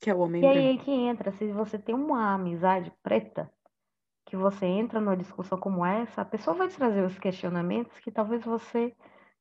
Que 0.00 0.08
é 0.10 0.14
o 0.14 0.20
homem 0.20 0.42
E 0.42 0.46
branco? 0.46 0.70
aí 0.70 0.78
que 0.78 0.90
entra, 0.90 1.30
se 1.32 1.52
você 1.52 1.78
tem 1.78 1.94
uma 1.94 2.32
amizade 2.34 2.90
preta, 3.02 3.52
que 4.26 4.36
você 4.36 4.66
entra 4.66 5.00
numa 5.00 5.16
discussão 5.16 5.58
como 5.60 5.84
essa, 5.86 6.22
a 6.22 6.26
pessoa 6.26 6.56
vai 6.56 6.68
te 6.68 6.76
trazer 6.76 7.04
os 7.04 7.18
questionamentos 7.18 7.98
que 8.00 8.12
talvez 8.12 8.44
você 8.44 8.94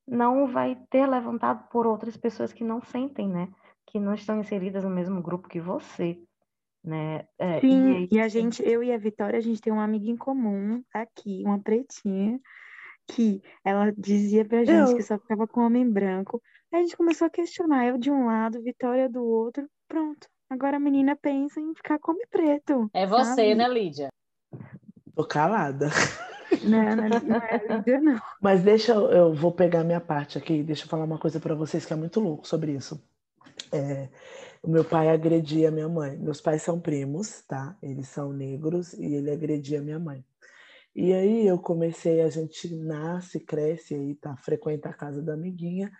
não 0.07 0.47
vai 0.47 0.75
ter 0.89 1.07
levantado 1.07 1.67
por 1.69 1.87
outras 1.87 2.15
pessoas 2.15 2.53
que 2.53 2.63
não 2.63 2.81
sentem, 2.81 3.27
né? 3.27 3.49
Que 3.87 3.99
não 3.99 4.13
estão 4.13 4.39
inseridas 4.39 4.83
no 4.83 4.89
mesmo 4.89 5.21
grupo 5.21 5.47
que 5.47 5.59
você, 5.59 6.19
né? 6.83 7.25
É, 7.37 7.59
Sim, 7.59 8.07
e, 8.11 8.15
e 8.15 8.19
a 8.19 8.27
gente, 8.27 8.61
eu 8.63 8.83
e 8.83 8.93
a 8.93 8.97
Vitória, 8.97 9.37
a 9.37 9.41
gente 9.41 9.61
tem 9.61 9.73
uma 9.73 9.83
amiga 9.83 10.09
em 10.09 10.17
comum 10.17 10.83
aqui, 10.93 11.43
uma 11.45 11.59
pretinha, 11.59 12.39
que 13.07 13.41
ela 13.63 13.91
dizia 13.97 14.45
pra 14.45 14.63
gente 14.63 14.91
eu... 14.91 14.95
que 14.95 15.03
só 15.03 15.17
ficava 15.17 15.47
com 15.47 15.61
homem 15.61 15.89
branco. 15.89 16.41
Aí 16.71 16.79
a 16.79 16.83
gente 16.83 16.97
começou 16.97 17.27
a 17.27 17.29
questionar, 17.29 17.87
eu 17.87 17.97
de 17.97 18.11
um 18.11 18.25
lado, 18.27 18.61
Vitória 18.61 19.09
do 19.09 19.23
outro, 19.23 19.67
pronto. 19.87 20.27
Agora 20.49 20.77
a 20.77 20.79
menina 20.79 21.15
pensa 21.15 21.59
em 21.59 21.73
ficar 21.73 21.97
com 21.99 22.11
homem 22.11 22.25
preto. 22.29 22.89
É 22.93 23.05
você, 23.07 23.23
sabe? 23.23 23.55
né, 23.55 23.67
Lídia? 23.67 24.09
Tô 25.15 25.25
calada. 25.25 25.89
Não, 26.63 26.95
não, 26.95 27.09
não 27.09 27.35
é 27.37 27.61
Lídia, 27.67 27.99
não. 28.01 28.19
Mas 28.41 28.63
deixa 28.63 28.93
eu, 28.93 29.33
vou 29.33 29.51
pegar 29.51 29.83
minha 29.83 30.01
parte 30.01 30.37
aqui, 30.37 30.63
deixa 30.63 30.85
eu 30.85 30.89
falar 30.89 31.05
uma 31.05 31.19
coisa 31.19 31.39
para 31.39 31.55
vocês 31.55 31.85
que 31.85 31.93
é 31.93 31.95
muito 31.95 32.19
louco 32.19 32.47
sobre 32.47 32.73
isso. 32.73 33.01
É, 33.71 34.09
o 34.61 34.69
meu 34.69 34.83
pai 34.83 35.09
agredia 35.09 35.71
minha 35.71 35.87
mãe. 35.87 36.17
Meus 36.17 36.41
pais 36.41 36.61
são 36.61 36.79
primos, 36.79 37.41
tá? 37.47 37.77
Eles 37.81 38.07
são 38.07 38.33
negros 38.33 38.93
e 38.93 39.15
ele 39.15 39.31
agredia 39.31 39.81
minha 39.81 39.99
mãe. 39.99 40.25
E 40.95 41.13
aí 41.13 41.45
eu 41.45 41.59
comecei, 41.59 42.21
a 42.21 42.29
gente 42.29 42.73
nasce, 42.73 43.39
cresce 43.39 43.95
aí, 43.95 44.15
tá? 44.15 44.35
Frequenta 44.37 44.89
a 44.89 44.93
casa 44.93 45.21
da 45.21 45.33
amiguinha. 45.33 45.91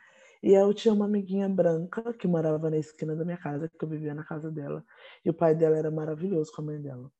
E 0.41 0.53
eu 0.53 0.73
tinha 0.73 0.93
uma 0.93 1.05
amiguinha 1.05 1.49
branca 1.49 2.13
que 2.13 2.27
morava 2.27 2.69
na 2.69 2.77
esquina 2.77 3.15
da 3.15 3.25
minha 3.25 3.37
casa, 3.37 3.67
que 3.67 3.83
eu 3.83 3.89
vivia 3.89 4.13
na 4.13 4.23
casa 4.23 4.51
dela. 4.51 4.83
E 5.23 5.29
o 5.29 5.33
pai 5.33 5.55
dela 5.55 5.77
era 5.77 5.91
maravilhoso 5.91 6.51
com 6.55 6.61
a 6.61 6.65
mãe 6.65 6.81
dela. 6.81 7.11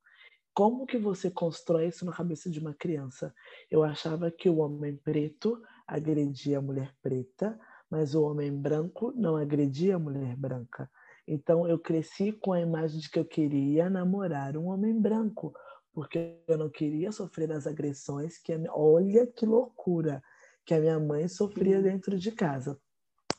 Como 0.56 0.86
que 0.86 0.98
você 0.98 1.30
constrói 1.30 1.88
isso 1.88 2.06
na 2.06 2.14
cabeça 2.14 2.50
de 2.50 2.62
uma 2.62 2.74
criança? 2.74 3.36
Eu 3.70 3.84
achava 3.84 4.32
que 4.32 4.50
o 4.50 4.60
homem 4.60 4.96
preto 4.96 5.62
agredia 5.86 6.60
a 6.60 6.62
mulher 6.62 6.96
preta, 7.02 7.60
mas 7.92 8.16
o 8.16 8.24
homem 8.24 8.56
branco 8.56 9.12
não 9.18 9.36
agredia 9.36 9.98
a 9.98 10.00
mulher 10.00 10.34
branca. 10.38 10.90
Então 11.28 11.68
eu 11.68 11.78
cresci 11.78 12.32
com 12.32 12.54
a 12.54 12.62
imagem 12.62 13.02
de 13.02 13.10
que 13.10 13.20
eu 13.20 13.26
queria 13.26 13.90
namorar 13.90 14.56
um 14.56 14.68
homem 14.68 14.98
branco, 14.98 15.54
porque 15.92 16.42
eu 16.48 16.58
não 16.58 16.70
queria 16.70 17.12
sofrer 17.12 17.52
as 17.52 17.68
agressões 17.68 18.38
que 18.38 18.54
a 18.54 18.58
minha... 18.58 18.74
olha 18.74 19.28
que 19.28 19.46
loucura 19.46 20.24
que 20.66 20.74
a 20.74 20.80
minha 20.80 20.98
mãe 20.98 21.28
sofria 21.28 21.82
dentro 21.82 22.18
de 22.18 22.32
casa. 22.32 22.80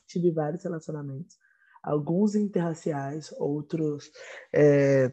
Tive 0.05 0.29
vários 0.29 0.63
relacionamentos, 0.63 1.35
alguns 1.81 2.35
interraciais, 2.35 3.33
outros 3.39 4.11
é, 4.53 5.11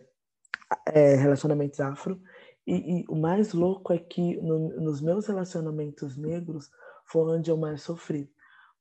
é, 0.86 1.14
relacionamentos 1.16 1.80
afro. 1.80 2.20
E, 2.66 3.00
e, 3.00 3.04
o 3.08 3.14
mais 3.14 3.52
louco 3.52 3.92
é 3.92 3.98
que 3.98 4.36
no, 4.40 4.80
nos 4.80 5.00
meus 5.00 5.26
relacionamentos 5.26 6.16
negros 6.16 6.70
foi 7.06 7.36
onde 7.36 7.50
eu 7.50 7.56
mais 7.56 7.82
sofri. 7.82 8.30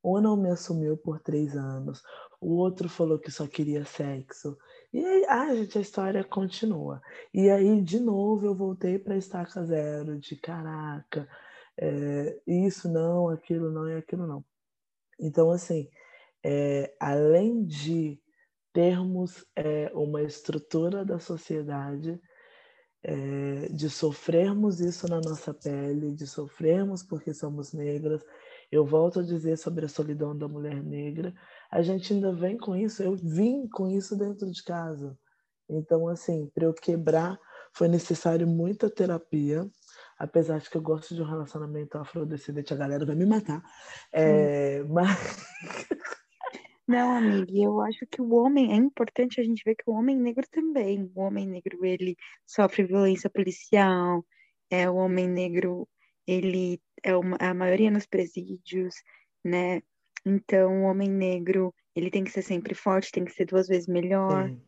Um 0.04 0.20
não 0.20 0.36
me 0.36 0.50
assumiu 0.50 0.98
por 0.98 1.20
três 1.20 1.56
anos, 1.56 2.04
o 2.42 2.56
outro 2.56 2.90
falou 2.90 3.18
que 3.18 3.32
só 3.32 3.48
queria 3.48 3.86
sexo, 3.86 4.58
e 4.94 5.04
aí, 5.04 5.26
ah, 5.28 5.56
gente, 5.56 5.78
a 5.80 5.82
história 5.82 6.24
continua. 6.24 7.02
E 7.34 7.50
aí, 7.50 7.82
de 7.82 8.00
novo, 8.00 8.46
eu 8.46 8.54
voltei 8.54 9.00
para 9.00 9.18
estaca 9.18 9.66
zero, 9.66 10.20
de 10.20 10.36
caraca, 10.36 11.28
é, 11.76 12.40
isso 12.46 12.88
não, 12.88 13.30
aquilo 13.30 13.72
não 13.72 13.90
e 13.90 13.96
aquilo 13.96 14.28
não. 14.28 14.46
Então, 15.20 15.50
assim, 15.50 15.90
é, 16.44 16.96
além 17.00 17.66
de 17.66 18.22
termos 18.74 19.46
é, 19.56 19.92
uma 19.94 20.24
estrutura 20.24 21.06
da 21.06 21.20
sociedade, 21.20 22.20
é, 23.04 23.68
de 23.70 23.90
sofrermos 23.90 24.80
isso 24.80 25.08
na 25.08 25.22
nossa 25.22 25.54
pele, 25.54 26.12
de 26.12 26.26
sofrermos 26.26 27.04
porque 27.04 27.34
somos 27.34 27.72
negras, 27.74 28.24
eu 28.72 28.84
volto 28.84 29.20
a 29.20 29.24
dizer 29.24 29.58
sobre 29.58 29.86
a 29.86 29.90
solidão 29.90 30.36
da 30.36 30.48
mulher 30.48 30.82
negra, 30.82 31.34
a 31.70 31.82
gente 31.82 32.14
ainda 32.14 32.34
vem 32.34 32.58
com 32.58 32.76
isso, 32.76 33.04
eu 33.04 33.16
vim 33.16 33.68
com 33.68 33.88
isso 33.88 34.18
dentro 34.18 34.50
de 34.50 34.64
casa. 34.64 35.18
Então, 35.70 36.08
assim, 36.08 36.50
para 36.54 36.66
eu 36.66 36.74
quebrar, 36.74 37.38
foi 37.74 37.88
necessário 37.88 38.48
muita 38.48 38.90
terapia, 38.90 39.70
apesar 40.18 40.60
de 40.60 40.70
que 40.70 40.78
eu 40.78 40.82
gosto 40.82 41.14
de 41.14 41.22
um 41.22 41.26
relacionamento 41.26 41.98
afrodescendente, 41.98 42.74
a 42.74 42.78
galera 42.78 43.06
vai 43.06 43.16
me 43.16 43.26
matar. 43.26 43.62
É, 44.12 44.82
hum. 44.84 44.94
mas... 44.94 45.10
Não, 46.94 47.18
amiga, 47.18 47.52
eu 47.52 47.82
acho 47.82 48.06
que 48.06 48.22
o 48.22 48.36
homem, 48.36 48.72
é 48.72 48.76
importante 48.76 49.42
a 49.42 49.44
gente 49.44 49.64
ver 49.66 49.74
que 49.74 49.90
o 49.90 49.94
homem 49.94 50.16
negro 50.16 50.46
também, 50.52 51.12
o 51.16 51.22
homem 51.22 51.48
negro, 51.48 51.84
ele 51.84 52.16
sofre 52.46 52.84
violência 52.84 53.32
policial, 53.32 54.24
é, 54.70 54.88
o 54.88 54.96
homem 54.96 55.28
negro, 55.28 55.90
ele 56.28 56.80
é 57.02 57.16
uma, 57.16 57.36
a 57.40 57.52
maioria 57.52 57.90
nos 57.90 58.06
presídios, 58.06 58.94
né? 59.44 59.82
Então, 60.24 60.84
o 60.84 60.86
homem 60.86 61.10
negro, 61.10 61.74
ele 61.96 62.12
tem 62.12 62.24
que 62.24 62.30
ser 62.30 62.44
sempre 62.44 62.76
forte, 62.76 63.12
tem 63.12 63.26
que 63.26 63.34
ser 63.34 63.46
duas 63.46 63.68
vezes 63.68 63.88
melhor, 63.88 64.50
Sim. 64.50 64.62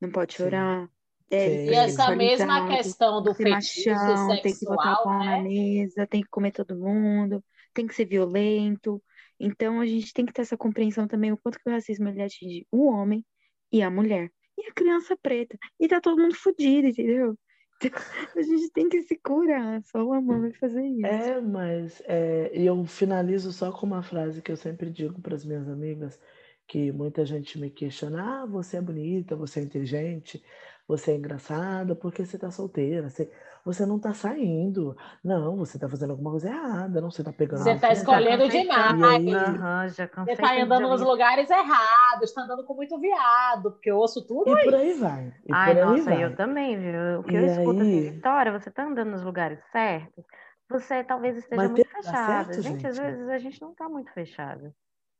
não 0.00 0.12
pode 0.12 0.34
chorar. 0.34 0.88
É, 1.28 1.66
e 1.66 1.74
essa 1.74 2.14
mesma 2.14 2.68
questão 2.68 3.20
do 3.20 3.34
fetiche 3.34 3.90
machão, 3.90 4.28
sexual, 4.28 4.42
tem 4.42 4.54
que 4.54 4.64
botar 4.64 4.96
pau 4.96 5.18
né? 5.18 5.24
na 5.24 5.42
mesa, 5.42 6.06
tem 6.06 6.22
que 6.22 6.28
comer 6.28 6.52
todo 6.52 6.76
mundo, 6.76 7.42
tem 7.72 7.84
que 7.84 7.94
ser 7.96 8.04
violento. 8.04 9.02
Então, 9.38 9.80
a 9.80 9.86
gente 9.86 10.12
tem 10.12 10.24
que 10.24 10.32
ter 10.32 10.42
essa 10.42 10.56
compreensão 10.56 11.06
também 11.06 11.32
o 11.32 11.38
quanto 11.38 11.58
que 11.58 11.68
o 11.68 11.72
racismo 11.72 12.08
ele 12.08 12.22
atinge 12.22 12.66
o 12.70 12.86
homem 12.86 13.24
e 13.72 13.82
a 13.82 13.90
mulher. 13.90 14.30
E 14.56 14.68
a 14.68 14.72
criança 14.72 15.16
preta. 15.20 15.58
E 15.80 15.88
tá 15.88 16.00
todo 16.00 16.20
mundo 16.20 16.34
fodido, 16.34 16.88
entendeu? 16.88 17.36
A 18.36 18.42
gente 18.42 18.70
tem 18.70 18.88
que 18.88 19.02
se 19.02 19.18
curar, 19.18 19.82
só 19.84 20.02
o 20.04 20.12
amor 20.12 20.40
vai 20.40 20.52
fazer 20.52 20.82
isso. 20.86 21.06
É, 21.06 21.40
mas 21.40 22.02
é, 22.06 22.50
eu 22.54 22.84
finalizo 22.84 23.52
só 23.52 23.72
com 23.72 23.86
uma 23.86 24.02
frase 24.02 24.40
que 24.40 24.52
eu 24.52 24.56
sempre 24.56 24.90
digo 24.90 25.20
para 25.20 25.34
as 25.34 25.44
minhas 25.44 25.68
amigas, 25.68 26.20
que 26.66 26.92
muita 26.92 27.26
gente 27.26 27.58
me 27.58 27.70
questiona, 27.70 28.42
ah, 28.42 28.46
você 28.46 28.78
é 28.78 28.80
bonita, 28.80 29.36
você 29.36 29.60
é 29.60 29.64
inteligente, 29.64 30.42
você 30.86 31.12
é 31.12 31.16
engraçada, 31.16 31.94
porque 31.94 32.24
você 32.24 32.38
tá 32.38 32.50
solteira, 32.50 33.10
você, 33.10 33.30
você 33.64 33.86
não 33.86 33.98
tá 33.98 34.12
saindo. 34.12 34.94
Não, 35.22 35.56
você 35.56 35.78
tá 35.78 35.88
fazendo 35.88 36.10
alguma 36.10 36.30
coisa 36.30 36.48
errada, 36.48 37.00
não, 37.00 37.10
você 37.10 37.24
tá 37.24 37.32
pegando. 37.32 37.62
Você 37.62 37.78
tá 37.78 37.92
escolhendo 37.92 38.46
demais. 38.48 39.02
Aí... 39.02 39.34
Uhum, 39.34 39.88
você 39.88 40.36
tá 40.36 40.60
andando 40.60 40.88
nos 40.88 41.00
lugares 41.00 41.48
errados, 41.48 42.32
tá 42.32 42.42
andando 42.42 42.64
com 42.64 42.74
muito 42.74 42.98
viado, 43.00 43.72
porque 43.72 43.90
eu 43.90 43.96
ouço 43.96 44.26
tudo. 44.26 44.50
E 44.50 44.54
aí. 44.54 44.64
por 44.64 44.74
aí 44.74 44.92
vai. 44.94 45.34
E 45.46 45.52
Ai, 45.52 45.74
por 45.74 45.86
nossa, 45.86 46.04
vai. 46.04 46.24
eu 46.24 46.36
também, 46.36 46.78
viu? 46.78 47.20
O 47.20 47.24
que 47.24 47.32
e 47.32 47.36
eu 47.36 47.46
escuto 47.46 47.80
assim, 47.80 47.98
aí... 47.98 48.10
Vitória, 48.10 48.52
você 48.52 48.70
tá 48.70 48.84
andando 48.84 49.10
nos 49.10 49.24
lugares 49.24 49.58
certos? 49.72 50.24
Você 50.68 51.02
talvez 51.04 51.36
esteja 51.36 51.62
Mas 51.62 51.70
muito 51.70 51.88
fechada. 51.88 52.52
Certo, 52.52 52.62
gente, 52.62 52.82
gente, 52.82 52.86
às 52.86 52.98
vezes 52.98 53.28
a 53.28 53.38
gente 53.38 53.62
não 53.62 53.74
tá 53.74 53.88
muito 53.88 54.12
fechada. 54.12 54.74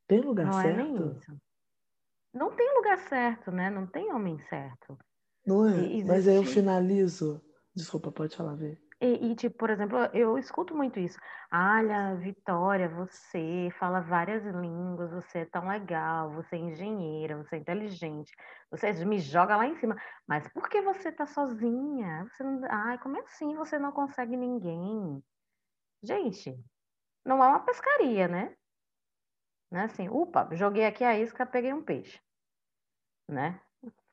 Tem 0.06 0.20
lugar 0.20 0.46
não 0.46 0.52
certo? 0.52 0.80
É 0.80 0.82
nem 0.82 0.96
isso. 0.96 1.36
Não 2.34 2.50
tem 2.50 2.74
lugar 2.74 2.98
certo, 2.98 3.50
né? 3.50 3.70
Não 3.70 3.86
tem 3.86 4.12
homem 4.12 4.38
certo. 4.50 4.98
Não 5.46 5.66
é? 5.68 5.76
Existe... 5.76 6.04
Mas 6.04 6.28
aí 6.28 6.36
eu 6.36 6.44
finalizo. 6.44 7.40
Desculpa, 7.74 8.12
pode 8.12 8.36
falar, 8.36 8.54
Vê. 8.54 8.78
E, 9.00 9.32
e, 9.32 9.34
tipo, 9.34 9.58
por 9.58 9.68
exemplo, 9.68 9.98
eu 10.14 10.38
escuto 10.38 10.74
muito 10.74 10.98
isso. 11.00 11.18
Olha, 11.52 12.14
Vitória, 12.16 12.88
você 12.88 13.68
fala 13.78 14.00
várias 14.00 14.44
línguas, 14.44 15.10
você 15.10 15.40
é 15.40 15.44
tão 15.44 15.66
legal, 15.66 16.32
você 16.32 16.56
é 16.56 16.60
engenheira, 16.60 17.36
você 17.36 17.56
é 17.56 17.58
inteligente, 17.58 18.32
você 18.70 18.92
me 19.04 19.18
joga 19.18 19.56
lá 19.56 19.66
em 19.66 19.76
cima. 19.76 19.96
Mas 20.26 20.46
por 20.52 20.68
que 20.68 20.80
você 20.80 21.10
tá 21.10 21.26
sozinha? 21.26 22.24
Você 22.30 22.44
não... 22.44 22.60
Ai, 22.70 22.98
como 22.98 23.16
é 23.16 23.20
assim 23.20 23.56
você 23.56 23.78
não 23.78 23.92
consegue 23.92 24.36
ninguém? 24.36 25.22
Gente, 26.02 26.56
não 27.24 27.42
é 27.42 27.48
uma 27.48 27.64
pescaria, 27.64 28.28
né? 28.28 28.56
Não 29.70 29.80
é 29.80 29.84
assim, 29.84 30.08
upa, 30.08 30.48
joguei 30.52 30.86
aqui 30.86 31.02
a 31.02 31.18
isca, 31.18 31.44
peguei 31.44 31.72
um 31.72 31.82
peixe. 31.82 32.20
Né? 33.28 33.60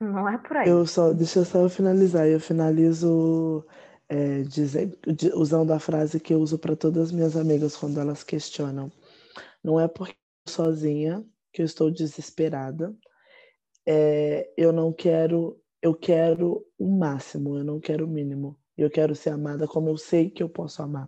Não 0.02 0.28
é 0.28 0.36
por 0.40 0.58
aí. 0.58 0.68
Eu 0.68 0.86
só, 0.88 1.14
deixa 1.14 1.40
eu 1.40 1.46
só 1.46 1.70
finalizar. 1.70 2.28
Eu 2.28 2.40
finalizo 2.40 3.64
é, 4.10 4.42
dizendo, 4.42 4.98
usando 5.36 5.72
a 5.72 5.80
frase 5.80 6.20
que 6.20 6.34
eu 6.34 6.40
uso 6.40 6.58
para 6.58 6.76
todas 6.76 7.04
as 7.04 7.12
minhas 7.12 7.38
amigas 7.38 7.78
quando 7.78 8.00
elas 8.00 8.24
questionam. 8.24 8.92
Não 9.64 9.80
é 9.80 9.88
porque 9.88 10.16
sozinha 10.50 11.24
que 11.54 11.62
eu 11.62 11.66
estou 11.66 11.92
desesperada. 11.92 12.92
É, 13.86 14.52
eu 14.58 14.72
não 14.72 14.92
quero, 14.92 15.62
eu 15.80 15.94
quero 15.94 16.66
o 16.80 16.90
máximo, 16.90 17.58
eu 17.58 17.64
não 17.64 17.80
quero 17.80 18.06
o 18.06 18.10
mínimo. 18.10 18.58
Eu 18.76 18.90
quero 18.90 19.14
ser 19.14 19.30
amada 19.30 19.68
como 19.68 19.90
eu 19.90 19.98
sei 19.98 20.32
que 20.32 20.42
eu 20.42 20.50
posso 20.50 20.82
amar. 20.82 21.08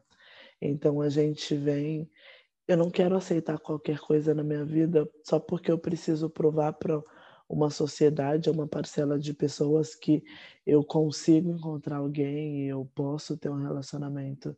Então 0.62 1.02
a 1.02 1.10
gente 1.10 1.56
vem. 1.56 2.08
Eu 2.68 2.78
não 2.78 2.92
quero 2.92 3.16
aceitar 3.16 3.58
qualquer 3.58 4.00
coisa 4.00 4.36
na 4.36 4.44
minha 4.44 4.64
vida 4.64 5.10
só 5.24 5.40
porque 5.40 5.72
eu 5.72 5.80
preciso 5.80 6.30
provar 6.30 6.74
para 6.74 7.02
uma 7.48 7.70
sociedade, 7.70 8.50
uma 8.50 8.68
parcela 8.68 9.20
de 9.20 9.34
pessoas 9.34 9.96
que 9.96 10.24
eu 10.66 10.84
consigo 10.84 11.52
encontrar 11.52 11.98
alguém 11.98 12.66
e 12.66 12.68
eu 12.68 12.90
posso 12.96 13.38
ter 13.38 13.50
um 13.50 13.62
relacionamento. 13.62 14.58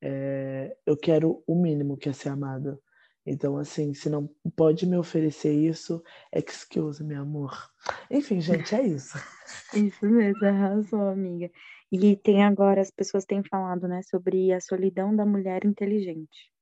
É, 0.00 0.76
eu 0.84 0.96
quero 0.96 1.42
o 1.46 1.54
mínimo 1.54 1.96
que 1.96 2.08
é 2.08 2.12
ser 2.12 2.28
amada. 2.28 2.78
Então, 3.24 3.56
assim, 3.58 3.92
se 3.92 4.08
não 4.08 4.30
pode 4.54 4.86
me 4.86 4.96
oferecer 4.96 5.52
isso, 5.52 6.00
excuse, 6.32 7.02
meu 7.02 7.22
amor. 7.22 7.52
Enfim, 8.08 8.40
gente, 8.40 8.72
é 8.74 8.86
isso. 8.86 9.18
isso 9.74 10.06
mesmo, 10.06 10.46
arrasou, 10.46 11.08
amiga. 11.08 11.50
E 11.90 12.16
tem 12.16 12.44
agora, 12.44 12.80
as 12.80 12.90
pessoas 12.90 13.24
têm 13.24 13.42
falado, 13.42 13.88
né, 13.88 14.00
sobre 14.02 14.52
a 14.52 14.60
solidão 14.60 15.14
da 15.14 15.26
mulher 15.26 15.64
inteligente. 15.64 16.52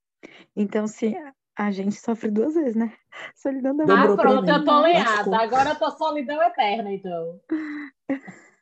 Então, 0.57 0.87
se 0.87 1.15
a 1.57 1.71
gente 1.71 1.97
sofre 1.97 2.31
duas 2.31 2.55
vezes, 2.55 2.75
né? 2.75 2.93
Solidão 3.35 3.77
da 3.77 3.85
Ah, 3.85 4.17
pronto, 4.17 4.49
eu 4.49 4.65
tô 4.65 4.81
lenhada. 4.81 5.39
Agora 5.39 5.71
eu 5.71 5.79
tô 5.79 5.91
solidão 5.93 6.43
eterna, 6.43 6.93
então. 6.93 7.41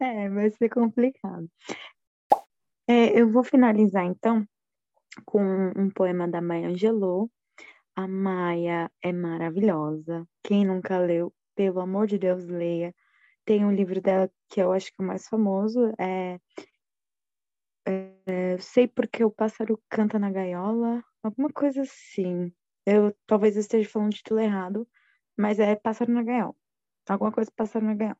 É, 0.00 0.28
vai 0.28 0.50
ser 0.50 0.68
complicado. 0.68 1.48
É, 2.86 3.18
eu 3.18 3.30
vou 3.30 3.44
finalizar, 3.44 4.04
então, 4.04 4.46
com 5.24 5.40
um 5.76 5.88
poema 5.88 6.28
da 6.28 6.42
Maya 6.42 6.68
Angelou. 6.68 7.30
A 7.96 8.06
Maia 8.06 8.90
é 9.00 9.12
maravilhosa. 9.12 10.26
Quem 10.42 10.66
nunca 10.66 10.98
leu, 10.98 11.32
pelo 11.54 11.80
amor 11.80 12.08
de 12.08 12.18
Deus, 12.18 12.44
leia. 12.44 12.92
Tem 13.44 13.64
um 13.64 13.72
livro 13.72 14.00
dela 14.00 14.28
que 14.50 14.60
eu 14.60 14.72
acho 14.72 14.88
que 14.88 15.00
é 15.00 15.04
o 15.04 15.06
mais 15.06 15.28
famoso, 15.28 15.92
é, 15.98 16.38
é 17.86 18.58
Sei 18.58 18.88
Porque 18.88 19.24
o 19.24 19.30
Pássaro 19.30 19.80
Canta 19.88 20.18
na 20.18 20.30
Gaiola, 20.30 21.02
alguma 21.26 21.48
coisa 21.50 21.82
assim. 21.82 22.52
Eu 22.86 23.14
talvez 23.26 23.56
esteja 23.56 23.88
falando 23.88 24.12
o 24.12 24.14
título 24.14 24.40
errado, 24.40 24.88
mas 25.36 25.58
é 25.58 25.74
Pássaro 25.74 26.12
na 26.12 26.22
Gaiola. 26.22 26.54
Alguma 27.08 27.32
coisa 27.32 27.50
Pássaro 27.56 27.84
na 27.84 27.94
Gaiola. 27.94 28.18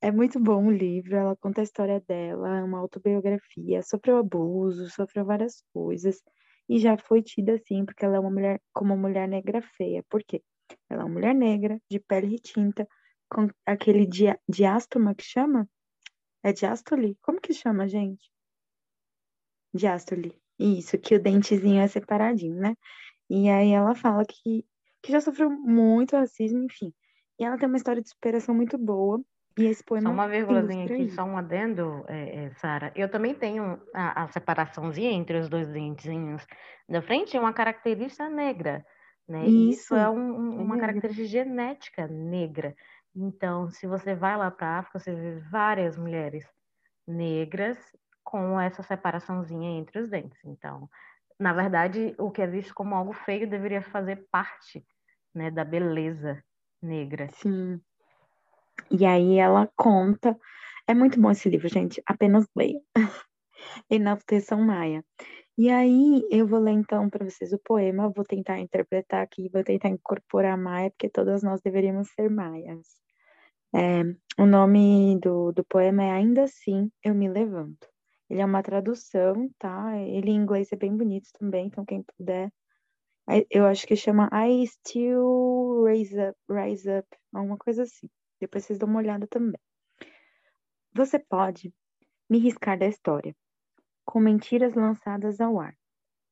É 0.00 0.10
muito 0.10 0.38
bom 0.40 0.66
o 0.66 0.70
livro, 0.70 1.16
ela 1.16 1.36
conta 1.36 1.60
a 1.60 1.64
história 1.64 2.00
dela, 2.00 2.58
é 2.58 2.62
uma 2.62 2.78
autobiografia, 2.78 3.82
sofreu 3.82 4.18
abuso, 4.18 4.90
sofreu 4.90 5.24
várias 5.24 5.62
coisas, 5.72 6.22
e 6.68 6.78
já 6.78 6.98
foi 6.98 7.22
tida 7.22 7.54
assim, 7.54 7.84
porque 7.86 8.04
ela 8.04 8.16
é 8.16 8.20
uma 8.20 8.30
mulher, 8.30 8.60
como 8.72 8.92
uma 8.92 9.08
mulher 9.08 9.28
negra 9.28 9.62
feia. 9.62 10.04
Por 10.10 10.22
quê? 10.22 10.42
Ela 10.90 11.02
é 11.02 11.04
uma 11.04 11.14
mulher 11.14 11.34
negra, 11.34 11.80
de 11.90 12.00
pele 12.00 12.26
retinta, 12.26 12.86
com 13.30 13.48
aquele 13.64 14.06
dia, 14.06 14.38
diástoma 14.48 15.14
que 15.14 15.24
chama? 15.24 15.68
É 16.42 16.52
diástole? 16.52 17.16
Como 17.22 17.40
que 17.40 17.54
chama, 17.54 17.88
gente? 17.88 18.30
Diástole. 19.72 20.43
Isso, 20.58 20.98
que 20.98 21.14
o 21.16 21.22
dentezinho 21.22 21.80
é 21.80 21.88
separadinho, 21.88 22.56
né? 22.56 22.76
E 23.28 23.48
aí 23.48 23.72
ela 23.72 23.94
fala 23.94 24.24
que, 24.24 24.64
que 25.02 25.12
já 25.12 25.20
sofreu 25.20 25.50
muito 25.50 26.16
racismo, 26.16 26.62
enfim. 26.64 26.92
E 27.38 27.44
ela 27.44 27.58
tem 27.58 27.68
uma 27.68 27.76
história 27.76 28.00
de 28.00 28.08
superação 28.08 28.54
muito 28.54 28.78
boa. 28.78 29.20
E 29.56 29.64
esse 29.64 29.84
poema. 29.84 30.08
Só 30.08 30.12
uma 30.12 30.28
vírgulazinha 30.28 30.84
aqui, 30.84 31.08
só 31.10 31.22
um 31.22 31.36
adendo, 31.36 32.04
é, 32.08 32.46
é, 32.46 32.50
Sara. 32.54 32.92
Eu 32.96 33.08
também 33.08 33.34
tenho 33.34 33.80
a, 33.94 34.24
a, 34.24 34.28
separaçãozinha 34.28 35.12
entre 35.12 35.38
os 35.38 35.48
dois 35.48 35.68
dentezinhos 35.68 36.44
da 36.88 37.00
frente, 37.00 37.36
é 37.36 37.40
uma 37.40 37.52
característica 37.52 38.28
negra. 38.28 38.84
Né? 39.28 39.46
Isso, 39.46 39.70
Isso 39.70 39.94
é 39.94 40.10
um, 40.10 40.18
um, 40.18 40.60
uma 40.60 40.76
é 40.76 40.80
característica 40.80 41.28
genética 41.28 42.08
negra. 42.08 42.74
Então, 43.14 43.70
se 43.70 43.86
você 43.86 44.14
vai 44.14 44.36
lá 44.36 44.50
para 44.50 44.66
a 44.66 44.78
África, 44.80 44.98
você 44.98 45.14
vê 45.14 45.38
várias 45.50 45.96
mulheres 45.96 46.44
negras 47.06 47.78
com 48.24 48.60
essa 48.60 48.82
separaçãozinha 48.82 49.78
entre 49.78 50.00
os 50.00 50.08
dentes. 50.08 50.38
Então, 50.44 50.88
na 51.38 51.52
verdade, 51.52 52.14
o 52.18 52.30
que 52.30 52.42
é 52.42 52.46
visto 52.46 52.74
como 52.74 52.94
algo 52.94 53.12
feio 53.12 53.48
deveria 53.48 53.82
fazer 53.82 54.26
parte 54.30 54.84
né, 55.34 55.50
da 55.50 55.64
beleza 55.64 56.42
negra. 56.80 57.28
Sim. 57.34 57.80
E 58.90 59.04
aí 59.04 59.38
ela 59.38 59.68
conta. 59.76 60.36
É 60.86 60.94
muito 60.94 61.20
bom 61.20 61.30
esse 61.30 61.48
livro, 61.48 61.68
gente. 61.68 62.02
Apenas 62.06 62.46
leia. 62.54 62.80
Enalteção 63.90 64.60
Maia. 64.60 65.04
E 65.56 65.70
aí 65.70 66.26
eu 66.30 66.46
vou 66.46 66.58
ler 66.58 66.72
então 66.72 67.08
para 67.08 67.24
vocês 67.24 67.52
o 67.52 67.58
poema, 67.58 68.10
vou 68.10 68.24
tentar 68.24 68.58
interpretar 68.58 69.22
aqui, 69.22 69.48
vou 69.52 69.62
tentar 69.62 69.88
incorporar 69.88 70.58
Maia, 70.58 70.90
porque 70.90 71.08
todas 71.08 71.44
nós 71.44 71.60
deveríamos 71.62 72.08
ser 72.10 72.28
Maias. 72.28 72.88
É, 73.72 74.02
o 74.36 74.46
nome 74.46 75.18
do, 75.20 75.52
do 75.52 75.64
poema 75.64 76.02
é 76.02 76.10
Ainda 76.10 76.44
Assim 76.44 76.90
Eu 77.02 77.14
Me 77.14 77.28
Levanto. 77.28 77.93
Ele 78.28 78.40
é 78.40 78.44
uma 78.44 78.62
tradução, 78.62 79.50
tá? 79.58 79.96
Ele 79.98 80.30
em 80.30 80.36
inglês 80.36 80.72
é 80.72 80.76
bem 80.76 80.96
bonito 80.96 81.28
também, 81.38 81.66
então 81.66 81.84
quem 81.84 82.02
puder. 82.02 82.52
Eu 83.50 83.66
acho 83.66 83.86
que 83.86 83.96
chama 83.96 84.28
I 84.32 84.66
Still 84.66 85.84
Raise 85.84 86.14
Up, 86.18 86.38
Rise 86.48 86.90
Up, 86.98 87.08
alguma 87.32 87.56
coisa 87.56 87.82
assim. 87.84 88.08
Depois 88.40 88.64
vocês 88.64 88.78
dão 88.78 88.88
uma 88.88 88.98
olhada 88.98 89.26
também. 89.26 89.60
Você 90.94 91.18
pode 91.18 91.72
me 92.28 92.38
riscar 92.38 92.78
da 92.78 92.86
história, 92.86 93.34
com 94.04 94.20
mentiras 94.20 94.74
lançadas 94.74 95.40
ao 95.40 95.58
ar. 95.58 95.74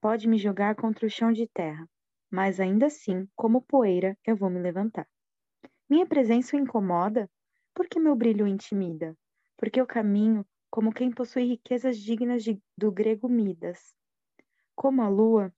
Pode 0.01 0.29
me 0.29 0.37
jogar 0.39 0.75
contra 0.75 1.07
o 1.07 1.11
chão 1.11 1.33
de 1.33 1.49
terra, 1.49 1.89
mas 2.31 2.61
ainda 2.61 2.87
assim, 2.87 3.27
como 3.37 3.63
poeira, 3.63 4.17
eu 4.27 4.37
vou 4.37 4.51
me 4.51 4.61
levantar. 4.61 5.07
Minha 5.89 6.07
presença 6.07 6.57
o 6.57 6.61
incomoda? 6.61 7.31
Porque 7.75 7.99
meu 7.99 8.15
brilho 8.15 8.45
o 8.45 8.49
intimida? 8.49 9.17
Porque 9.57 9.81
eu 9.81 9.87
caminho 9.87 10.45
como 10.73 10.91
quem 10.91 11.11
possui 11.11 11.45
riquezas 11.45 11.99
dignas 11.99 12.43
de, 12.43 12.59
do 12.79 12.91
grego 12.91 13.29
Midas. 13.29 13.95
Como 14.75 15.03
a 15.03 15.09
lua 15.09 15.55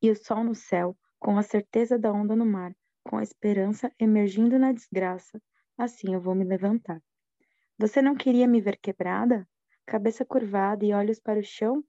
e 0.00 0.08
o 0.08 0.14
sol 0.14 0.44
no 0.44 0.54
céu, 0.54 0.96
com 1.18 1.36
a 1.36 1.42
certeza 1.42 1.98
da 1.98 2.12
onda 2.12 2.36
no 2.36 2.46
mar, 2.46 2.72
com 3.02 3.16
a 3.16 3.22
esperança 3.24 3.90
emergindo 3.98 4.60
na 4.60 4.70
desgraça, 4.70 5.42
assim 5.76 6.14
eu 6.14 6.20
vou 6.20 6.36
me 6.36 6.44
levantar. 6.44 7.02
Você 7.76 8.00
não 8.00 8.14
queria 8.14 8.46
me 8.46 8.60
ver 8.60 8.78
quebrada? 8.78 9.44
Cabeça 9.84 10.24
curvada 10.24 10.84
e 10.84 10.92
olhos 10.92 11.18
para 11.18 11.40
o 11.40 11.44
chão? 11.44 11.82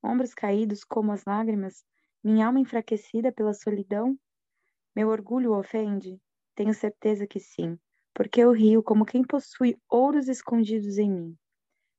Ombros 0.00 0.34
caídos 0.34 0.84
como 0.84 1.10
as 1.10 1.24
lágrimas? 1.24 1.84
Minha 2.22 2.46
alma 2.46 2.60
enfraquecida 2.60 3.32
pela 3.32 3.52
solidão? 3.52 4.16
Meu 4.94 5.08
orgulho 5.08 5.52
ofende? 5.52 6.22
Tenho 6.54 6.72
certeza 6.72 7.26
que 7.26 7.40
sim, 7.40 7.76
porque 8.14 8.40
eu 8.40 8.52
rio 8.52 8.84
como 8.84 9.04
quem 9.04 9.24
possui 9.24 9.76
ouros 9.88 10.28
escondidos 10.28 10.96
em 10.96 11.10
mim 11.10 11.36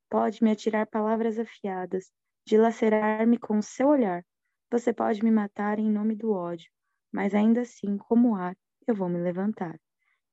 pode 0.10 0.44
me 0.44 0.52
atirar 0.52 0.88
palavras 0.88 1.38
afiadas, 1.38 2.12
dilacerar-me 2.46 3.38
com 3.38 3.58
o 3.58 3.64
seu 3.64 3.90
olhar. 3.90 4.24
Você 4.72 4.94
pode 4.94 5.24
me 5.24 5.32
matar 5.32 5.80
em 5.80 5.90
nome 5.90 6.16
do 6.16 6.32
ódio, 6.32 6.70
mas 7.12 7.34
ainda 7.34 7.62
assim, 7.62 7.98
como 7.98 8.36
ar, 8.36 8.56
eu 8.86 8.96
vou 8.96 9.10
me 9.10 9.20
levantar. 9.20 9.80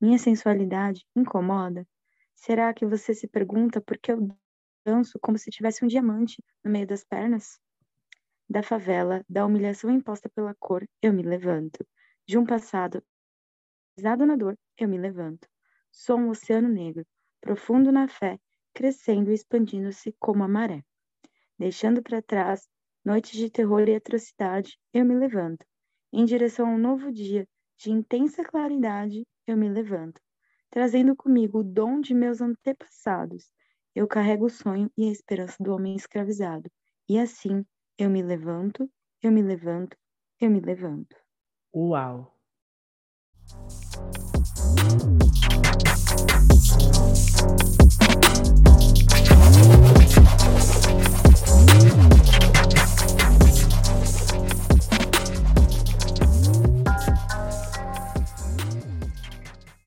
Minha 0.00 0.18
sensualidade 0.18 1.04
incomoda? 1.14 1.86
Será 2.34 2.74
que 2.74 2.84
você 2.84 3.14
se 3.14 3.28
pergunta 3.28 3.80
por 3.80 3.96
que 3.98 4.12
eu 4.12 4.28
danço 4.84 5.18
como 5.20 5.38
se 5.38 5.50
tivesse 5.50 5.84
um 5.84 5.88
diamante 5.88 6.42
no 6.62 6.70
meio 6.70 6.86
das 6.86 7.04
pernas? 7.04 7.58
Da 8.48 8.62
favela, 8.62 9.24
da 9.28 9.46
humilhação 9.46 9.90
imposta 9.90 10.28
pela 10.28 10.54
cor, 10.54 10.86
eu 11.00 11.12
me 11.12 11.22
levanto. 11.22 11.86
De 12.26 12.36
um 12.36 12.44
passado 12.44 13.02
pisado 13.96 14.26
na 14.26 14.36
dor, 14.36 14.58
eu 14.76 14.88
me 14.88 14.98
levanto. 14.98 15.48
Sou 15.90 16.18
um 16.18 16.28
oceano 16.28 16.68
negro, 16.68 17.06
profundo 17.40 17.92
na 17.92 18.08
fé, 18.08 18.38
crescendo 18.74 19.30
e 19.30 19.34
expandindo-se 19.34 20.14
como 20.18 20.42
a 20.42 20.48
maré. 20.48 20.84
Deixando 21.58 22.02
para 22.02 22.20
trás 22.20 22.68
noites 23.04 23.38
de 23.38 23.48
terror 23.48 23.88
e 23.88 23.94
atrocidade, 23.94 24.78
eu 24.92 25.04
me 25.04 25.14
levanto. 25.14 25.64
Em 26.12 26.24
direção 26.24 26.66
a 26.66 26.70
um 26.70 26.78
novo 26.78 27.12
dia 27.12 27.46
de 27.78 27.90
intensa 27.90 28.44
claridade, 28.44 29.26
eu 29.46 29.56
me 29.56 29.68
levanto. 29.68 30.20
Trazendo 30.70 31.14
comigo 31.14 31.60
o 31.60 31.64
dom 31.64 32.00
de 32.00 32.14
meus 32.14 32.40
antepassados, 32.40 33.50
eu 33.94 34.08
carrego 34.08 34.46
o 34.46 34.50
sonho 34.50 34.90
e 34.96 35.08
a 35.08 35.12
esperança 35.12 35.62
do 35.62 35.72
homem 35.72 35.94
escravizado. 35.94 36.68
E 37.08 37.18
assim, 37.18 37.64
eu 37.96 38.10
me 38.10 38.22
levanto, 38.22 38.90
eu 39.22 39.30
me 39.30 39.42
levanto, 39.42 39.96
eu 40.40 40.50
me 40.50 40.60
levanto. 40.60 41.16
Uau! 41.74 42.34
Thank 51.66 52.28
you. 52.28 52.33